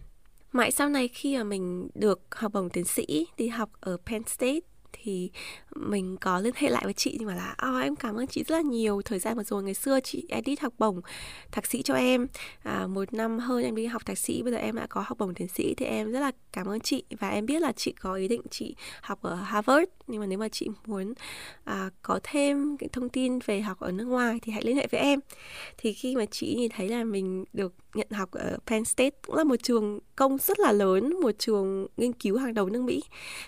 mãi 0.55 0.71
sau 0.71 0.89
này 0.89 1.09
khi 1.09 1.37
mà 1.37 1.45
mình 1.45 1.89
được 1.95 2.21
học 2.31 2.53
bổng 2.53 2.71
tiến 2.71 2.85
sĩ, 2.85 3.27
đi 3.37 3.49
học 3.49 3.71
ở 3.81 3.97
Penn 4.07 4.23
State 4.27 4.61
thì 4.93 5.31
mình 5.75 6.17
có 6.17 6.41
liên 6.41 6.55
hệ 6.57 6.69
lại 6.71 6.85
với 6.85 6.93
chị 6.93 7.17
nhưng 7.19 7.29
mà 7.29 7.35
là 7.35 7.57
oh, 7.69 7.83
em 7.83 7.97
cảm 7.97 8.17
ơn 8.17 8.27
chị 8.27 8.45
rất 8.49 8.57
là 8.57 8.63
nhiều 8.63 9.03
thời 9.05 9.19
gian 9.19 9.37
vừa 9.37 9.43
rồi 9.43 9.63
ngày 9.63 9.75
xưa 9.75 10.01
chị 10.01 10.27
edit 10.29 10.61
học 10.61 10.73
bổng 10.79 11.01
thạc 11.53 11.67
sĩ 11.67 11.83
cho 11.83 11.95
em. 11.95 12.27
À, 12.63 12.87
một 12.87 13.13
năm 13.13 13.39
hơn 13.39 13.63
em 13.63 13.77
đi 13.77 13.87
học 13.87 14.07
thạc 14.07 14.19
sĩ 14.19 14.43
bây 14.43 14.53
giờ 14.53 14.59
em 14.59 14.77
đã 14.77 14.87
có 14.87 15.05
học 15.07 15.19
bổng 15.19 15.35
tiến 15.35 15.49
sĩ 15.49 15.75
thì 15.75 15.87
em 15.87 16.13
rất 16.13 16.21
là 16.21 16.33
cảm 16.53 16.67
ơn 16.67 16.81
chị. 16.81 17.05
Và 17.21 17.29
em 17.29 17.47
biết 17.47 17.63
là 17.63 17.73
chị 17.73 17.93
có 17.93 18.15
ý 18.15 18.29
định 18.29 18.43
chị 18.51 18.75
học 19.01 19.23
ở 19.23 19.35
Harvard 19.35 19.91
nhưng 20.07 20.21
mà 20.21 20.27
nếu 20.27 20.39
mà 20.39 20.49
chị 20.49 20.69
muốn 20.87 21.15
à, 21.65 21.91
có 22.03 22.21
thêm 22.23 22.77
cái 22.77 22.89
thông 22.93 23.09
tin 23.09 23.39
về 23.47 23.61
học 23.61 23.81
ở 23.81 23.93
nước 23.93 24.05
ngoài 24.05 24.39
thì 24.43 24.53
hãy 24.53 24.63
liên 24.63 24.77
hệ 24.77 24.87
với 24.91 25.01
em. 25.01 25.21
Thì 25.79 25.93
khi 25.93 26.17
mà 26.17 26.27
chị 26.27 26.55
nhìn 26.55 26.71
thấy 26.77 26.89
là 26.89 27.05
mình 27.05 27.45
được 27.53 27.75
nhận 27.95 28.11
học 28.11 28.31
ở 28.33 28.57
Penn 28.67 28.85
State 28.85 29.17
cũng 29.27 29.37
là 29.37 29.45
một 29.45 29.57
trường 29.63 30.01
công 30.17 30.39
rất 30.39 30.59
là 30.61 30.73
lớn 30.73 31.21
một 31.21 31.31
trường 31.39 31.87
nghiên 31.97 32.13
cứu 32.13 32.37
hàng 32.37 32.55
đầu 32.55 32.69
nước 32.69 32.83
Mỹ 32.83 33.03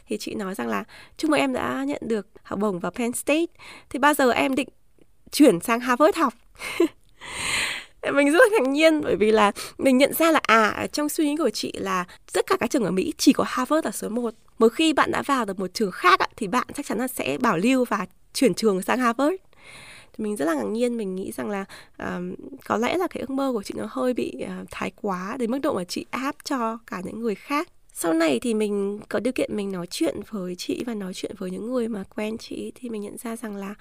thì 0.06 0.16
chị 0.20 0.34
nói 0.34 0.54
rằng 0.54 0.68
là 0.68 0.84
chúc 1.16 1.30
mừng 1.30 1.40
em 1.40 1.52
đã 1.52 1.84
nhận 1.84 2.02
được 2.04 2.15
học 2.42 2.58
bổng 2.58 2.78
vào 2.78 2.92
Penn 2.92 3.12
State 3.12 3.46
thì 3.90 3.98
bao 3.98 4.14
giờ 4.14 4.30
em 4.30 4.54
định 4.54 4.68
chuyển 5.30 5.60
sang 5.60 5.80
Harvard 5.80 6.18
học? 6.18 6.34
Mình 8.12 8.30
rất 8.30 8.38
là 8.38 8.46
ngạc 8.52 8.68
nhiên 8.68 9.00
bởi 9.00 9.16
vì 9.16 9.30
là 9.30 9.52
mình 9.78 9.98
nhận 9.98 10.14
ra 10.14 10.30
là 10.30 10.40
à 10.42 10.86
trong 10.92 11.08
suy 11.08 11.24
nghĩ 11.24 11.36
của 11.36 11.50
chị 11.50 11.72
là 11.76 12.04
tất 12.32 12.46
cả 12.46 12.56
các 12.60 12.70
trường 12.70 12.84
ở 12.84 12.90
Mỹ 12.90 13.12
chỉ 13.18 13.32
có 13.32 13.44
Harvard 13.46 13.84
là 13.84 13.90
số 13.90 14.08
1. 14.08 14.34
Một 14.58 14.68
khi 14.68 14.92
bạn 14.92 15.10
đã 15.10 15.22
vào 15.22 15.44
được 15.44 15.58
một 15.58 15.74
trường 15.74 15.90
khác 15.90 16.20
thì 16.36 16.46
bạn 16.46 16.66
chắc 16.74 16.86
chắn 16.86 16.98
là 16.98 17.08
sẽ 17.08 17.38
bảo 17.40 17.56
lưu 17.56 17.84
và 17.84 18.06
chuyển 18.34 18.54
trường 18.54 18.82
sang 18.82 18.98
Harvard. 18.98 19.34
Thì 20.12 20.24
mình 20.24 20.36
rất 20.36 20.44
là 20.44 20.54
ngạc 20.54 20.66
nhiên 20.70 20.96
mình 20.96 21.14
nghĩ 21.14 21.32
rằng 21.32 21.50
là 21.50 21.64
um, 21.98 22.34
có 22.64 22.76
lẽ 22.76 22.96
là 22.96 23.06
cái 23.06 23.20
ước 23.20 23.30
mơ 23.30 23.52
của 23.52 23.62
chị 23.62 23.74
nó 23.76 23.86
hơi 23.90 24.14
bị 24.14 24.32
uh, 24.44 24.66
thái 24.70 24.92
quá 25.02 25.36
đến 25.38 25.50
mức 25.50 25.58
độ 25.58 25.74
mà 25.74 25.84
chị 25.84 26.06
áp 26.10 26.36
cho 26.44 26.78
cả 26.86 27.02
những 27.04 27.20
người 27.20 27.34
khác 27.34 27.68
sau 27.98 28.12
này 28.12 28.40
thì 28.40 28.54
mình 28.54 29.00
có 29.08 29.20
điều 29.20 29.32
kiện 29.32 29.56
mình 29.56 29.72
nói 29.72 29.86
chuyện 29.90 30.20
với 30.30 30.54
chị 30.54 30.84
và 30.86 30.94
nói 30.94 31.14
chuyện 31.14 31.34
với 31.38 31.50
những 31.50 31.66
người 31.72 31.88
mà 31.88 32.04
quen 32.04 32.38
chị 32.38 32.72
thì 32.74 32.90
mình 32.90 33.02
nhận 33.02 33.18
ra 33.18 33.36
rằng 33.36 33.56
là 33.56 33.74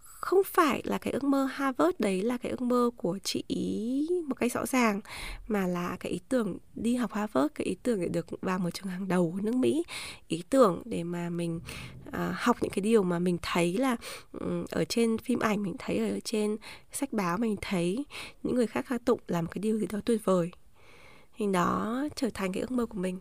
không 0.00 0.44
phải 0.44 0.82
là 0.84 0.98
cái 0.98 1.12
ước 1.12 1.24
mơ 1.24 1.44
Harvard 1.44 1.96
đấy 1.98 2.22
là 2.22 2.36
cái 2.36 2.50
ước 2.50 2.62
mơ 2.62 2.90
của 2.96 3.18
chị 3.24 3.44
ý 3.48 4.08
một 4.28 4.34
cách 4.34 4.52
rõ 4.52 4.66
ràng 4.66 5.00
mà 5.48 5.66
là 5.66 5.96
cái 6.00 6.12
ý 6.12 6.20
tưởng 6.28 6.58
đi 6.74 6.94
học 6.94 7.12
Harvard 7.12 7.54
cái 7.54 7.66
ý 7.66 7.76
tưởng 7.82 8.00
để 8.00 8.08
được 8.08 8.26
vào 8.42 8.58
một 8.58 8.70
trường 8.74 8.86
hàng 8.86 9.08
đầu 9.08 9.32
của 9.34 9.40
nước 9.40 9.54
Mỹ. 9.54 9.82
Ý 10.28 10.42
tưởng 10.50 10.82
để 10.84 11.04
mà 11.04 11.30
mình 11.30 11.60
à, 12.12 12.34
học 12.38 12.56
những 12.60 12.72
cái 12.72 12.80
điều 12.80 13.02
mà 13.02 13.18
mình 13.18 13.38
thấy 13.42 13.76
là 13.76 13.96
um, 14.32 14.64
ở 14.70 14.84
trên 14.84 15.18
phim 15.18 15.38
ảnh 15.38 15.62
mình 15.62 15.76
thấy 15.78 15.98
ở 16.10 16.20
trên 16.24 16.56
sách 16.92 17.12
báo 17.12 17.38
mình 17.38 17.56
thấy. 17.60 18.04
Những 18.42 18.54
người 18.54 18.66
khác 18.66 18.84
ca 18.88 18.98
tụng 18.98 19.20
làm 19.26 19.46
cái 19.46 19.60
điều 19.60 19.78
gì 19.78 19.86
đó 19.86 20.00
tuyệt 20.04 20.24
vời. 20.24 20.50
Thì 21.36 21.46
đó 21.52 22.04
trở 22.16 22.30
thành 22.34 22.52
cái 22.52 22.60
ước 22.60 22.70
mơ 22.70 22.86
của 22.86 22.98
mình 22.98 23.18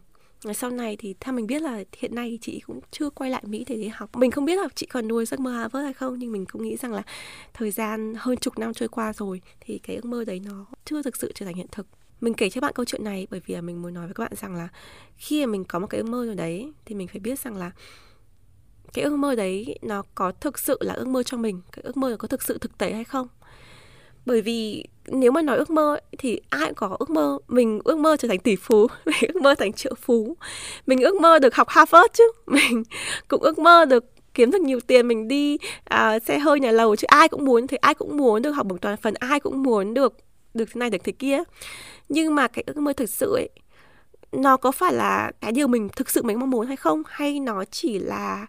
sau 0.53 0.69
này 0.69 0.95
thì 0.99 1.15
theo 1.19 1.33
mình 1.33 1.47
biết 1.47 1.61
là 1.61 1.83
hiện 1.97 2.15
nay 2.15 2.29
thì 2.29 2.37
chị 2.41 2.61
cũng 2.67 2.79
chưa 2.91 3.09
quay 3.09 3.29
lại 3.29 3.43
Mỹ 3.45 3.65
để 3.67 3.75
đi 3.75 3.87
học. 3.87 4.15
Mình 4.15 4.31
không 4.31 4.45
biết 4.45 4.55
là 4.55 4.67
chị 4.75 4.85
còn 4.85 5.07
nuôi 5.07 5.25
giấc 5.25 5.39
mơ 5.39 5.51
Harvard 5.51 5.83
hay 5.83 5.93
không, 5.93 6.19
nhưng 6.19 6.31
mình 6.31 6.45
cũng 6.45 6.63
nghĩ 6.63 6.77
rằng 6.77 6.93
là 6.93 7.03
thời 7.53 7.71
gian 7.71 8.13
hơn 8.17 8.37
chục 8.37 8.59
năm 8.59 8.73
trôi 8.73 8.89
qua 8.89 9.13
rồi 9.13 9.41
thì 9.59 9.79
cái 9.83 9.95
ước 9.95 10.05
mơ 10.05 10.25
đấy 10.25 10.41
nó 10.45 10.65
chưa 10.85 11.01
thực 11.01 11.15
sự 11.15 11.31
trở 11.35 11.45
thành 11.45 11.55
hiện 11.55 11.67
thực. 11.71 11.87
Mình 12.21 12.33
kể 12.33 12.49
cho 12.49 12.61
bạn 12.61 12.73
câu 12.75 12.85
chuyện 12.85 13.03
này 13.03 13.27
bởi 13.31 13.41
vì 13.45 13.55
là 13.55 13.61
mình 13.61 13.81
muốn 13.81 13.93
nói 13.93 14.05
với 14.05 14.13
các 14.13 14.23
bạn 14.23 14.35
rằng 14.35 14.55
là 14.55 14.67
khi 15.17 15.45
mà 15.45 15.51
mình 15.51 15.63
có 15.63 15.79
một 15.79 15.87
cái 15.87 16.01
ước 16.01 16.07
mơ 16.07 16.25
rồi 16.25 16.35
đấy 16.35 16.71
thì 16.85 16.95
mình 16.95 17.07
phải 17.07 17.19
biết 17.19 17.39
rằng 17.39 17.57
là 17.57 17.71
cái 18.93 19.05
ước 19.05 19.15
mơ 19.15 19.35
đấy 19.35 19.79
nó 19.81 20.03
có 20.15 20.31
thực 20.31 20.59
sự 20.59 20.77
là 20.81 20.93
ước 20.93 21.07
mơ 21.07 21.23
cho 21.23 21.37
mình, 21.37 21.61
cái 21.71 21.83
ước 21.83 21.97
mơ 21.97 22.15
có 22.19 22.27
thực 22.27 22.43
sự 22.43 22.57
thực 22.57 22.77
tế 22.77 22.93
hay 22.93 23.03
không 23.03 23.27
bởi 24.25 24.41
vì 24.41 24.85
nếu 25.07 25.31
mà 25.31 25.41
nói 25.41 25.57
ước 25.57 25.69
mơ 25.69 25.99
thì 26.17 26.41
ai 26.49 26.65
cũng 26.65 26.75
có 26.75 26.95
ước 26.99 27.09
mơ. 27.09 27.37
Mình 27.47 27.79
ước 27.83 27.97
mơ 27.97 28.17
trở 28.17 28.27
thành 28.27 28.39
tỷ 28.39 28.55
phú 28.55 28.87
mình 29.05 29.15
ước 29.33 29.41
mơ 29.41 29.55
thành 29.55 29.73
triệu 29.73 29.95
phú. 30.01 30.37
Mình 30.85 31.01
ước 31.01 31.15
mơ 31.15 31.39
được 31.39 31.55
học 31.55 31.69
Harvard 31.69 32.07
chứ. 32.13 32.31
Mình 32.45 32.83
cũng 33.27 33.41
ước 33.41 33.59
mơ 33.59 33.85
được 33.85 34.05
kiếm 34.33 34.51
được 34.51 34.61
nhiều 34.61 34.79
tiền 34.79 35.07
mình 35.07 35.27
đi 35.27 35.57
uh, 35.93 36.23
xe 36.23 36.39
hơi 36.39 36.59
nhà 36.59 36.71
lầu 36.71 36.95
chứ. 36.95 37.05
Ai 37.07 37.27
cũng 37.27 37.45
muốn 37.45 37.67
thì 37.67 37.77
ai 37.77 37.93
cũng 37.93 38.17
muốn 38.17 38.41
được 38.41 38.51
học 38.51 38.67
bổng 38.67 38.77
toàn 38.77 38.97
phần 38.97 39.13
ai 39.13 39.39
cũng 39.39 39.63
muốn 39.63 39.93
được 39.93 40.13
được 40.53 40.65
thế 40.65 40.79
này 40.79 40.89
được 40.89 41.03
thế 41.03 41.11
kia. 41.11 41.43
Nhưng 42.09 42.35
mà 42.35 42.47
cái 42.47 42.63
ước 42.67 42.77
mơ 42.77 42.93
thực 42.93 43.09
sự 43.09 43.35
ấy 43.35 43.49
nó 44.31 44.57
có 44.57 44.71
phải 44.71 44.93
là 44.93 45.31
cái 45.41 45.51
điều 45.51 45.67
mình 45.67 45.89
thực 45.95 46.09
sự 46.09 46.23
mình 46.23 46.39
mong 46.39 46.49
muốn 46.49 46.67
hay 46.67 46.75
không? 46.75 47.03
Hay 47.07 47.39
nó 47.39 47.65
chỉ 47.65 47.99
là 47.99 48.45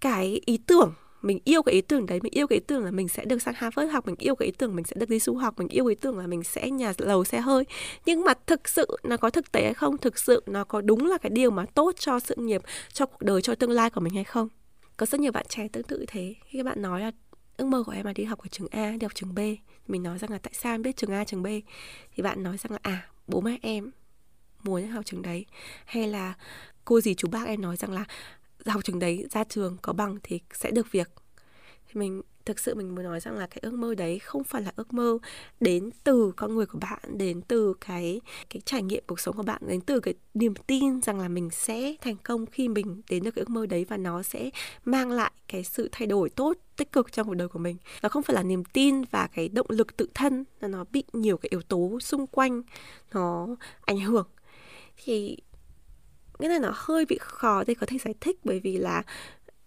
cái 0.00 0.40
ý 0.44 0.58
tưởng? 0.66 0.92
Mình 1.24 1.38
yêu 1.44 1.62
cái 1.62 1.74
ý 1.74 1.80
tưởng 1.80 2.06
đấy, 2.06 2.20
mình 2.22 2.32
yêu 2.32 2.46
cái 2.46 2.56
ý 2.56 2.64
tưởng 2.66 2.84
là 2.84 2.90
mình 2.90 3.08
sẽ 3.08 3.24
được 3.24 3.42
sang 3.42 3.54
Harvard 3.56 3.92
học, 3.92 4.06
mình 4.06 4.14
yêu 4.18 4.34
cái 4.34 4.46
ý 4.46 4.52
tưởng 4.58 4.76
mình 4.76 4.84
sẽ 4.84 4.96
được 4.96 5.08
đi 5.08 5.18
du 5.18 5.34
học, 5.34 5.58
mình 5.58 5.68
yêu 5.68 5.84
cái 5.84 5.90
ý 5.90 5.94
tưởng 5.94 6.18
là 6.18 6.26
mình 6.26 6.42
sẽ 6.42 6.70
nhà 6.70 6.92
lầu 6.98 7.24
xe 7.24 7.40
hơi. 7.40 7.64
Nhưng 8.06 8.24
mà 8.24 8.34
thực 8.46 8.68
sự 8.68 8.96
nó 9.02 9.16
có 9.16 9.30
thực 9.30 9.52
tế 9.52 9.64
hay 9.64 9.74
không? 9.74 9.98
Thực 9.98 10.18
sự 10.18 10.42
nó 10.46 10.64
có 10.64 10.80
đúng 10.80 11.06
là 11.06 11.18
cái 11.18 11.30
điều 11.30 11.50
mà 11.50 11.66
tốt 11.74 11.92
cho 11.98 12.20
sự 12.20 12.34
nghiệp, 12.38 12.62
cho 12.92 13.06
cuộc 13.06 13.22
đời, 13.22 13.42
cho 13.42 13.54
tương 13.54 13.70
lai 13.70 13.90
của 13.90 14.00
mình 14.00 14.14
hay 14.14 14.24
không? 14.24 14.48
Có 14.96 15.06
rất 15.06 15.20
nhiều 15.20 15.32
bạn 15.32 15.46
trẻ 15.48 15.68
tương 15.68 15.82
tự 15.82 16.04
thế. 16.08 16.34
Khi 16.44 16.58
các 16.58 16.64
bạn 16.64 16.82
nói 16.82 17.00
là 17.00 17.10
ước 17.56 17.66
mơ 17.66 17.82
của 17.86 17.92
em 17.92 18.06
là 18.06 18.12
đi 18.12 18.24
học 18.24 18.38
ở 18.38 18.46
trường 18.50 18.68
A, 18.70 18.90
đi 18.90 19.04
học 19.04 19.14
trường 19.14 19.34
B, 19.34 19.38
mình 19.88 20.02
nói 20.02 20.18
rằng 20.18 20.30
là 20.30 20.38
tại 20.38 20.52
sao 20.54 20.74
em 20.74 20.82
biết 20.82 20.96
trường 20.96 21.12
A, 21.12 21.24
trường 21.24 21.42
B? 21.42 21.46
Thì 22.14 22.22
bạn 22.22 22.42
nói 22.42 22.56
rằng 22.56 22.72
là 22.72 22.78
à 22.82 23.08
bố 23.26 23.40
mẹ 23.40 23.58
em 23.62 23.90
muốn 24.62 24.86
học 24.86 25.04
trường 25.06 25.22
đấy. 25.22 25.46
Hay 25.84 26.08
là 26.08 26.34
cô 26.84 27.00
gì 27.00 27.14
chú 27.14 27.28
bác 27.28 27.46
em 27.46 27.62
nói 27.62 27.76
rằng 27.76 27.92
là 27.92 28.04
học 28.72 28.84
trường 28.84 28.98
đấy 28.98 29.26
ra 29.30 29.44
trường 29.44 29.76
có 29.82 29.92
bằng 29.92 30.16
thì 30.22 30.40
sẽ 30.52 30.70
được 30.70 30.92
việc. 30.92 31.10
Thì 31.86 31.94
mình, 31.94 32.22
thực 32.44 32.58
sự 32.58 32.74
mình 32.74 32.94
muốn 32.94 33.04
nói 33.04 33.20
rằng 33.20 33.38
là 33.38 33.46
cái 33.46 33.58
ước 33.62 33.72
mơ 33.72 33.94
đấy 33.94 34.18
không 34.18 34.44
phải 34.44 34.62
là 34.62 34.72
ước 34.76 34.92
mơ 34.92 35.18
đến 35.60 35.90
từ 36.04 36.32
con 36.36 36.54
người 36.54 36.66
của 36.66 36.78
bạn, 36.78 36.98
đến 37.18 37.42
từ 37.42 37.74
cái 37.80 38.20
cái 38.50 38.60
trải 38.64 38.82
nghiệm 38.82 39.04
cuộc 39.06 39.20
sống 39.20 39.36
của 39.36 39.42
bạn, 39.42 39.62
đến 39.66 39.80
từ 39.80 40.00
cái 40.00 40.14
niềm 40.34 40.54
tin 40.66 41.02
rằng 41.02 41.20
là 41.20 41.28
mình 41.28 41.50
sẽ 41.50 41.94
thành 42.00 42.16
công 42.22 42.46
khi 42.46 42.68
mình 42.68 43.02
đến 43.08 43.22
được 43.22 43.30
cái 43.30 43.40
ước 43.40 43.50
mơ 43.50 43.66
đấy 43.66 43.86
và 43.88 43.96
nó 43.96 44.22
sẽ 44.22 44.50
mang 44.84 45.10
lại 45.10 45.32
cái 45.48 45.64
sự 45.64 45.88
thay 45.92 46.06
đổi 46.06 46.30
tốt, 46.30 46.56
tích 46.76 46.92
cực 46.92 47.12
trong 47.12 47.26
cuộc 47.26 47.34
đời 47.34 47.48
của 47.48 47.58
mình. 47.58 47.76
Nó 48.02 48.08
không 48.08 48.22
phải 48.22 48.34
là 48.34 48.42
niềm 48.42 48.64
tin 48.64 49.02
và 49.10 49.26
cái 49.26 49.48
động 49.48 49.66
lực 49.68 49.96
tự 49.96 50.08
thân, 50.14 50.44
là 50.60 50.68
nó 50.68 50.84
bị 50.92 51.04
nhiều 51.12 51.36
cái 51.36 51.48
yếu 51.50 51.62
tố 51.62 52.00
xung 52.00 52.26
quanh 52.26 52.62
nó 53.12 53.46
ảnh 53.84 54.00
hưởng. 54.00 54.26
Thì 55.04 55.36
cái 56.38 56.48
này 56.48 56.58
nó 56.58 56.72
hơi 56.74 57.04
bị 57.06 57.18
khó 57.20 57.64
để 57.66 57.74
có 57.74 57.86
thể 57.86 57.98
giải 58.04 58.14
thích 58.20 58.38
bởi 58.44 58.60
vì 58.60 58.78
là 58.78 59.02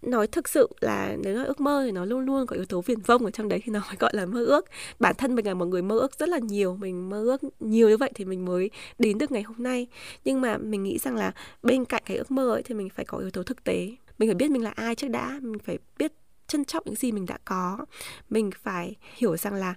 nói 0.02 0.28
thực 0.28 0.50
sự 0.50 0.68
là 0.82 1.16
nếu 1.24 1.36
là 1.36 1.44
ước 1.44 1.60
mơ 1.60 1.84
thì 1.86 1.92
nó 1.92 2.06
luôn 2.06 2.20
luôn 2.20 2.48
có 2.48 2.56
yếu 2.56 2.66
tố 2.66 2.82
viển 2.82 3.00
vông 3.00 3.26
ở 3.26 3.32
trong 3.32 3.50
đấy 3.50 3.62
thì 3.64 3.72
nó 3.72 3.80
mới 3.88 3.96
gọi 4.00 4.12
là 4.14 4.26
mơ 4.26 4.46
ước. 4.46 4.66
Bản 5.00 5.16
thân 5.18 5.36
mình 5.36 5.46
là 5.46 5.54
một 5.54 5.66
người 5.66 5.82
mơ 5.82 6.00
ước 6.00 6.20
rất 6.20 6.30
là 6.30 6.40
nhiều, 6.40 6.76
mình 6.76 7.10
mơ 7.10 7.24
ước 7.24 7.42
nhiều 7.60 7.90
như 7.90 7.98
vậy 7.98 8.12
thì 8.16 8.26
mình 8.26 8.46
mới 8.46 8.70
đến 9.00 9.18
được 9.18 9.32
ngày 9.32 9.44
hôm 9.44 9.64
nay. 9.64 9.88
Nhưng 10.26 10.42
mà 10.42 10.58
mình 10.58 10.84
nghĩ 10.84 10.98
rằng 10.98 11.16
là 11.16 11.32
bên 11.64 11.86
cạnh 11.86 12.04
cái 12.06 12.18
ước 12.18 12.32
mơ 12.32 12.52
ấy 12.52 12.64
thì 12.64 12.76
mình 12.76 12.90
phải 12.90 13.06
có 13.06 13.18
yếu 13.18 13.32
tố 13.32 13.44
thực 13.44 13.64
tế. 13.64 13.92
Mình 14.18 14.30
phải 14.30 14.36
biết 14.36 14.52
mình 14.52 14.64
là 14.64 14.72
ai 14.76 14.96
trước 14.96 15.08
đã, 15.08 15.40
mình 15.42 15.60
phải 15.60 15.78
biết 15.98 16.12
trân 16.48 16.66
trọng 16.66 16.84
những 16.86 16.96
gì 16.96 17.12
mình 17.12 17.26
đã 17.26 17.38
có. 17.46 17.86
Mình 18.30 18.50
phải 18.64 18.96
hiểu 19.16 19.38
rằng 19.38 19.54
là 19.54 19.74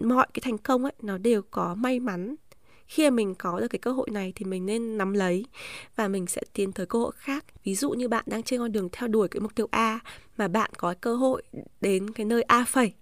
mọi 0.00 0.26
cái 0.34 0.40
thành 0.40 0.58
công 0.58 0.84
ấy, 0.84 0.92
nó 1.02 1.18
đều 1.18 1.42
có 1.50 1.74
may 1.74 2.00
mắn 2.00 2.34
khi 2.86 3.04
mà 3.04 3.10
mình 3.10 3.34
có 3.34 3.60
được 3.60 3.68
cái 3.68 3.78
cơ 3.78 3.92
hội 3.92 4.08
này 4.10 4.32
thì 4.36 4.44
mình 4.44 4.66
nên 4.66 4.98
nắm 4.98 5.12
lấy 5.12 5.46
và 5.96 6.08
mình 6.08 6.26
sẽ 6.26 6.42
tiến 6.52 6.72
tới 6.72 6.86
cơ 6.86 6.98
hội 6.98 7.12
khác. 7.16 7.44
Ví 7.64 7.74
dụ 7.74 7.90
như 7.90 8.08
bạn 8.08 8.24
đang 8.26 8.42
trên 8.42 8.60
con 8.60 8.72
đường 8.72 8.88
theo 8.92 9.08
đuổi 9.08 9.28
cái 9.28 9.40
mục 9.40 9.54
tiêu 9.54 9.68
a 9.70 9.98
mà 10.36 10.48
bạn 10.48 10.70
có 10.76 10.94
cơ 11.00 11.16
hội 11.16 11.42
đến 11.80 12.10
cái 12.10 12.26
nơi 12.26 12.42
a 12.42 12.64
phẩy, 12.64 12.92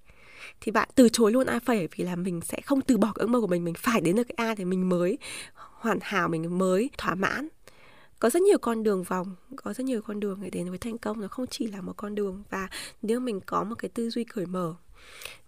thì 0.61 0.73
bạn 0.73 0.89
từ 0.95 1.09
chối 1.09 1.33
luôn 1.33 1.47
a 1.47 1.59
phẩy 1.59 1.89
vì 1.97 2.05
là 2.05 2.17
mình 2.17 2.41
sẽ 2.41 2.61
không 2.61 2.81
từ 2.81 2.99
bỏ 2.99 3.13
cái 3.15 3.21
ước 3.23 3.27
mơ 3.27 3.41
của 3.41 3.47
mình. 3.47 3.65
Mình 3.65 3.75
phải 3.75 4.01
đến 4.01 4.17
được 4.17 4.25
cái 4.25 4.49
a 4.49 4.55
thì 4.55 4.65
mình 4.65 4.89
mới 4.89 5.19
hoàn 5.55 5.99
hảo, 6.03 6.29
mình 6.29 6.59
mới 6.59 6.91
thỏa 6.99 7.15
mãn. 7.15 7.49
Có 8.19 8.31
rất 8.31 8.43
nhiều 8.43 8.59
con 8.59 8.83
đường 8.83 9.03
vòng, 9.03 9.37
có 9.57 9.73
rất 9.73 9.85
nhiều 9.85 10.03
con 10.03 10.21
đường 10.21 10.41
để 10.43 10.51
đến 10.51 10.69
với 10.69 10.79
thành 10.79 10.99
công. 10.99 11.21
Nó 11.21 11.29
không 11.29 11.47
chỉ 11.47 11.67
là 11.67 11.81
một 11.81 11.93
con 11.97 12.15
đường 12.15 12.43
và 12.51 12.69
nếu 13.03 13.21
mình 13.21 13.41
có 13.47 13.65
một 13.65 13.75
cái 13.79 13.89
tư 13.89 14.11
duy 14.11 14.25
cởi 14.25 14.47
mở, 14.47 14.75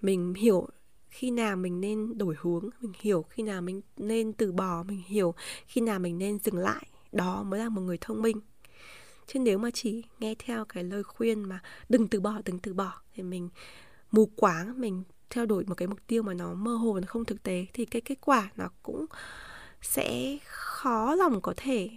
mình 0.00 0.34
hiểu 0.34 0.68
khi 1.14 1.30
nào 1.30 1.56
mình 1.56 1.80
nên 1.80 2.18
đổi 2.18 2.34
hướng, 2.40 2.68
mình 2.80 2.92
hiểu 3.00 3.22
khi 3.22 3.42
nào 3.42 3.62
mình 3.62 3.80
nên 3.96 4.32
từ 4.32 4.52
bỏ, 4.52 4.82
mình 4.82 5.02
hiểu 5.06 5.34
khi 5.66 5.80
nào 5.80 5.98
mình 5.98 6.18
nên 6.18 6.38
dừng 6.38 6.58
lại, 6.58 6.86
đó 7.12 7.42
mới 7.42 7.60
là 7.60 7.68
một 7.68 7.80
người 7.80 7.98
thông 8.00 8.22
minh. 8.22 8.40
Chứ 9.26 9.38
nếu 9.38 9.58
mà 9.58 9.70
chỉ 9.74 10.02
nghe 10.18 10.34
theo 10.38 10.64
cái 10.64 10.84
lời 10.84 11.02
khuyên 11.02 11.42
mà 11.42 11.62
đừng 11.88 12.08
từ 12.08 12.20
bỏ, 12.20 12.40
đừng 12.44 12.58
từ 12.58 12.74
bỏ, 12.74 13.00
thì 13.14 13.22
mình 13.22 13.48
mù 14.10 14.26
quáng, 14.26 14.80
mình 14.80 15.02
theo 15.30 15.46
đuổi 15.46 15.64
một 15.64 15.74
cái 15.74 15.88
mục 15.88 15.98
tiêu 16.06 16.22
mà 16.22 16.34
nó 16.34 16.54
mơ 16.54 16.74
hồ 16.74 17.00
nó 17.00 17.06
không 17.06 17.24
thực 17.24 17.42
tế, 17.42 17.66
thì 17.72 17.84
cái 17.84 18.02
kết 18.02 18.18
quả 18.20 18.50
nó 18.56 18.68
cũng 18.82 19.06
sẽ 19.82 20.38
khó 20.44 21.14
lòng 21.14 21.40
có 21.40 21.54
thể 21.56 21.90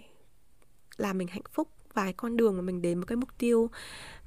làm 0.96 1.18
mình 1.18 1.28
hạnh 1.28 1.42
phúc. 1.52 1.68
Và 1.94 2.02
cái 2.02 2.12
con 2.12 2.36
đường 2.36 2.56
mà 2.56 2.62
mình 2.62 2.82
đến 2.82 2.98
một 2.98 3.04
cái 3.06 3.16
mục 3.16 3.38
tiêu 3.38 3.70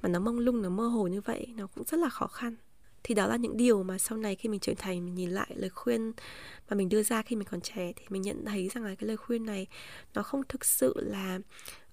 mà 0.02 0.10
nó 0.10 0.20
mông 0.20 0.40
lung, 0.40 0.62
nó 0.62 0.70
mơ 0.70 0.88
hồ 0.88 1.08
như 1.08 1.22
vậy, 1.22 1.54
nó 1.58 1.68
cũng 1.68 1.84
rất 1.84 2.00
là 2.00 2.10
khó 2.10 2.28
khăn 2.28 2.56
thì 3.04 3.16
đó 3.16 3.28
là 3.28 3.36
những 3.36 3.58
điều 3.58 3.84
mà 3.84 3.98
sau 3.98 4.18
này 4.18 4.36
khi 4.36 4.50
mình 4.50 4.60
trưởng 4.60 4.76
thành 4.76 5.06
mình 5.06 5.16
nhìn 5.16 5.30
lại 5.30 5.48
lời 5.56 5.70
khuyên 5.70 6.14
mà 6.70 6.76
mình 6.76 6.90
đưa 6.90 7.04
ra 7.04 7.22
khi 7.22 7.36
mình 7.36 7.48
còn 7.52 7.62
trẻ 7.62 7.94
thì 7.96 8.06
mình 8.10 8.22
nhận 8.22 8.46
thấy 8.46 8.70
rằng 8.74 8.84
là 8.84 8.96
cái 8.96 9.08
lời 9.08 9.18
khuyên 9.18 9.46
này 9.46 9.68
nó 10.14 10.24
không 10.24 10.42
thực 10.50 10.66
sự 10.66 10.94
là 10.98 11.40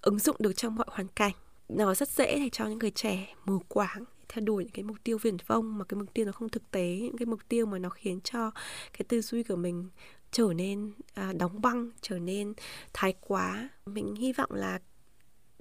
ứng 0.03 0.19
dụng 0.19 0.37
được 0.39 0.53
trong 0.53 0.75
mọi 0.75 0.87
hoàn 0.91 1.09
cảnh. 1.09 1.33
Nó 1.69 1.95
rất 1.95 2.09
dễ 2.09 2.37
để 2.37 2.49
cho 2.53 2.67
những 2.67 2.79
người 2.79 2.91
trẻ 2.91 3.35
mù 3.45 3.59
quáng 3.69 4.05
theo 4.29 4.45
đuổi 4.45 4.65
những 4.65 4.73
cái 4.73 4.83
mục 4.83 4.97
tiêu 5.05 5.19
viển 5.19 5.37
vông 5.47 5.79
mà 5.79 5.85
cái 5.85 5.99
mục 5.99 6.15
tiêu 6.15 6.27
nó 6.27 6.33
không 6.33 6.49
thực 6.49 6.71
tế 6.71 6.99
những 7.03 7.17
cái 7.17 7.27
mục 7.27 7.41
tiêu 7.49 7.67
mà 7.67 7.79
nó 7.79 7.89
khiến 7.89 8.21
cho 8.25 8.51
cái 8.93 9.05
tư 9.09 9.21
duy 9.21 9.43
của 9.43 9.57
mình 9.57 9.89
trở 10.31 10.53
nên 10.57 10.93
à, 11.15 11.33
đóng 11.39 11.61
băng 11.61 11.91
trở 12.01 12.19
nên 12.19 12.55
thái 12.93 13.15
quá. 13.21 13.69
Mình 13.87 14.15
hy 14.15 14.33
vọng 14.33 14.51
là 14.53 14.79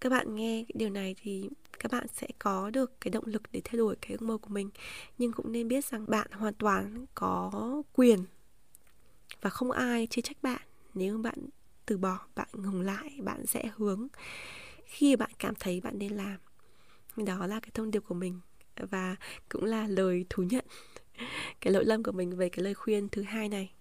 các 0.02 0.10
bạn 0.10 0.36
nghe 0.36 0.64
cái 0.68 0.74
điều 0.76 0.90
này 0.90 1.16
thì 1.22 1.50
các 1.80 1.92
bạn 1.92 2.08
sẽ 2.14 2.28
có 2.40 2.70
được 2.70 3.02
cái 3.02 3.12
động 3.12 3.26
lực 3.26 3.44
để 3.52 3.62
thay 3.64 3.78
đổi 3.78 3.96
cái 4.02 4.12
ước 4.12 4.22
mơ 4.22 4.38
của 4.38 4.50
mình. 4.50 4.70
Nhưng 5.18 5.32
cũng 5.32 5.52
nên 5.52 5.68
biết 5.68 5.86
rằng 5.86 6.06
bạn 6.08 6.32
hoàn 6.32 6.54
toàn 6.54 7.06
có 7.16 7.52
quyền 7.94 8.26
và 9.42 9.50
không 9.50 9.72
ai 9.72 10.08
chê 10.08 10.22
trách 10.22 10.38
bạn. 10.42 10.62
Nếu 10.94 11.18
bạn 11.18 11.50
từ 11.86 11.98
bỏ, 11.98 12.20
bạn 12.36 12.48
ngừng 12.54 12.82
lại, 12.82 13.20
bạn 13.24 13.46
sẽ 13.46 13.72
hướng, 13.76 14.08
khi 14.86 15.16
bạn 15.16 15.32
cảm 15.40 15.56
thấy 15.60 15.82
bạn 15.82 16.00
nên 16.00 16.12
làm, 16.12 16.38
đó 17.26 17.48
là 17.48 17.60
cái 17.60 17.70
thông 17.74 17.92
điệp 17.92 18.04
của 18.08 18.16
mình 18.16 18.40
và 18.76 19.16
cũng 19.50 19.64
là 19.64 19.88
lời 19.88 20.26
thú 20.30 20.44
nhận 20.44 20.66
cái 21.62 21.74
lỗi 21.74 21.86
lầm 21.86 22.04
của 22.04 22.12
mình 22.12 22.38
về 22.38 22.50
cái 22.50 22.64
lời 22.64 22.74
khuyên 22.74 23.10
thứ 23.10 23.22
hai 23.22 23.50
này. 23.50 23.72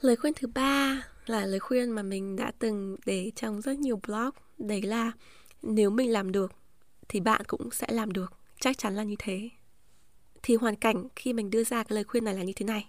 Lời 0.00 0.16
khuyên 0.16 0.32
thứ 0.36 0.48
ba 0.54 1.02
là 1.26 1.46
lời 1.46 1.60
khuyên 1.60 1.90
mà 1.90 2.02
mình 2.02 2.36
đã 2.36 2.52
từng 2.58 2.96
để 3.06 3.32
trong 3.36 3.60
rất 3.60 3.78
nhiều 3.78 4.00
blog, 4.06 4.30
đấy 4.58 4.82
là 4.82 5.12
nếu 5.62 5.90
mình 5.90 6.12
làm 6.12 6.32
được 6.32 6.52
thì 7.08 7.20
bạn 7.20 7.40
cũng 7.46 7.70
sẽ 7.70 7.86
làm 7.90 8.12
được. 8.12 8.32
Chắc 8.60 8.78
chắn 8.78 8.96
là 8.96 9.02
như 9.02 9.16
thế. 9.18 9.48
Thì 10.42 10.54
hoàn 10.54 10.76
cảnh 10.76 11.08
khi 11.16 11.32
mình 11.32 11.50
đưa 11.50 11.64
ra 11.64 11.82
cái 11.82 11.94
lời 11.94 12.04
khuyên 12.04 12.24
này 12.24 12.34
là 12.34 12.42
như 12.42 12.52
thế 12.56 12.66
này. 12.66 12.88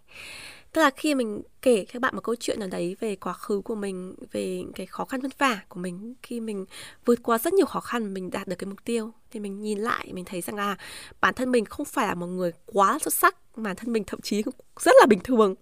Tức 0.74 0.82
là 0.82 0.89
khi 0.89 1.15
mình 1.15 1.41
kể 1.62 1.86
các 1.93 2.02
bạn 2.02 2.15
một 2.15 2.21
câu 2.24 2.36
chuyện 2.36 2.60
nào 2.60 2.69
đấy 2.69 2.95
về 3.00 3.15
quá 3.15 3.34
khứ 3.34 3.62
của 3.62 3.76
mình, 3.76 4.15
về 4.32 4.63
cái 4.76 4.86
khó 4.86 5.06
khăn 5.06 5.21
vất 5.21 5.39
vả 5.39 5.63
của 5.69 5.80
mình, 5.80 6.13
khi 6.24 6.39
mình 6.39 6.65
vượt 7.06 7.19
qua 7.24 7.38
rất 7.38 7.54
nhiều 7.54 7.65
khó 7.65 7.80
khăn, 7.80 8.13
mình 8.13 8.32
đạt 8.32 8.47
được 8.47 8.56
cái 8.56 8.67
mục 8.67 8.86
tiêu, 8.86 9.12
thì 9.32 9.39
mình 9.39 9.62
nhìn 9.62 9.80
lại, 9.80 10.13
mình 10.13 10.26
thấy 10.26 10.41
rằng 10.41 10.56
là 10.56 10.78
bản 11.21 11.34
thân 11.34 11.52
mình 11.52 11.65
không 11.65 11.86
phải 11.86 12.08
là 12.08 12.15
một 12.15 12.28
người 12.28 12.52
quá 12.65 13.00
xuất 13.02 13.13
sắc 13.13 13.58
bản 13.58 13.76
thân 13.76 13.93
mình 13.93 14.04
thậm 14.08 14.21
chí 14.21 14.43
rất 14.80 14.95
là 15.00 15.06
bình 15.06 15.19
thường 15.24 15.56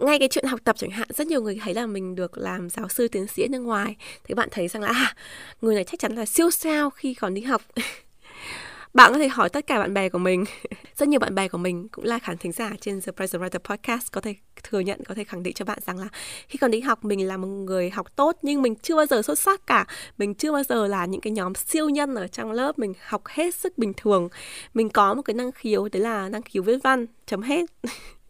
ngay 0.00 0.18
cái 0.18 0.28
chuyện 0.28 0.44
học 0.44 0.60
tập 0.64 0.76
chẳng 0.78 0.90
hạn 0.90 1.08
rất 1.14 1.26
nhiều 1.26 1.42
người 1.42 1.58
thấy 1.64 1.74
là 1.74 1.86
mình 1.86 2.14
được 2.14 2.38
làm 2.38 2.70
giáo 2.70 2.88
sư 2.88 3.08
tiến 3.08 3.26
sĩ 3.26 3.42
ở 3.42 3.48
nước 3.50 3.60
ngoài. 3.60 3.96
Thì 4.24 4.34
bạn 4.34 4.48
thấy 4.52 4.68
rằng 4.68 4.82
là 4.82 4.88
à, 4.88 5.14
người 5.60 5.74
này 5.74 5.84
chắc 5.84 6.00
chắn 6.00 6.14
là 6.14 6.24
siêu 6.24 6.50
sao 6.50 6.90
khi 6.90 7.14
còn 7.14 7.34
đi 7.34 7.42
học. 7.42 7.62
Bạn 8.94 9.12
có 9.12 9.18
thể 9.18 9.28
hỏi 9.28 9.48
tất 9.48 9.66
cả 9.66 9.78
bạn 9.78 9.94
bè 9.94 10.08
của 10.08 10.18
mình. 10.18 10.44
Rất 10.96 11.08
nhiều 11.08 11.20
bạn 11.20 11.34
bè 11.34 11.48
của 11.48 11.58
mình 11.58 11.88
cũng 11.88 12.04
là 12.04 12.18
khán 12.18 12.38
thính 12.38 12.52
giả 12.52 12.72
trên 12.80 13.00
The 13.00 13.12
Present 13.12 13.42
Writer 13.42 13.58
Podcast 13.58 14.12
có 14.12 14.20
thể 14.20 14.34
thừa 14.62 14.80
nhận 14.80 15.04
có 15.04 15.14
thể 15.14 15.24
khẳng 15.24 15.42
định 15.42 15.54
cho 15.54 15.64
bạn 15.64 15.78
rằng 15.86 15.98
là 15.98 16.08
khi 16.48 16.58
còn 16.58 16.70
đi 16.70 16.80
học 16.80 17.04
mình 17.04 17.28
là 17.28 17.36
một 17.36 17.48
người 17.48 17.90
học 17.90 18.16
tốt 18.16 18.36
nhưng 18.42 18.62
mình 18.62 18.74
chưa 18.74 18.96
bao 18.96 19.06
giờ 19.06 19.22
xuất 19.22 19.38
sắc 19.38 19.66
cả. 19.66 19.86
Mình 20.18 20.34
chưa 20.34 20.52
bao 20.52 20.62
giờ 20.62 20.86
là 20.86 21.06
những 21.06 21.20
cái 21.20 21.30
nhóm 21.30 21.54
siêu 21.54 21.88
nhân 21.88 22.14
ở 22.14 22.26
trong 22.26 22.52
lớp 22.52 22.78
mình 22.78 22.92
học 23.06 23.22
hết 23.26 23.54
sức 23.54 23.78
bình 23.78 23.92
thường. 23.96 24.28
Mình 24.74 24.88
có 24.88 25.14
một 25.14 25.22
cái 25.22 25.34
năng 25.34 25.52
khiếu 25.52 25.88
đấy 25.92 26.02
là 26.02 26.28
năng 26.28 26.42
khiếu 26.42 26.62
viết 26.62 26.78
văn 26.82 27.06
chấm 27.26 27.42
hết. 27.42 27.64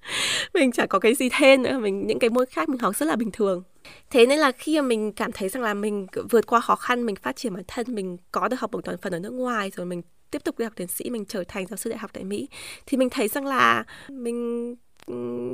mình 0.54 0.72
chẳng 0.72 0.88
có 0.88 0.98
cái 0.98 1.14
gì 1.14 1.28
thêm 1.38 1.62
nữa, 1.62 1.78
mình, 1.78 2.06
những 2.06 2.18
cái 2.18 2.30
môn 2.30 2.46
khác 2.46 2.68
mình 2.68 2.78
học 2.78 2.96
rất 2.96 3.06
là 3.06 3.16
bình 3.16 3.30
thường. 3.32 3.62
Thế 4.10 4.26
nên 4.26 4.38
là 4.38 4.52
khi 4.52 4.80
mà 4.80 4.86
mình 4.86 5.12
cảm 5.12 5.32
thấy 5.32 5.48
rằng 5.48 5.62
là 5.62 5.74
mình 5.74 6.06
vượt 6.30 6.46
qua 6.46 6.60
khó 6.60 6.76
khăn, 6.76 7.06
mình 7.06 7.16
phát 7.16 7.36
triển 7.36 7.54
bản 7.54 7.64
thân, 7.68 7.94
mình 7.94 8.16
có 8.32 8.48
được 8.48 8.60
học 8.60 8.70
bổng 8.70 8.82
toàn 8.82 8.98
phần 9.02 9.14
ở 9.14 9.18
nước 9.18 9.32
ngoài, 9.32 9.70
rồi 9.76 9.86
mình 9.86 10.02
tiếp 10.30 10.44
tục 10.44 10.58
đi 10.58 10.64
học 10.64 10.72
tiến 10.76 10.86
sĩ, 10.88 11.10
mình 11.10 11.24
trở 11.24 11.44
thành 11.48 11.66
giáo 11.66 11.76
sư 11.76 11.90
đại 11.90 11.98
học 11.98 12.10
tại 12.14 12.24
mỹ, 12.24 12.48
thì 12.86 12.96
mình 12.96 13.10
thấy 13.10 13.28
rằng 13.28 13.46
là 13.46 13.84
mình 14.08 14.74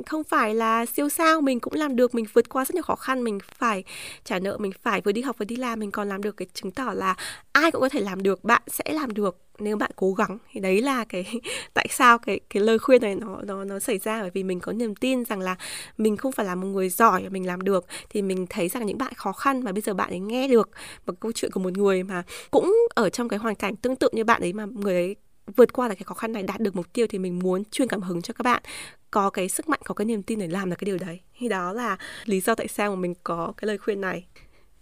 không 0.05 0.23
phải 0.23 0.55
là 0.55 0.85
siêu 0.85 1.09
sao, 1.09 1.41
mình 1.41 1.59
cũng 1.59 1.73
làm 1.73 1.95
được, 1.95 2.15
mình 2.15 2.25
vượt 2.33 2.49
qua 2.49 2.65
rất 2.65 2.75
nhiều 2.75 2.83
khó 2.83 2.95
khăn, 2.95 3.23
mình 3.23 3.39
phải 3.57 3.83
trả 4.23 4.39
nợ, 4.39 4.57
mình 4.57 4.71
phải 4.81 5.01
vừa 5.01 5.11
đi 5.11 5.21
học 5.21 5.35
vừa 5.39 5.45
đi 5.45 5.55
làm, 5.55 5.79
mình 5.79 5.91
còn 5.91 6.09
làm 6.09 6.21
được 6.23 6.37
cái 6.37 6.47
chứng 6.53 6.71
tỏ 6.71 6.93
là 6.93 7.15
ai 7.51 7.71
cũng 7.71 7.81
có 7.81 7.89
thể 7.89 7.99
làm 7.99 8.23
được, 8.23 8.43
bạn 8.43 8.61
sẽ 8.67 8.93
làm 8.93 9.13
được 9.13 9.37
nếu 9.59 9.77
bạn 9.77 9.91
cố 9.95 10.13
gắng. 10.13 10.37
Thì 10.51 10.59
đấy 10.59 10.81
là 10.81 11.05
cái 11.05 11.25
tại 11.73 11.87
sao 11.89 12.17
cái 12.17 12.39
cái 12.49 12.63
lời 12.63 12.79
khuyên 12.79 13.01
này 13.01 13.15
nó 13.15 13.41
nó 13.43 13.63
nó 13.63 13.79
xảy 13.79 13.97
ra, 13.97 14.21
bởi 14.21 14.29
vì 14.33 14.43
mình 14.43 14.59
có 14.59 14.71
niềm 14.71 14.95
tin 14.95 15.25
rằng 15.25 15.39
là 15.39 15.55
mình 15.97 16.17
không 16.17 16.31
phải 16.31 16.45
là 16.45 16.55
một 16.55 16.67
người 16.67 16.89
giỏi 16.89 17.23
mà 17.23 17.29
mình 17.29 17.47
làm 17.47 17.61
được. 17.61 17.85
Thì 18.09 18.21
mình 18.21 18.45
thấy 18.49 18.67
rằng 18.67 18.85
những 18.85 18.97
bạn 18.97 19.13
khó 19.13 19.31
khăn 19.31 19.63
mà 19.63 19.71
bây 19.71 19.81
giờ 19.81 19.93
bạn 19.93 20.09
ấy 20.09 20.19
nghe 20.19 20.47
được 20.47 20.69
một 21.05 21.13
câu 21.19 21.31
chuyện 21.31 21.51
của 21.51 21.59
một 21.59 21.77
người 21.77 22.03
mà 22.03 22.23
cũng 22.51 22.75
ở 22.95 23.09
trong 23.09 23.29
cái 23.29 23.39
hoàn 23.39 23.55
cảnh 23.55 23.75
tương 23.75 23.95
tự 23.95 24.09
như 24.11 24.23
bạn 24.23 24.41
ấy 24.41 24.53
mà 24.53 24.65
người 24.65 24.93
ấy 24.93 25.15
vượt 25.55 25.73
qua 25.73 25.87
được 25.87 25.95
cái 25.95 26.03
khó 26.03 26.15
khăn 26.15 26.31
này 26.31 26.43
đạt 26.43 26.61
được 26.61 26.75
mục 26.75 26.93
tiêu 26.93 27.07
thì 27.09 27.19
mình 27.19 27.39
muốn 27.39 27.63
truyền 27.65 27.87
cảm 27.87 28.01
hứng 28.01 28.21
cho 28.21 28.33
các 28.33 28.43
bạn. 28.43 28.63
Có 29.11 29.29
cái 29.29 29.49
sức 29.49 29.69
mạnh 29.69 29.79
có 29.85 29.93
cái 29.93 30.05
niềm 30.05 30.23
tin 30.23 30.39
để 30.39 30.47
làm 30.47 30.69
được 30.69 30.75
cái 30.79 30.85
điều 30.85 30.97
đấy. 30.97 31.19
Thì 31.37 31.49
đó 31.49 31.73
là 31.73 31.97
lý 32.25 32.39
do 32.41 32.55
tại 32.55 32.67
sao 32.67 32.95
mà 32.95 33.01
mình 33.01 33.13
có 33.23 33.53
cái 33.57 33.67
lời 33.67 33.77
khuyên 33.77 34.01
này. 34.01 34.25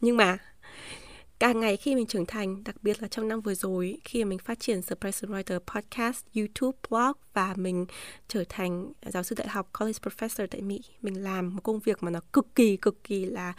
Nhưng 0.02 0.18
mà 0.18 0.38
càng 1.40 1.60
ngày 1.60 1.78
khi 1.78 1.96
mình 1.96 2.06
trưởng 2.06 2.26
thành 2.26 2.64
đặc 2.64 2.76
biệt 2.82 3.02
là 3.02 3.08
trong 3.08 3.28
năm 3.28 3.42
vừa 3.42 3.54
rồi 3.54 3.98
khi 4.04 4.26
mình 4.26 4.40
phát 4.40 4.60
triển 4.60 4.82
The 4.82 4.96
Present 4.96 5.32
Writer 5.32 5.60
Podcast, 5.60 6.26
YouTube, 6.36 6.78
blog 6.90 7.12
và 7.34 7.54
mình 7.58 7.86
trở 8.28 8.44
thành 8.50 8.92
giáo 9.06 9.24
sư 9.24 9.36
đại 9.38 9.48
học 9.48 9.70
college 9.80 10.00
professor 10.02 10.48
tại 10.48 10.62
Mỹ 10.62 10.82
mình 11.02 11.24
làm 11.24 11.56
một 11.56 11.62
công 11.64 11.80
việc 11.80 12.04
mà 12.04 12.12
nó 12.12 12.20
cực 12.34 12.56
kỳ 12.56 12.78
cực 12.78 13.04
kỳ 13.04 13.26
là 13.26 13.54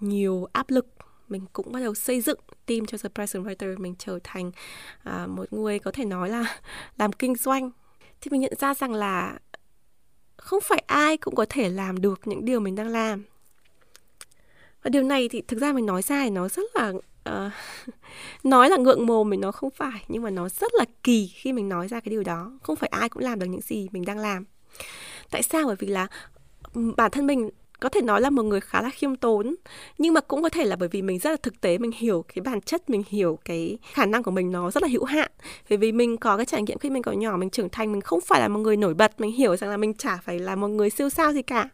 nhiều 0.00 0.48
áp 0.52 0.70
lực 0.70 0.86
mình 1.28 1.46
cũng 1.52 1.72
bắt 1.72 1.80
đầu 1.80 1.94
xây 1.94 2.20
dựng 2.20 2.38
team 2.66 2.86
cho 2.86 2.98
The 2.98 3.08
Present 3.14 3.44
Writer 3.44 3.78
mình 3.78 3.94
trở 3.98 4.18
thành 4.24 4.50
à, 5.04 5.26
một 5.26 5.52
người 5.52 5.78
có 5.78 5.90
thể 5.90 6.04
nói 6.04 6.28
là 6.28 6.60
làm 6.98 7.12
kinh 7.12 7.36
doanh. 7.36 7.70
Thì 8.20 8.30
mình 8.30 8.40
nhận 8.40 8.52
ra 8.58 8.74
rằng 8.74 8.94
là 8.94 9.38
không 10.36 10.60
phải 10.60 10.82
ai 10.86 11.16
cũng 11.16 11.34
có 11.34 11.46
thể 11.48 11.68
làm 11.68 12.00
được 12.00 12.20
những 12.24 12.44
điều 12.44 12.60
mình 12.60 12.74
đang 12.74 12.88
làm. 12.88 13.24
Và 14.82 14.90
điều 14.90 15.02
này 15.02 15.28
thì 15.28 15.42
thực 15.42 15.60
ra 15.60 15.72
mình 15.72 15.86
nói 15.86 16.02
ra 16.02 16.24
thì 16.24 16.30
nó 16.30 16.48
rất 16.48 16.70
là 16.74 16.92
uh, 17.28 17.52
nói 18.44 18.70
là 18.70 18.76
ngượng 18.76 19.06
mồm 19.06 19.30
mình 19.30 19.40
nó 19.40 19.52
không 19.52 19.70
phải 19.70 20.04
nhưng 20.08 20.22
mà 20.22 20.30
nó 20.30 20.48
rất 20.48 20.74
là 20.74 20.84
kỳ 21.02 21.26
khi 21.34 21.52
mình 21.52 21.68
nói 21.68 21.88
ra 21.88 22.00
cái 22.00 22.10
điều 22.10 22.22
đó. 22.22 22.52
Không 22.62 22.76
phải 22.76 22.88
ai 22.88 23.08
cũng 23.08 23.22
làm 23.22 23.38
được 23.38 23.46
những 23.46 23.60
gì 23.60 23.88
mình 23.92 24.04
đang 24.04 24.18
làm. 24.18 24.44
Tại 25.30 25.42
sao? 25.42 25.66
Bởi 25.66 25.76
vì 25.78 25.86
là 25.86 26.06
ừ, 26.74 26.92
bản 26.96 27.10
thân 27.10 27.26
mình 27.26 27.50
có 27.80 27.88
thể 27.88 28.00
nói 28.02 28.20
là 28.20 28.30
một 28.30 28.42
người 28.42 28.60
khá 28.60 28.82
là 28.82 28.90
khiêm 28.90 29.16
tốn. 29.16 29.54
Nhưng 29.98 30.14
mà 30.14 30.20
cũng 30.20 30.42
có 30.42 30.48
thể 30.48 30.64
là 30.64 30.76
bởi 30.76 30.88
vì 30.88 31.02
mình 31.02 31.18
rất 31.18 31.30
là 31.30 31.36
thực 31.42 31.60
tế, 31.60 31.78
mình 31.78 31.90
hiểu 31.94 32.24
cái 32.34 32.42
bản 32.42 32.60
chất, 32.60 32.90
mình 32.90 33.02
hiểu 33.08 33.38
cái 33.44 33.78
khả 33.92 34.06
năng 34.06 34.22
của 34.22 34.30
mình 34.30 34.52
nó 34.52 34.70
rất 34.70 34.82
là 34.82 34.88
hữu 34.88 35.04
hạn. 35.04 35.30
Bởi 35.70 35.78
vì 35.78 35.92
mình 35.92 36.16
có 36.16 36.36
cái 36.36 36.46
trải 36.46 36.62
nghiệm 36.62 36.78
khi 36.78 36.90
mình 36.90 37.02
còn 37.02 37.18
nhỏ, 37.18 37.36
mình 37.36 37.50
trưởng 37.50 37.68
thành, 37.68 37.92
mình 37.92 38.00
không 38.00 38.20
phải 38.20 38.40
là 38.40 38.48
một 38.48 38.60
người 38.60 38.76
nổi 38.76 38.94
bật, 38.94 39.20
mình 39.20 39.32
hiểu 39.32 39.56
rằng 39.56 39.70
là 39.70 39.76
mình 39.76 39.94
chả 39.94 40.16
phải 40.16 40.38
là 40.38 40.56
một 40.56 40.68
người 40.68 40.90
siêu 40.90 41.10
sao 41.10 41.32
gì 41.32 41.42
cả. 41.42 41.68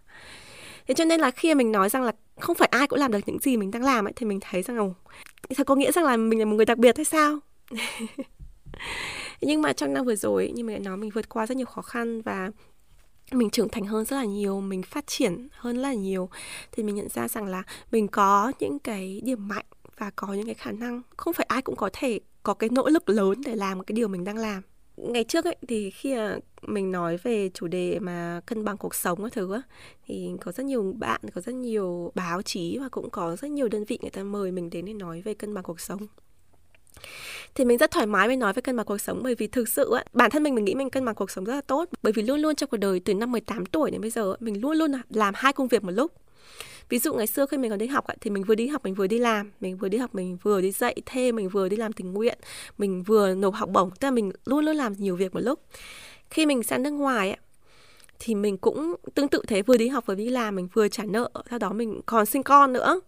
Thế 0.86 0.94
cho 0.94 1.04
nên 1.04 1.20
là 1.20 1.30
khi 1.30 1.54
mình 1.54 1.72
nói 1.72 1.88
rằng 1.88 2.02
là 2.02 2.12
không 2.40 2.56
phải 2.56 2.68
ai 2.72 2.86
cũng 2.86 2.98
làm 2.98 3.12
được 3.12 3.18
những 3.26 3.38
gì 3.38 3.56
mình 3.56 3.70
đang 3.70 3.84
làm 3.84 4.06
ấy, 4.06 4.12
thì 4.16 4.26
mình 4.26 4.38
thấy 4.40 4.62
rằng 4.62 4.76
là 4.76 4.84
thật 5.56 5.66
có 5.66 5.74
nghĩa 5.74 5.92
rằng 5.92 6.04
là 6.04 6.16
mình 6.16 6.38
là 6.38 6.44
một 6.44 6.56
người 6.56 6.66
đặc 6.66 6.78
biệt 6.78 6.96
hay 6.96 7.04
sao? 7.04 7.38
Nhưng 9.40 9.62
mà 9.62 9.72
trong 9.72 9.92
năm 9.92 10.04
vừa 10.04 10.16
rồi 10.16 10.52
như 10.54 10.64
mình 10.64 10.76
đã 10.76 10.90
nói, 10.90 10.96
mình 10.96 11.10
vượt 11.10 11.28
qua 11.28 11.46
rất 11.46 11.56
nhiều 11.56 11.66
khó 11.66 11.82
khăn 11.82 12.22
và 12.22 12.50
mình 13.32 13.50
trưởng 13.50 13.68
thành 13.68 13.86
hơn 13.86 14.04
rất 14.04 14.16
là 14.16 14.24
nhiều, 14.24 14.60
mình 14.60 14.82
phát 14.82 15.06
triển 15.06 15.48
hơn 15.52 15.76
rất 15.76 15.82
là 15.82 15.94
nhiều, 15.94 16.28
thì 16.72 16.82
mình 16.82 16.94
nhận 16.94 17.08
ra 17.08 17.28
rằng 17.28 17.46
là 17.46 17.62
mình 17.92 18.08
có 18.08 18.52
những 18.60 18.78
cái 18.78 19.20
điểm 19.24 19.48
mạnh 19.48 19.64
và 19.98 20.10
có 20.16 20.32
những 20.32 20.46
cái 20.46 20.54
khả 20.54 20.72
năng. 20.72 21.02
Không 21.16 21.34
phải 21.34 21.46
ai 21.48 21.62
cũng 21.62 21.76
có 21.76 21.90
thể 21.92 22.20
có 22.42 22.54
cái 22.54 22.70
nỗ 22.70 22.88
lực 22.88 23.08
lớn 23.08 23.40
để 23.44 23.56
làm 23.56 23.84
cái 23.84 23.94
điều 23.94 24.08
mình 24.08 24.24
đang 24.24 24.38
làm. 24.38 24.62
Ngày 24.96 25.24
trước 25.24 25.44
ấy, 25.44 25.56
thì 25.68 25.90
khi 25.90 26.16
mình 26.62 26.92
nói 26.92 27.16
về 27.16 27.50
chủ 27.54 27.66
đề 27.66 27.98
mà 27.98 28.40
cân 28.46 28.64
bằng 28.64 28.76
cuộc 28.76 28.94
sống 28.94 29.22
các 29.22 29.32
thứ 29.32 29.52
á, 29.52 29.62
thì 30.06 30.30
có 30.40 30.52
rất 30.52 30.66
nhiều 30.66 30.94
bạn, 30.98 31.20
có 31.34 31.40
rất 31.40 31.54
nhiều 31.54 32.12
báo 32.14 32.42
chí 32.42 32.78
và 32.78 32.88
cũng 32.88 33.10
có 33.10 33.36
rất 33.36 33.50
nhiều 33.50 33.68
đơn 33.68 33.84
vị 33.84 33.98
người 34.02 34.10
ta 34.10 34.22
mời 34.22 34.52
mình 34.52 34.70
đến 34.70 34.84
để 34.84 34.92
nói 34.92 35.22
về 35.22 35.34
cân 35.34 35.54
bằng 35.54 35.64
cuộc 35.64 35.80
sống 35.80 36.06
thì 37.54 37.64
mình 37.64 37.78
rất 37.78 37.90
thoải 37.90 38.06
mái 38.06 38.26
mới 38.26 38.36
nói 38.36 38.52
về 38.52 38.62
cân 38.62 38.76
bằng 38.76 38.86
cuộc 38.86 39.00
sống 39.00 39.20
bởi 39.22 39.34
vì 39.34 39.46
thực 39.46 39.68
sự 39.68 39.94
á, 39.94 40.04
bản 40.12 40.30
thân 40.30 40.42
mình 40.42 40.54
mình 40.54 40.64
nghĩ 40.64 40.74
mình 40.74 40.90
cân 40.90 41.04
bằng 41.04 41.14
cuộc 41.14 41.30
sống 41.30 41.44
rất 41.44 41.54
là 41.54 41.60
tốt. 41.60 41.88
Bởi 42.02 42.12
vì 42.12 42.22
luôn 42.22 42.40
luôn 42.40 42.54
trong 42.54 42.68
cuộc 42.68 42.76
đời 42.76 43.00
từ 43.00 43.14
năm 43.14 43.32
18 43.32 43.66
tuổi 43.66 43.90
đến 43.90 44.00
bây 44.00 44.10
giờ 44.10 44.34
mình 44.40 44.60
luôn 44.60 44.72
luôn 44.76 44.92
làm 45.10 45.34
hai 45.36 45.52
công 45.52 45.68
việc 45.68 45.84
một 45.84 45.90
lúc. 45.90 46.12
Ví 46.88 46.98
dụ 46.98 47.14
ngày 47.14 47.26
xưa 47.26 47.46
khi 47.46 47.56
mình 47.56 47.70
còn 47.70 47.78
đi 47.78 47.86
học 47.86 48.04
thì 48.20 48.30
mình 48.30 48.44
vừa 48.44 48.54
đi 48.54 48.66
học 48.66 48.84
mình 48.84 48.94
vừa 48.94 49.06
đi 49.06 49.18
làm. 49.18 49.50
Mình 49.60 49.76
vừa 49.76 49.88
đi 49.88 49.98
học 49.98 50.14
mình 50.14 50.38
vừa 50.42 50.60
đi 50.60 50.70
dạy 50.70 50.96
thêm 51.06 51.36
mình 51.36 51.48
vừa 51.48 51.68
đi 51.68 51.76
làm 51.76 51.92
tình 51.92 52.12
nguyện. 52.12 52.38
Mình 52.78 53.02
vừa 53.02 53.34
nộp 53.34 53.54
học 53.54 53.68
bổng 53.72 53.90
tức 53.90 54.06
là 54.06 54.10
mình 54.10 54.32
luôn 54.44 54.64
luôn 54.64 54.76
làm 54.76 54.92
nhiều 54.92 55.16
việc 55.16 55.34
một 55.34 55.40
lúc. 55.40 55.60
Khi 56.30 56.46
mình 56.46 56.62
sang 56.62 56.82
nước 56.82 56.90
ngoài 56.90 57.36
thì 58.26 58.34
mình 58.34 58.56
cũng 58.56 58.94
tương 59.14 59.28
tự 59.28 59.42
thế, 59.46 59.62
vừa 59.62 59.76
đi 59.76 59.88
học 59.88 60.06
vừa 60.06 60.14
đi 60.14 60.28
làm, 60.28 60.56
mình 60.56 60.68
vừa 60.72 60.88
trả 60.88 61.04
nợ, 61.04 61.30
sau 61.50 61.58
đó 61.58 61.72
mình 61.72 62.00
còn 62.06 62.26
sinh 62.26 62.42
con 62.42 62.72
nữa. 62.72 63.00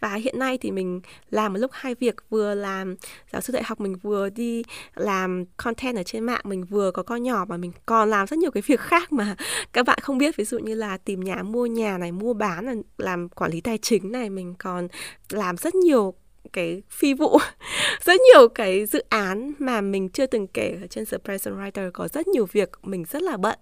Và 0.00 0.14
hiện 0.14 0.38
nay 0.38 0.58
thì 0.58 0.70
mình 0.70 1.00
làm 1.30 1.52
một 1.52 1.58
lúc 1.58 1.70
hai 1.74 1.94
việc, 1.94 2.16
vừa 2.30 2.54
làm 2.54 2.96
giáo 3.32 3.40
sư 3.40 3.52
đại 3.52 3.62
học, 3.62 3.80
mình 3.80 3.96
vừa 4.02 4.28
đi 4.28 4.62
làm 4.94 5.44
content 5.56 5.96
ở 5.96 6.02
trên 6.02 6.24
mạng, 6.24 6.40
mình 6.44 6.64
vừa 6.64 6.90
có 6.90 7.02
con 7.02 7.22
nhỏ 7.22 7.44
và 7.44 7.56
mình 7.56 7.72
còn 7.86 8.10
làm 8.10 8.26
rất 8.26 8.38
nhiều 8.38 8.50
cái 8.50 8.62
việc 8.66 8.80
khác 8.80 9.12
mà 9.12 9.36
các 9.72 9.86
bạn 9.86 9.98
không 10.02 10.18
biết. 10.18 10.36
Ví 10.36 10.44
dụ 10.44 10.58
như 10.58 10.74
là 10.74 10.96
tìm 10.96 11.20
nhà, 11.20 11.42
mua 11.42 11.66
nhà 11.66 11.98
này, 11.98 12.12
mua 12.12 12.34
bán 12.34 12.66
này 12.66 12.76
làm 12.98 13.28
quản 13.28 13.50
lý 13.50 13.60
tài 13.60 13.78
chính 13.78 14.12
này, 14.12 14.30
mình 14.30 14.54
còn 14.58 14.88
làm 15.30 15.56
rất 15.56 15.74
nhiều 15.74 16.14
cái 16.52 16.82
phi 16.90 17.14
vụ, 17.14 17.38
rất 18.04 18.20
nhiều 18.20 18.48
cái 18.48 18.86
dự 18.86 19.02
án 19.08 19.52
mà 19.58 19.80
mình 19.80 20.08
chưa 20.08 20.26
từng 20.26 20.46
kể 20.46 20.78
ở 20.80 20.86
trên 20.86 21.04
Surprise 21.04 21.50
Writer. 21.50 21.90
Có 21.92 22.08
rất 22.08 22.28
nhiều 22.28 22.46
việc 22.52 22.70
mình 22.82 23.04
rất 23.10 23.22
là 23.22 23.36
bận 23.36 23.58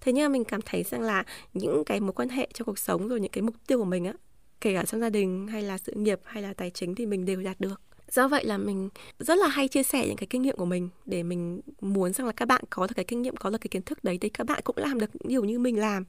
thế 0.00 0.12
nhưng 0.12 0.24
mà 0.24 0.28
mình 0.28 0.44
cảm 0.44 0.62
thấy 0.62 0.82
rằng 0.82 1.00
là 1.00 1.24
những 1.54 1.84
cái 1.84 2.00
mối 2.00 2.12
quan 2.12 2.28
hệ 2.28 2.48
trong 2.54 2.66
cuộc 2.66 2.78
sống 2.78 3.08
rồi 3.08 3.20
những 3.20 3.32
cái 3.32 3.42
mục 3.42 3.54
tiêu 3.66 3.78
của 3.78 3.84
mình 3.84 4.04
á, 4.04 4.12
kể 4.60 4.74
cả 4.74 4.84
trong 4.84 5.00
gia 5.00 5.10
đình 5.10 5.46
hay 5.46 5.62
là 5.62 5.78
sự 5.78 5.92
nghiệp 5.96 6.20
hay 6.24 6.42
là 6.42 6.54
tài 6.54 6.70
chính 6.70 6.94
thì 6.94 7.06
mình 7.06 7.24
đều 7.24 7.42
đạt 7.42 7.60
được. 7.60 7.80
Do 8.10 8.28
vậy 8.28 8.44
là 8.44 8.58
mình 8.58 8.88
rất 9.18 9.38
là 9.38 9.46
hay 9.46 9.68
chia 9.68 9.82
sẻ 9.82 10.06
những 10.06 10.16
cái 10.16 10.26
kinh 10.26 10.42
nghiệm 10.42 10.56
của 10.56 10.64
mình 10.64 10.88
để 11.06 11.22
mình 11.22 11.60
muốn 11.80 12.12
rằng 12.12 12.26
là 12.26 12.32
các 12.32 12.48
bạn 12.48 12.62
có 12.70 12.86
được 12.86 12.94
cái 12.96 13.04
kinh 13.04 13.22
nghiệm, 13.22 13.36
có 13.36 13.50
được 13.50 13.58
cái 13.60 13.68
kiến 13.68 13.82
thức 13.82 14.04
đấy 14.04 14.18
thì 14.20 14.28
các 14.28 14.46
bạn 14.46 14.60
cũng 14.64 14.76
làm 14.78 15.00
được 15.00 15.10
nhiều 15.26 15.44
như 15.44 15.58
mình 15.58 15.78
làm. 15.78 16.04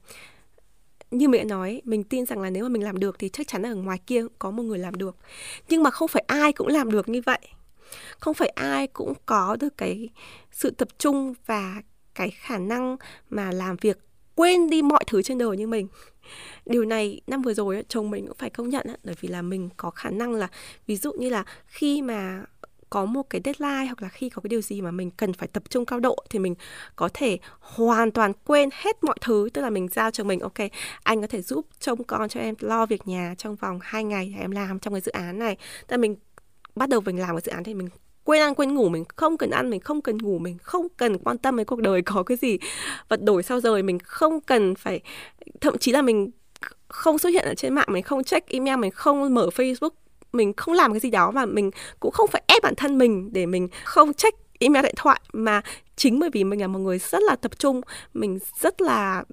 Như 1.11 1.29
mẹ 1.29 1.43
nói, 1.43 1.81
mình 1.85 2.03
tin 2.03 2.25
rằng 2.25 2.39
là 2.39 2.49
nếu 2.49 2.63
mà 2.63 2.69
mình 2.69 2.83
làm 2.83 2.99
được 2.99 3.19
thì 3.19 3.29
chắc 3.29 3.47
chắn 3.47 3.61
là 3.61 3.69
ở 3.69 3.75
ngoài 3.75 3.99
kia 4.07 4.25
có 4.39 4.51
một 4.51 4.63
người 4.63 4.79
làm 4.79 4.95
được. 4.95 5.17
Nhưng 5.69 5.83
mà 5.83 5.91
không 5.91 6.07
phải 6.07 6.23
ai 6.27 6.53
cũng 6.53 6.67
làm 6.67 6.91
được 6.91 7.09
như 7.09 7.21
vậy. 7.25 7.39
Không 8.19 8.33
phải 8.33 8.49
ai 8.49 8.87
cũng 8.87 9.13
có 9.25 9.57
được 9.59 9.77
cái 9.77 10.09
sự 10.51 10.71
tập 10.71 10.87
trung 10.97 11.33
và 11.45 11.81
cái 12.17 12.31
khả 12.31 12.57
năng 12.57 12.97
mà 13.29 13.51
làm 13.51 13.75
việc 13.81 13.99
quên 14.35 14.69
đi 14.69 14.81
mọi 14.81 15.03
thứ 15.07 15.21
trên 15.21 15.37
đời 15.37 15.57
như 15.57 15.67
mình. 15.67 15.87
Điều 16.65 16.85
này 16.85 17.21
năm 17.27 17.41
vừa 17.41 17.53
rồi 17.53 17.83
chồng 17.87 18.09
mình 18.09 18.27
cũng 18.27 18.37
phải 18.37 18.49
công 18.49 18.69
nhận 18.69 18.87
bởi 19.03 19.15
vì 19.21 19.29
là 19.29 19.41
mình 19.41 19.69
có 19.77 19.89
khả 19.89 20.09
năng 20.09 20.33
là, 20.33 20.47
ví 20.87 20.95
dụ 20.95 21.11
như 21.11 21.29
là 21.29 21.43
khi 21.67 22.01
mà 22.01 22.43
có 22.89 23.05
một 23.05 23.29
cái 23.29 23.41
deadline 23.45 23.85
hoặc 23.85 24.01
là 24.01 24.09
khi 24.09 24.29
có 24.29 24.41
cái 24.41 24.49
điều 24.49 24.61
gì 24.61 24.81
mà 24.81 24.91
mình 24.91 25.11
cần 25.11 25.33
phải 25.33 25.47
tập 25.47 25.63
trung 25.69 25.85
cao 25.85 25.99
độ 25.99 26.17
thì 26.29 26.39
mình 26.39 26.55
có 26.95 27.09
thể 27.13 27.37
hoàn 27.59 28.11
toàn 28.11 28.33
quên 28.45 28.69
hết 28.73 29.03
mọi 29.03 29.17
thứ. 29.21 29.49
Tức 29.53 29.61
là 29.61 29.69
mình 29.69 29.87
giao 29.91 30.11
cho 30.11 30.23
mình, 30.23 30.39
ok, 30.39 30.57
anh 31.03 31.21
có 31.21 31.27
thể 31.27 31.41
giúp 31.41 31.65
trông 31.79 32.03
con 32.03 32.29
cho 32.29 32.39
em 32.39 32.55
lo 32.59 32.85
việc 32.85 33.07
nhà 33.07 33.35
trong 33.37 33.55
vòng 33.55 33.79
2 33.81 34.03
ngày 34.03 34.35
em 34.39 34.51
làm 34.51 34.79
trong 34.79 34.93
cái 34.93 35.01
dự 35.01 35.11
án 35.11 35.39
này. 35.39 35.57
Tức 35.87 35.93
là 35.93 35.97
mình 35.97 36.15
bắt 36.75 36.89
đầu 36.89 37.01
mình 37.01 37.19
làm 37.19 37.35
cái 37.35 37.41
dự 37.45 37.51
án 37.51 37.63
thì 37.63 37.73
mình 37.73 37.89
quên 38.27 38.41
ăn 38.41 38.55
quên 38.55 38.73
ngủ 38.73 38.89
mình 38.89 39.03
không 39.15 39.37
cần 39.37 39.49
ăn 39.49 39.69
mình 39.69 39.79
không 39.79 40.01
cần 40.01 40.17
ngủ 40.17 40.39
mình 40.39 40.57
không 40.61 40.87
cần 40.97 41.17
quan 41.17 41.37
tâm 41.37 41.57
đến 41.57 41.65
cuộc 41.65 41.81
đời 41.81 42.01
có 42.01 42.23
cái 42.23 42.37
gì 42.37 42.57
vật 43.09 43.23
đổi 43.23 43.43
sau 43.43 43.59
rồi 43.59 43.83
mình 43.83 43.99
không 43.99 44.41
cần 44.41 44.75
phải 44.75 45.01
thậm 45.61 45.77
chí 45.77 45.91
là 45.91 46.01
mình 46.01 46.31
không 46.87 47.17
xuất 47.17 47.29
hiện 47.29 47.45
ở 47.45 47.55
trên 47.55 47.73
mạng 47.73 47.87
mình 47.89 48.03
không 48.03 48.23
check 48.23 48.49
email 48.49 48.77
mình 48.77 48.91
không 48.91 49.33
mở 49.33 49.49
facebook 49.55 49.89
mình 50.33 50.53
không 50.53 50.73
làm 50.73 50.93
cái 50.93 50.99
gì 50.99 51.09
đó 51.09 51.31
và 51.31 51.45
mình 51.45 51.71
cũng 51.99 52.11
không 52.11 52.27
phải 52.27 52.43
ép 52.47 52.63
bản 52.63 52.73
thân 52.77 52.97
mình 52.97 53.33
để 53.33 53.45
mình 53.45 53.67
không 53.83 54.13
check 54.13 54.37
email 54.59 54.85
điện 54.85 54.95
thoại. 54.97 55.21
Mà 55.33 55.61
chính 55.95 56.19
bởi 56.19 56.29
vì 56.33 56.43
mình 56.43 56.61
là 56.61 56.67
một 56.67 56.79
người 56.79 56.99
rất 56.99 57.23
là 57.23 57.35
tập 57.35 57.59
trung 57.59 57.81
mình 58.13 58.39
rất 58.59 58.81
là 58.81 59.23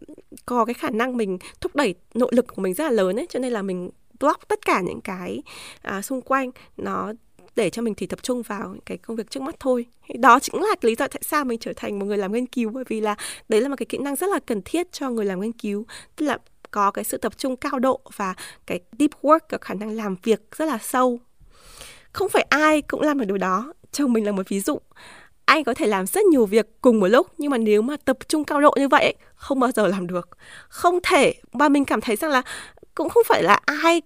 có 0.47 0.65
cái 0.65 0.75
khả 0.75 0.91
năng 0.91 1.17
mình 1.17 1.39
thúc 1.61 1.77
đẩy 1.77 1.95
nội 2.15 2.31
lực 2.33 2.47
của 2.47 2.63
mình 2.63 2.75
rất 2.75 2.85
là 2.85 2.91
lớn 2.91 3.17
ấy 3.17 3.27
cho 3.31 3.41
nên 3.41 3.53
là 3.53 3.63
mình 3.63 3.91
block 4.21 4.49
tất 4.49 4.67
cả 4.67 4.81
những 4.81 5.01
cái 5.01 5.43
à, 5.83 6.03
xung 6.03 6.23
quanh. 6.23 6.51
Nó 6.77 7.13
để 7.57 7.71
cho 7.71 7.83
mình 7.83 7.95
chỉ 7.95 8.07
tập 8.07 8.23
trung 8.23 8.43
vào 8.43 8.77
cái 8.87 8.99
công 8.99 9.17
việc 9.17 9.31
trước 9.31 9.43
mắt 9.43 9.55
thôi. 9.61 9.87
Đó 10.19 10.41
chính 10.41 10.63
là 10.63 10.75
lý 10.81 10.95
do 10.95 11.07
tại 11.09 11.23
sao 11.25 11.45
mình 11.45 11.59
trở 11.59 11.73
thành 11.77 11.99
một 11.99 12.07
người 12.07 12.19
làm 12.19 12.33
nghiên 12.33 12.47
cứu, 12.47 12.71
bởi 12.71 12.85
vì 12.89 13.01
là 13.01 13.17
đấy 13.49 13.61
là 13.61 13.69
một 13.69 13.77
cái 13.79 13.87
kỹ 13.87 13.99
năng 13.99 14.17
rất 14.17 14.31
là 14.31 14.39
cần 14.39 14.63
thiết 14.65 14.93
cho 14.93 15.11
người 15.11 15.25
làm 15.25 15.41
nghiên 15.41 15.53
cứu. 15.53 15.87
Tức 16.17 16.27
là 16.27 16.39
có 16.71 16.91
cái 16.91 17.05
sự 17.05 17.19
tập 17.19 17.39
trung 17.39 17.57
cao 17.57 17.79
độ 17.79 18.01
và 18.17 18.35
cái 18.67 18.81
deep 18.99 19.11
work, 19.23 19.39
cái 19.49 19.59
khả 19.63 19.75
năng 19.75 19.91
làm 19.91 20.17
việc 20.23 20.41
rất 20.57 20.65
là 20.65 20.79
sâu. 20.79 21.21
Không 22.13 22.29
phải 22.29 22.47
ai 22.49 22.83
cũng 22.83 23.01
làm 23.01 23.19
được 23.19 23.25
điều 23.25 23.39
đó. 23.39 23.73
Chồng 23.93 24.13
mình 24.13 24.27
là 24.27 24.33
một 24.33 24.49
ví 24.49 24.61
dụ. 24.61 24.79
Anh 25.45 25.65
có 25.65 25.75
thể 25.75 25.87
làm 25.87 26.07
rất 26.07 26.25
nhiều 26.25 26.47
việc 26.47 26.67
cùng 26.81 27.01
một 27.01 27.07
lúc, 27.07 27.27
nhưng 27.39 27.51
mà 27.51 27.59
nếu 27.59 27.83
mà 27.83 27.97
tập 28.05 28.19
trung 28.29 28.45
cao 28.45 28.61
độ 28.61 28.75
như 28.77 28.89
vậy 28.89 29.15
không 29.35 29.61
bao 29.61 29.71
giờ 29.71 29.87
làm 29.87 30.07
được. 30.07 30.29
Không 30.69 30.99
thể 31.03 31.35
và 31.53 31.69
mình 31.69 31.85
cảm 31.85 32.01
thấy 32.01 32.17
rằng 32.17 32.31
là 32.31 32.43
cũng 32.95 33.09
không 33.09 33.23
phải 33.27 33.43
là 33.43 33.61
ai 33.65 34.03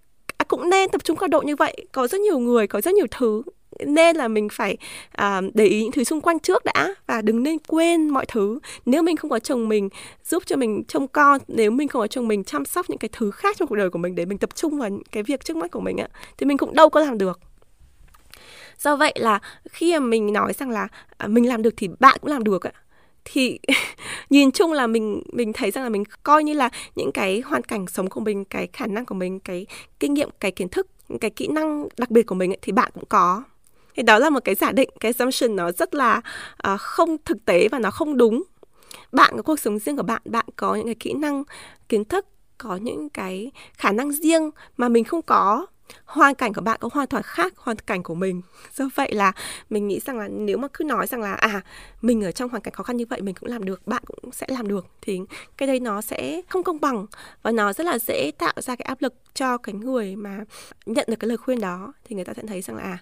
cũng 0.48 0.70
nên 0.70 0.88
tập 0.88 1.04
trung 1.04 1.16
cao 1.16 1.28
độ 1.28 1.40
như 1.40 1.56
vậy. 1.56 1.86
Có 1.92 2.06
rất 2.06 2.20
nhiều 2.20 2.38
người 2.38 2.66
có 2.66 2.80
rất 2.80 2.94
nhiều 2.94 3.06
thứ 3.10 3.42
nên 3.86 4.16
là 4.16 4.28
mình 4.28 4.48
phải 4.52 4.76
à, 5.12 5.40
để 5.54 5.66
ý 5.66 5.82
những 5.82 5.92
thứ 5.92 6.04
xung 6.04 6.20
quanh 6.20 6.38
trước 6.38 6.64
đã 6.64 6.94
và 7.06 7.22
đừng 7.22 7.42
nên 7.42 7.58
quên 7.58 8.08
mọi 8.08 8.26
thứ. 8.26 8.58
Nếu 8.86 9.02
mình 9.02 9.16
không 9.16 9.30
có 9.30 9.38
chồng 9.38 9.68
mình 9.68 9.88
giúp 10.24 10.42
cho 10.46 10.56
mình 10.56 10.84
trông 10.84 11.08
con 11.08 11.38
nếu 11.48 11.70
mình 11.70 11.88
không 11.88 12.00
có 12.00 12.06
chồng 12.06 12.28
mình 12.28 12.44
chăm 12.44 12.64
sóc 12.64 12.90
những 12.90 12.98
cái 12.98 13.08
thứ 13.12 13.30
khác 13.30 13.56
trong 13.58 13.68
cuộc 13.68 13.76
đời 13.76 13.90
của 13.90 13.98
mình 13.98 14.14
để 14.14 14.24
mình 14.24 14.38
tập 14.38 14.50
trung 14.54 14.78
vào 14.78 14.88
những 14.88 15.02
cái 15.12 15.22
việc 15.22 15.44
trước 15.44 15.56
mắt 15.56 15.70
của 15.70 15.80
mình 15.80 15.96
á 15.96 16.08
thì 16.38 16.46
mình 16.46 16.56
cũng 16.56 16.74
đâu 16.74 16.90
có 16.90 17.00
làm 17.00 17.18
được. 17.18 17.40
Do 18.78 18.96
vậy 18.96 19.12
là 19.16 19.40
khi 19.70 19.92
mà 19.92 20.06
mình 20.06 20.32
nói 20.32 20.52
rằng 20.52 20.70
là 20.70 20.88
à, 21.16 21.26
mình 21.26 21.48
làm 21.48 21.62
được 21.62 21.74
thì 21.76 21.88
bạn 22.00 22.18
cũng 22.20 22.30
làm 22.30 22.44
được 22.44 22.66
ạ 22.66 22.72
thì 23.32 23.58
nhìn 24.30 24.50
chung 24.50 24.72
là 24.72 24.86
mình 24.86 25.22
mình 25.32 25.52
thấy 25.52 25.70
rằng 25.70 25.84
là 25.84 25.90
mình 25.90 26.04
coi 26.22 26.44
như 26.44 26.52
là 26.52 26.70
những 26.96 27.12
cái 27.12 27.40
hoàn 27.40 27.62
cảnh 27.62 27.86
sống 27.86 28.08
của 28.08 28.20
mình 28.20 28.44
cái 28.44 28.68
khả 28.72 28.86
năng 28.86 29.06
của 29.06 29.14
mình 29.14 29.40
cái 29.40 29.66
kinh 30.00 30.14
nghiệm 30.14 30.28
cái 30.40 30.50
kiến 30.50 30.68
thức 30.68 30.86
cái 31.20 31.30
kỹ 31.30 31.46
năng 31.46 31.88
đặc 31.98 32.10
biệt 32.10 32.22
của 32.22 32.34
mình 32.34 32.50
ấy, 32.52 32.58
thì 32.62 32.72
bạn 32.72 32.90
cũng 32.94 33.04
có. 33.08 33.42
Thì 33.96 34.02
đó 34.02 34.18
là 34.18 34.30
một 34.30 34.40
cái 34.44 34.54
giả 34.54 34.72
định 34.72 34.90
cái 35.00 35.12
assumption 35.18 35.56
nó 35.56 35.72
rất 35.72 35.94
là 35.94 36.20
uh, 36.72 36.80
không 36.80 37.16
thực 37.24 37.44
tế 37.44 37.68
và 37.68 37.78
nó 37.78 37.90
không 37.90 38.16
đúng. 38.16 38.42
Bạn 39.12 39.32
có 39.36 39.42
cuộc 39.42 39.60
sống 39.60 39.78
riêng 39.78 39.96
của 39.96 40.02
bạn 40.02 40.22
bạn 40.24 40.46
có 40.56 40.74
những 40.74 40.86
cái 40.86 40.94
kỹ 40.94 41.12
năng 41.12 41.44
kiến 41.88 42.04
thức 42.04 42.26
có 42.58 42.76
những 42.76 43.08
cái 43.08 43.50
khả 43.72 43.92
năng 43.92 44.12
riêng 44.12 44.50
mà 44.76 44.88
mình 44.88 45.04
không 45.04 45.22
có 45.22 45.66
hoàn 46.04 46.34
cảnh 46.34 46.52
của 46.52 46.60
bạn 46.60 46.78
có 46.80 46.88
hoàn 46.92 47.06
toàn 47.06 47.22
khác 47.22 47.54
hoàn 47.56 47.78
cảnh 47.78 48.02
của 48.02 48.14
mình. 48.14 48.42
Do 48.74 48.88
vậy 48.94 49.12
là 49.14 49.32
mình 49.70 49.88
nghĩ 49.88 50.00
rằng 50.00 50.18
là 50.18 50.28
nếu 50.28 50.58
mà 50.58 50.68
cứ 50.74 50.84
nói 50.84 51.06
rằng 51.06 51.20
là 51.20 51.34
à 51.34 51.60
mình 52.02 52.24
ở 52.24 52.32
trong 52.32 52.50
hoàn 52.50 52.62
cảnh 52.62 52.74
khó 52.74 52.84
khăn 52.84 52.96
như 52.96 53.04
vậy 53.10 53.20
mình 53.20 53.34
cũng 53.34 53.48
làm 53.48 53.64
được, 53.64 53.86
bạn 53.86 54.02
cũng 54.06 54.32
sẽ 54.32 54.46
làm 54.50 54.68
được, 54.68 54.86
thì 55.02 55.20
cái 55.56 55.66
đấy 55.66 55.80
nó 55.80 56.00
sẽ 56.00 56.42
không 56.48 56.62
công 56.62 56.80
bằng 56.80 57.06
và 57.42 57.50
nó 57.52 57.72
rất 57.72 57.84
là 57.86 57.98
dễ 57.98 58.30
tạo 58.38 58.54
ra 58.56 58.76
cái 58.76 58.84
áp 58.84 59.02
lực 59.02 59.14
cho 59.34 59.58
cái 59.58 59.74
người 59.74 60.16
mà 60.16 60.44
nhận 60.86 61.06
được 61.08 61.16
cái 61.20 61.28
lời 61.28 61.36
khuyên 61.36 61.60
đó. 61.60 61.92
Thì 62.04 62.16
người 62.16 62.24
ta 62.24 62.34
sẽ 62.34 62.42
thấy 62.46 62.62
rằng 62.62 62.76
là 62.76 62.82
à 62.82 62.98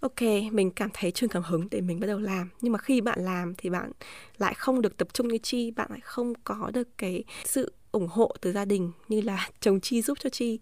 ok, 0.00 0.22
mình 0.52 0.70
cảm 0.70 0.90
thấy 0.92 1.10
truyền 1.10 1.30
cảm 1.30 1.42
hứng 1.42 1.68
để 1.70 1.80
mình 1.80 2.00
bắt 2.00 2.06
đầu 2.06 2.18
làm, 2.18 2.48
nhưng 2.60 2.72
mà 2.72 2.78
khi 2.78 3.00
bạn 3.00 3.24
làm 3.24 3.54
thì 3.54 3.70
bạn 3.70 3.92
lại 4.38 4.54
không 4.54 4.82
được 4.82 4.96
tập 4.96 5.08
trung 5.12 5.28
như 5.28 5.38
chi, 5.38 5.70
bạn 5.70 5.86
lại 5.90 6.00
không 6.02 6.32
có 6.44 6.70
được 6.74 6.88
cái 6.98 7.24
sự 7.44 7.72
ủng 7.92 8.08
hộ 8.10 8.34
từ 8.40 8.52
gia 8.52 8.64
đình 8.64 8.92
như 9.08 9.20
là 9.20 9.48
chồng 9.60 9.80
chi 9.80 10.02
giúp 10.02 10.18
cho 10.20 10.30
chi 10.30 10.58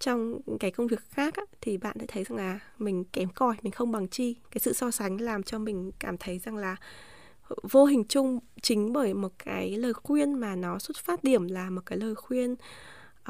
trong 0.00 0.40
cái 0.60 0.70
công 0.70 0.86
việc 0.86 1.00
khác 1.10 1.34
á, 1.34 1.42
thì 1.60 1.78
bạn 1.78 1.96
sẽ 2.00 2.06
thấy 2.08 2.24
rằng 2.24 2.38
là 2.38 2.60
mình 2.78 3.04
kém 3.04 3.28
cỏi 3.28 3.56
mình 3.62 3.72
không 3.72 3.92
bằng 3.92 4.08
chi. 4.08 4.36
Cái 4.50 4.60
sự 4.60 4.72
so 4.72 4.90
sánh 4.90 5.20
làm 5.20 5.42
cho 5.42 5.58
mình 5.58 5.90
cảm 5.98 6.18
thấy 6.18 6.38
rằng 6.38 6.56
là 6.56 6.76
vô 7.62 7.84
hình 7.84 8.04
chung 8.08 8.38
chính 8.62 8.92
bởi 8.92 9.14
một 9.14 9.32
cái 9.38 9.76
lời 9.76 9.92
khuyên 9.92 10.34
mà 10.34 10.56
nó 10.56 10.78
xuất 10.78 10.96
phát 10.96 11.24
điểm 11.24 11.48
là 11.48 11.70
một 11.70 11.80
cái 11.86 11.98
lời 11.98 12.14
khuyên 12.14 12.52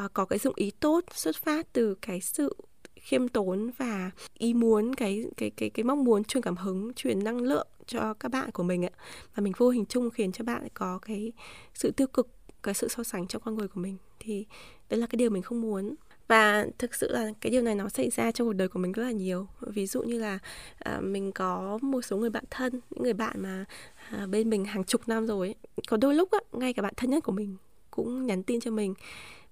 uh, 0.05 0.13
có 0.13 0.25
cái 0.25 0.39
dụng 0.39 0.55
ý 0.57 0.71
tốt 0.71 1.05
xuất 1.15 1.37
phát 1.37 1.73
từ 1.73 1.95
cái 1.95 2.21
sự 2.21 2.57
khiêm 2.97 3.29
tốn 3.29 3.71
và 3.79 4.11
ý 4.35 4.55
muốn 4.55 4.95
cái 4.95 5.25
cái 5.37 5.51
cái 5.51 5.71
cái 5.71 5.85
mong 5.85 6.05
muốn 6.05 6.25
truyền 6.25 6.43
cảm 6.43 6.57
hứng 6.57 6.95
truyền 6.95 7.25
năng 7.25 7.41
lượng 7.41 7.67
cho 7.87 8.15
các 8.15 8.29
bạn 8.29 8.51
của 8.51 8.63
mình 8.63 8.85
ạ. 8.85 8.91
Và 9.35 9.41
mình 9.41 9.53
vô 9.57 9.69
hình 9.69 9.87
chung 9.87 10.11
khiến 10.11 10.33
cho 10.33 10.45
bạn 10.45 10.69
có 10.75 10.99
cái 10.99 11.33
sự 11.75 11.91
tiêu 11.91 12.07
cực 12.07 12.29
cái 12.63 12.75
sự 12.75 12.89
so 12.89 13.03
sánh 13.03 13.27
trong 13.27 13.43
con 13.43 13.55
người 13.55 13.69
của 13.69 13.81
mình. 13.81 13.97
Thì 14.21 14.47
đấy 14.89 15.01
là 15.01 15.07
cái 15.07 15.17
điều 15.17 15.31
mình 15.31 15.43
không 15.43 15.61
muốn 15.61 15.95
và 16.31 16.67
thực 16.79 16.95
sự 16.95 17.13
là 17.13 17.31
cái 17.41 17.51
điều 17.51 17.63
này 17.63 17.75
nó 17.75 17.89
xảy 17.89 18.11
ra 18.11 18.33
trong 18.33 18.47
cuộc 18.47 18.53
đời 18.53 18.69
của 18.69 18.79
mình 18.79 18.93
rất 18.93 19.03
là 19.03 19.11
nhiều 19.11 19.47
ví 19.61 19.87
dụ 19.87 20.03
như 20.03 20.19
là 20.19 20.39
à, 20.79 21.01
mình 21.01 21.33
có 21.33 21.79
một 21.83 22.03
số 22.03 22.17
người 22.17 22.31
bạn 22.31 22.45
thân 22.51 22.81
những 22.91 23.03
người 23.03 23.13
bạn 23.13 23.43
mà 23.43 23.65
à, 24.11 24.27
bên 24.27 24.51
mình 24.51 24.65
hàng 24.65 24.85
chục 24.85 25.09
năm 25.09 25.27
rồi 25.27 25.49
ấy. 25.49 25.55
có 25.89 25.97
đôi 25.97 26.15
lúc 26.15 26.31
á, 26.31 26.39
ngay 26.53 26.73
cả 26.73 26.83
bạn 26.83 26.95
thân 26.97 27.11
nhất 27.11 27.25
của 27.25 27.33
mình 27.33 27.57
cũng 27.91 28.27
nhắn 28.27 28.43
tin 28.43 28.61
cho 28.61 28.71
mình 28.71 28.95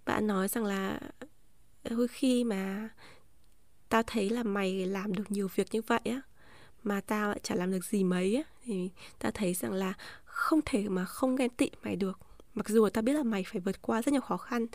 bạn 0.04 0.26
nói 0.26 0.48
rằng 0.48 0.64
là 0.64 1.00
à, 1.82 1.90
đôi 1.90 2.08
khi 2.08 2.44
mà 2.44 2.88
tao 3.88 4.02
thấy 4.06 4.30
là 4.30 4.42
mày 4.42 4.86
làm 4.86 5.12
được 5.12 5.30
nhiều 5.30 5.48
việc 5.54 5.66
như 5.72 5.82
vậy 5.82 6.00
á 6.04 6.20
mà 6.82 7.00
tao 7.00 7.28
lại 7.28 7.40
chả 7.42 7.54
làm 7.54 7.70
được 7.72 7.84
gì 7.84 8.04
mấy 8.04 8.34
á 8.34 8.42
thì 8.64 8.90
tao 9.18 9.32
thấy 9.32 9.54
rằng 9.54 9.72
là 9.72 9.92
không 10.24 10.60
thể 10.66 10.88
mà 10.88 11.04
không 11.04 11.36
ghen 11.36 11.50
tị 11.50 11.70
mày 11.82 11.96
được 11.96 12.18
mặc 12.54 12.68
dù 12.68 12.88
tao 12.88 13.02
biết 13.02 13.12
là 13.12 13.22
mày 13.22 13.44
phải 13.46 13.60
vượt 13.60 13.82
qua 13.82 14.02
rất 14.02 14.12
nhiều 14.12 14.20
khó 14.20 14.36
khăn 14.36 14.66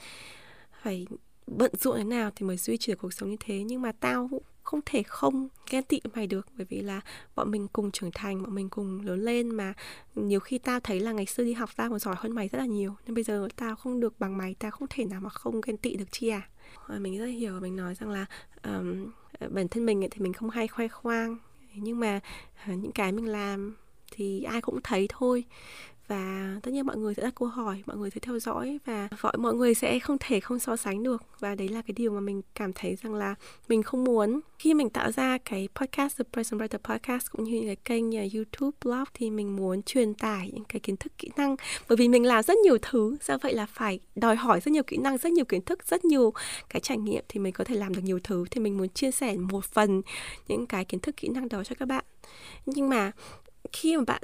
phải 0.82 1.08
bận 1.48 1.72
rộn 1.80 1.98
thế 1.98 2.04
nào 2.04 2.32
thì 2.36 2.46
mới 2.46 2.58
duy 2.58 2.78
trì 2.78 2.92
được 2.92 2.98
cuộc 3.02 3.14
sống 3.14 3.30
như 3.30 3.38
thế. 3.40 3.64
Nhưng 3.64 3.82
mà 3.82 3.92
tao 3.92 4.30
không 4.64 4.80
thể 4.86 5.04
không 5.04 5.48
ghen 5.70 5.84
tị 5.84 6.00
mày 6.14 6.28
được 6.28 6.48
bởi 6.58 6.66
vì 6.70 6.82
là 6.82 7.02
bọn 7.36 7.52
mình 7.52 7.68
cùng 7.68 7.92
trưởng 7.92 8.12
thành 8.12 8.44
bọn 8.44 8.56
mình 8.56 8.70
cùng 8.70 9.02
lớn 9.02 9.20
lên 9.20 9.50
mà 9.50 9.74
nhiều 10.16 10.40
khi 10.40 10.58
tao 10.58 10.80
thấy 10.80 11.00
là 11.00 11.12
ngày 11.12 11.26
xưa 11.26 11.44
đi 11.44 11.54
học 11.54 11.70
tao 11.76 11.90
còn 11.90 12.00
giỏi 12.00 12.16
hơn 12.18 12.32
mày 12.32 12.48
rất 12.48 12.58
là 12.60 12.66
nhiều. 12.66 12.96
Nhưng 13.06 13.16
bây 13.16 13.24
giờ 13.24 13.48
tao 13.56 13.76
không 13.76 14.00
được 14.00 14.20
bằng 14.20 14.38
mày 14.38 14.56
tao 14.60 14.72
không 14.72 14.88
thể 14.90 15.06
nào 15.06 15.22
mà 15.22 15.30
không 15.30 15.62
ghen 15.62 15.78
tị 15.78 15.96
được 15.96 16.12
chi 16.12 16.28
à. 16.28 16.42
Ờ, 16.88 17.00
mình 17.00 17.18
rất 17.20 17.26
hiểu 17.26 17.60
mình 17.60 17.76
nói 17.76 17.96
rằng 17.96 18.10
là 18.10 18.26
um, 18.64 19.12
bản 19.50 19.68
thân 19.68 19.86
mình 19.86 20.08
thì 20.12 20.20
mình 20.20 20.34
không 20.34 20.50
hay 20.50 20.68
khoe 20.68 20.88
khoang. 20.88 21.38
Nhưng 21.76 22.00
mà 22.00 22.20
uh, 22.72 22.78
những 22.78 22.92
cái 22.92 23.12
mình 23.12 23.28
làm 23.28 23.76
thì 24.12 24.44
ai 24.44 24.62
cũng 24.62 24.80
thấy 24.84 25.08
thôi 25.10 25.44
và 26.14 26.60
tất 26.64 26.72
nhiên 26.72 26.86
mọi 26.86 26.98
người 26.98 27.14
sẽ 27.14 27.24
đặt 27.24 27.36
câu 27.36 27.48
hỏi, 27.48 27.84
mọi 27.86 27.98
người 27.98 28.10
sẽ 28.10 28.20
theo 28.20 28.40
dõi 28.40 28.80
và 28.86 29.10
mọi 29.24 29.38
mọi 29.38 29.54
người 29.54 29.74
sẽ 29.74 30.00
không 30.00 30.18
thể 30.20 30.40
không 30.40 30.60
so 30.60 30.76
sánh 30.76 31.04
được. 31.04 31.24
Và 31.40 31.56
đấy 31.56 31.70
là 31.70 31.82
cái 31.82 31.94
điều 31.94 32.12
mà 32.12 32.20
mình 32.20 32.42
cảm 32.56 32.74
thấy 32.74 32.96
rằng 32.96 33.14
là 33.14 33.36
mình 33.68 33.84
không 33.84 34.04
muốn. 34.04 34.40
Khi 34.60 34.74
mình 34.74 34.90
tạo 34.90 35.12
ra 35.12 35.38
cái 35.38 35.70
podcast, 35.76 36.18
The 36.18 36.24
Present 36.34 36.62
Writer 36.62 36.78
Podcast 36.78 37.32
cũng 37.32 37.44
như 37.44 37.62
cái 37.66 37.76
kênh 37.76 38.10
nhà 38.10 38.26
YouTube, 38.34 38.78
blog 38.82 39.04
thì 39.14 39.30
mình 39.30 39.56
muốn 39.56 39.84
truyền 39.84 40.14
tải 40.14 40.52
những 40.54 40.64
cái 40.64 40.80
kiến 40.80 40.98
thức, 40.98 41.14
kỹ 41.18 41.30
năng. 41.38 41.56
Bởi 41.90 41.96
vì 41.96 42.08
mình 42.08 42.26
làm 42.26 42.44
rất 42.44 42.58
nhiều 42.58 42.78
thứ, 42.82 43.18
do 43.22 43.38
vậy 43.38 43.54
là 43.54 43.66
phải 43.66 44.00
đòi 44.16 44.36
hỏi 44.36 44.62
rất 44.62 44.72
nhiều 44.72 44.84
kỹ 44.84 44.98
năng, 44.98 45.18
rất 45.18 45.32
nhiều 45.32 45.46
kiến 45.46 45.62
thức, 45.62 45.88
rất 45.88 46.06
nhiều 46.06 46.34
cái 46.70 46.80
trải 46.80 46.98
nghiệm 46.98 47.24
thì 47.30 47.40
mình 47.40 47.54
có 47.54 47.64
thể 47.64 47.76
làm 47.76 47.94
được 47.94 48.02
nhiều 48.04 48.20
thứ. 48.24 48.46
Thì 48.52 48.62
mình 48.62 48.78
muốn 48.78 48.90
chia 48.90 49.12
sẻ 49.12 49.36
một 49.38 49.66
phần 49.66 50.02
những 50.48 50.66
cái 50.66 50.86
kiến 50.86 51.00
thức, 51.00 51.18
kỹ 51.18 51.28
năng 51.28 51.50
đó 51.50 51.64
cho 51.64 51.76
các 51.80 51.88
bạn. 51.88 52.06
Nhưng 52.66 52.90
mà 52.90 53.12
khi 53.72 53.98
mà 53.98 54.04
bạn 54.08 54.22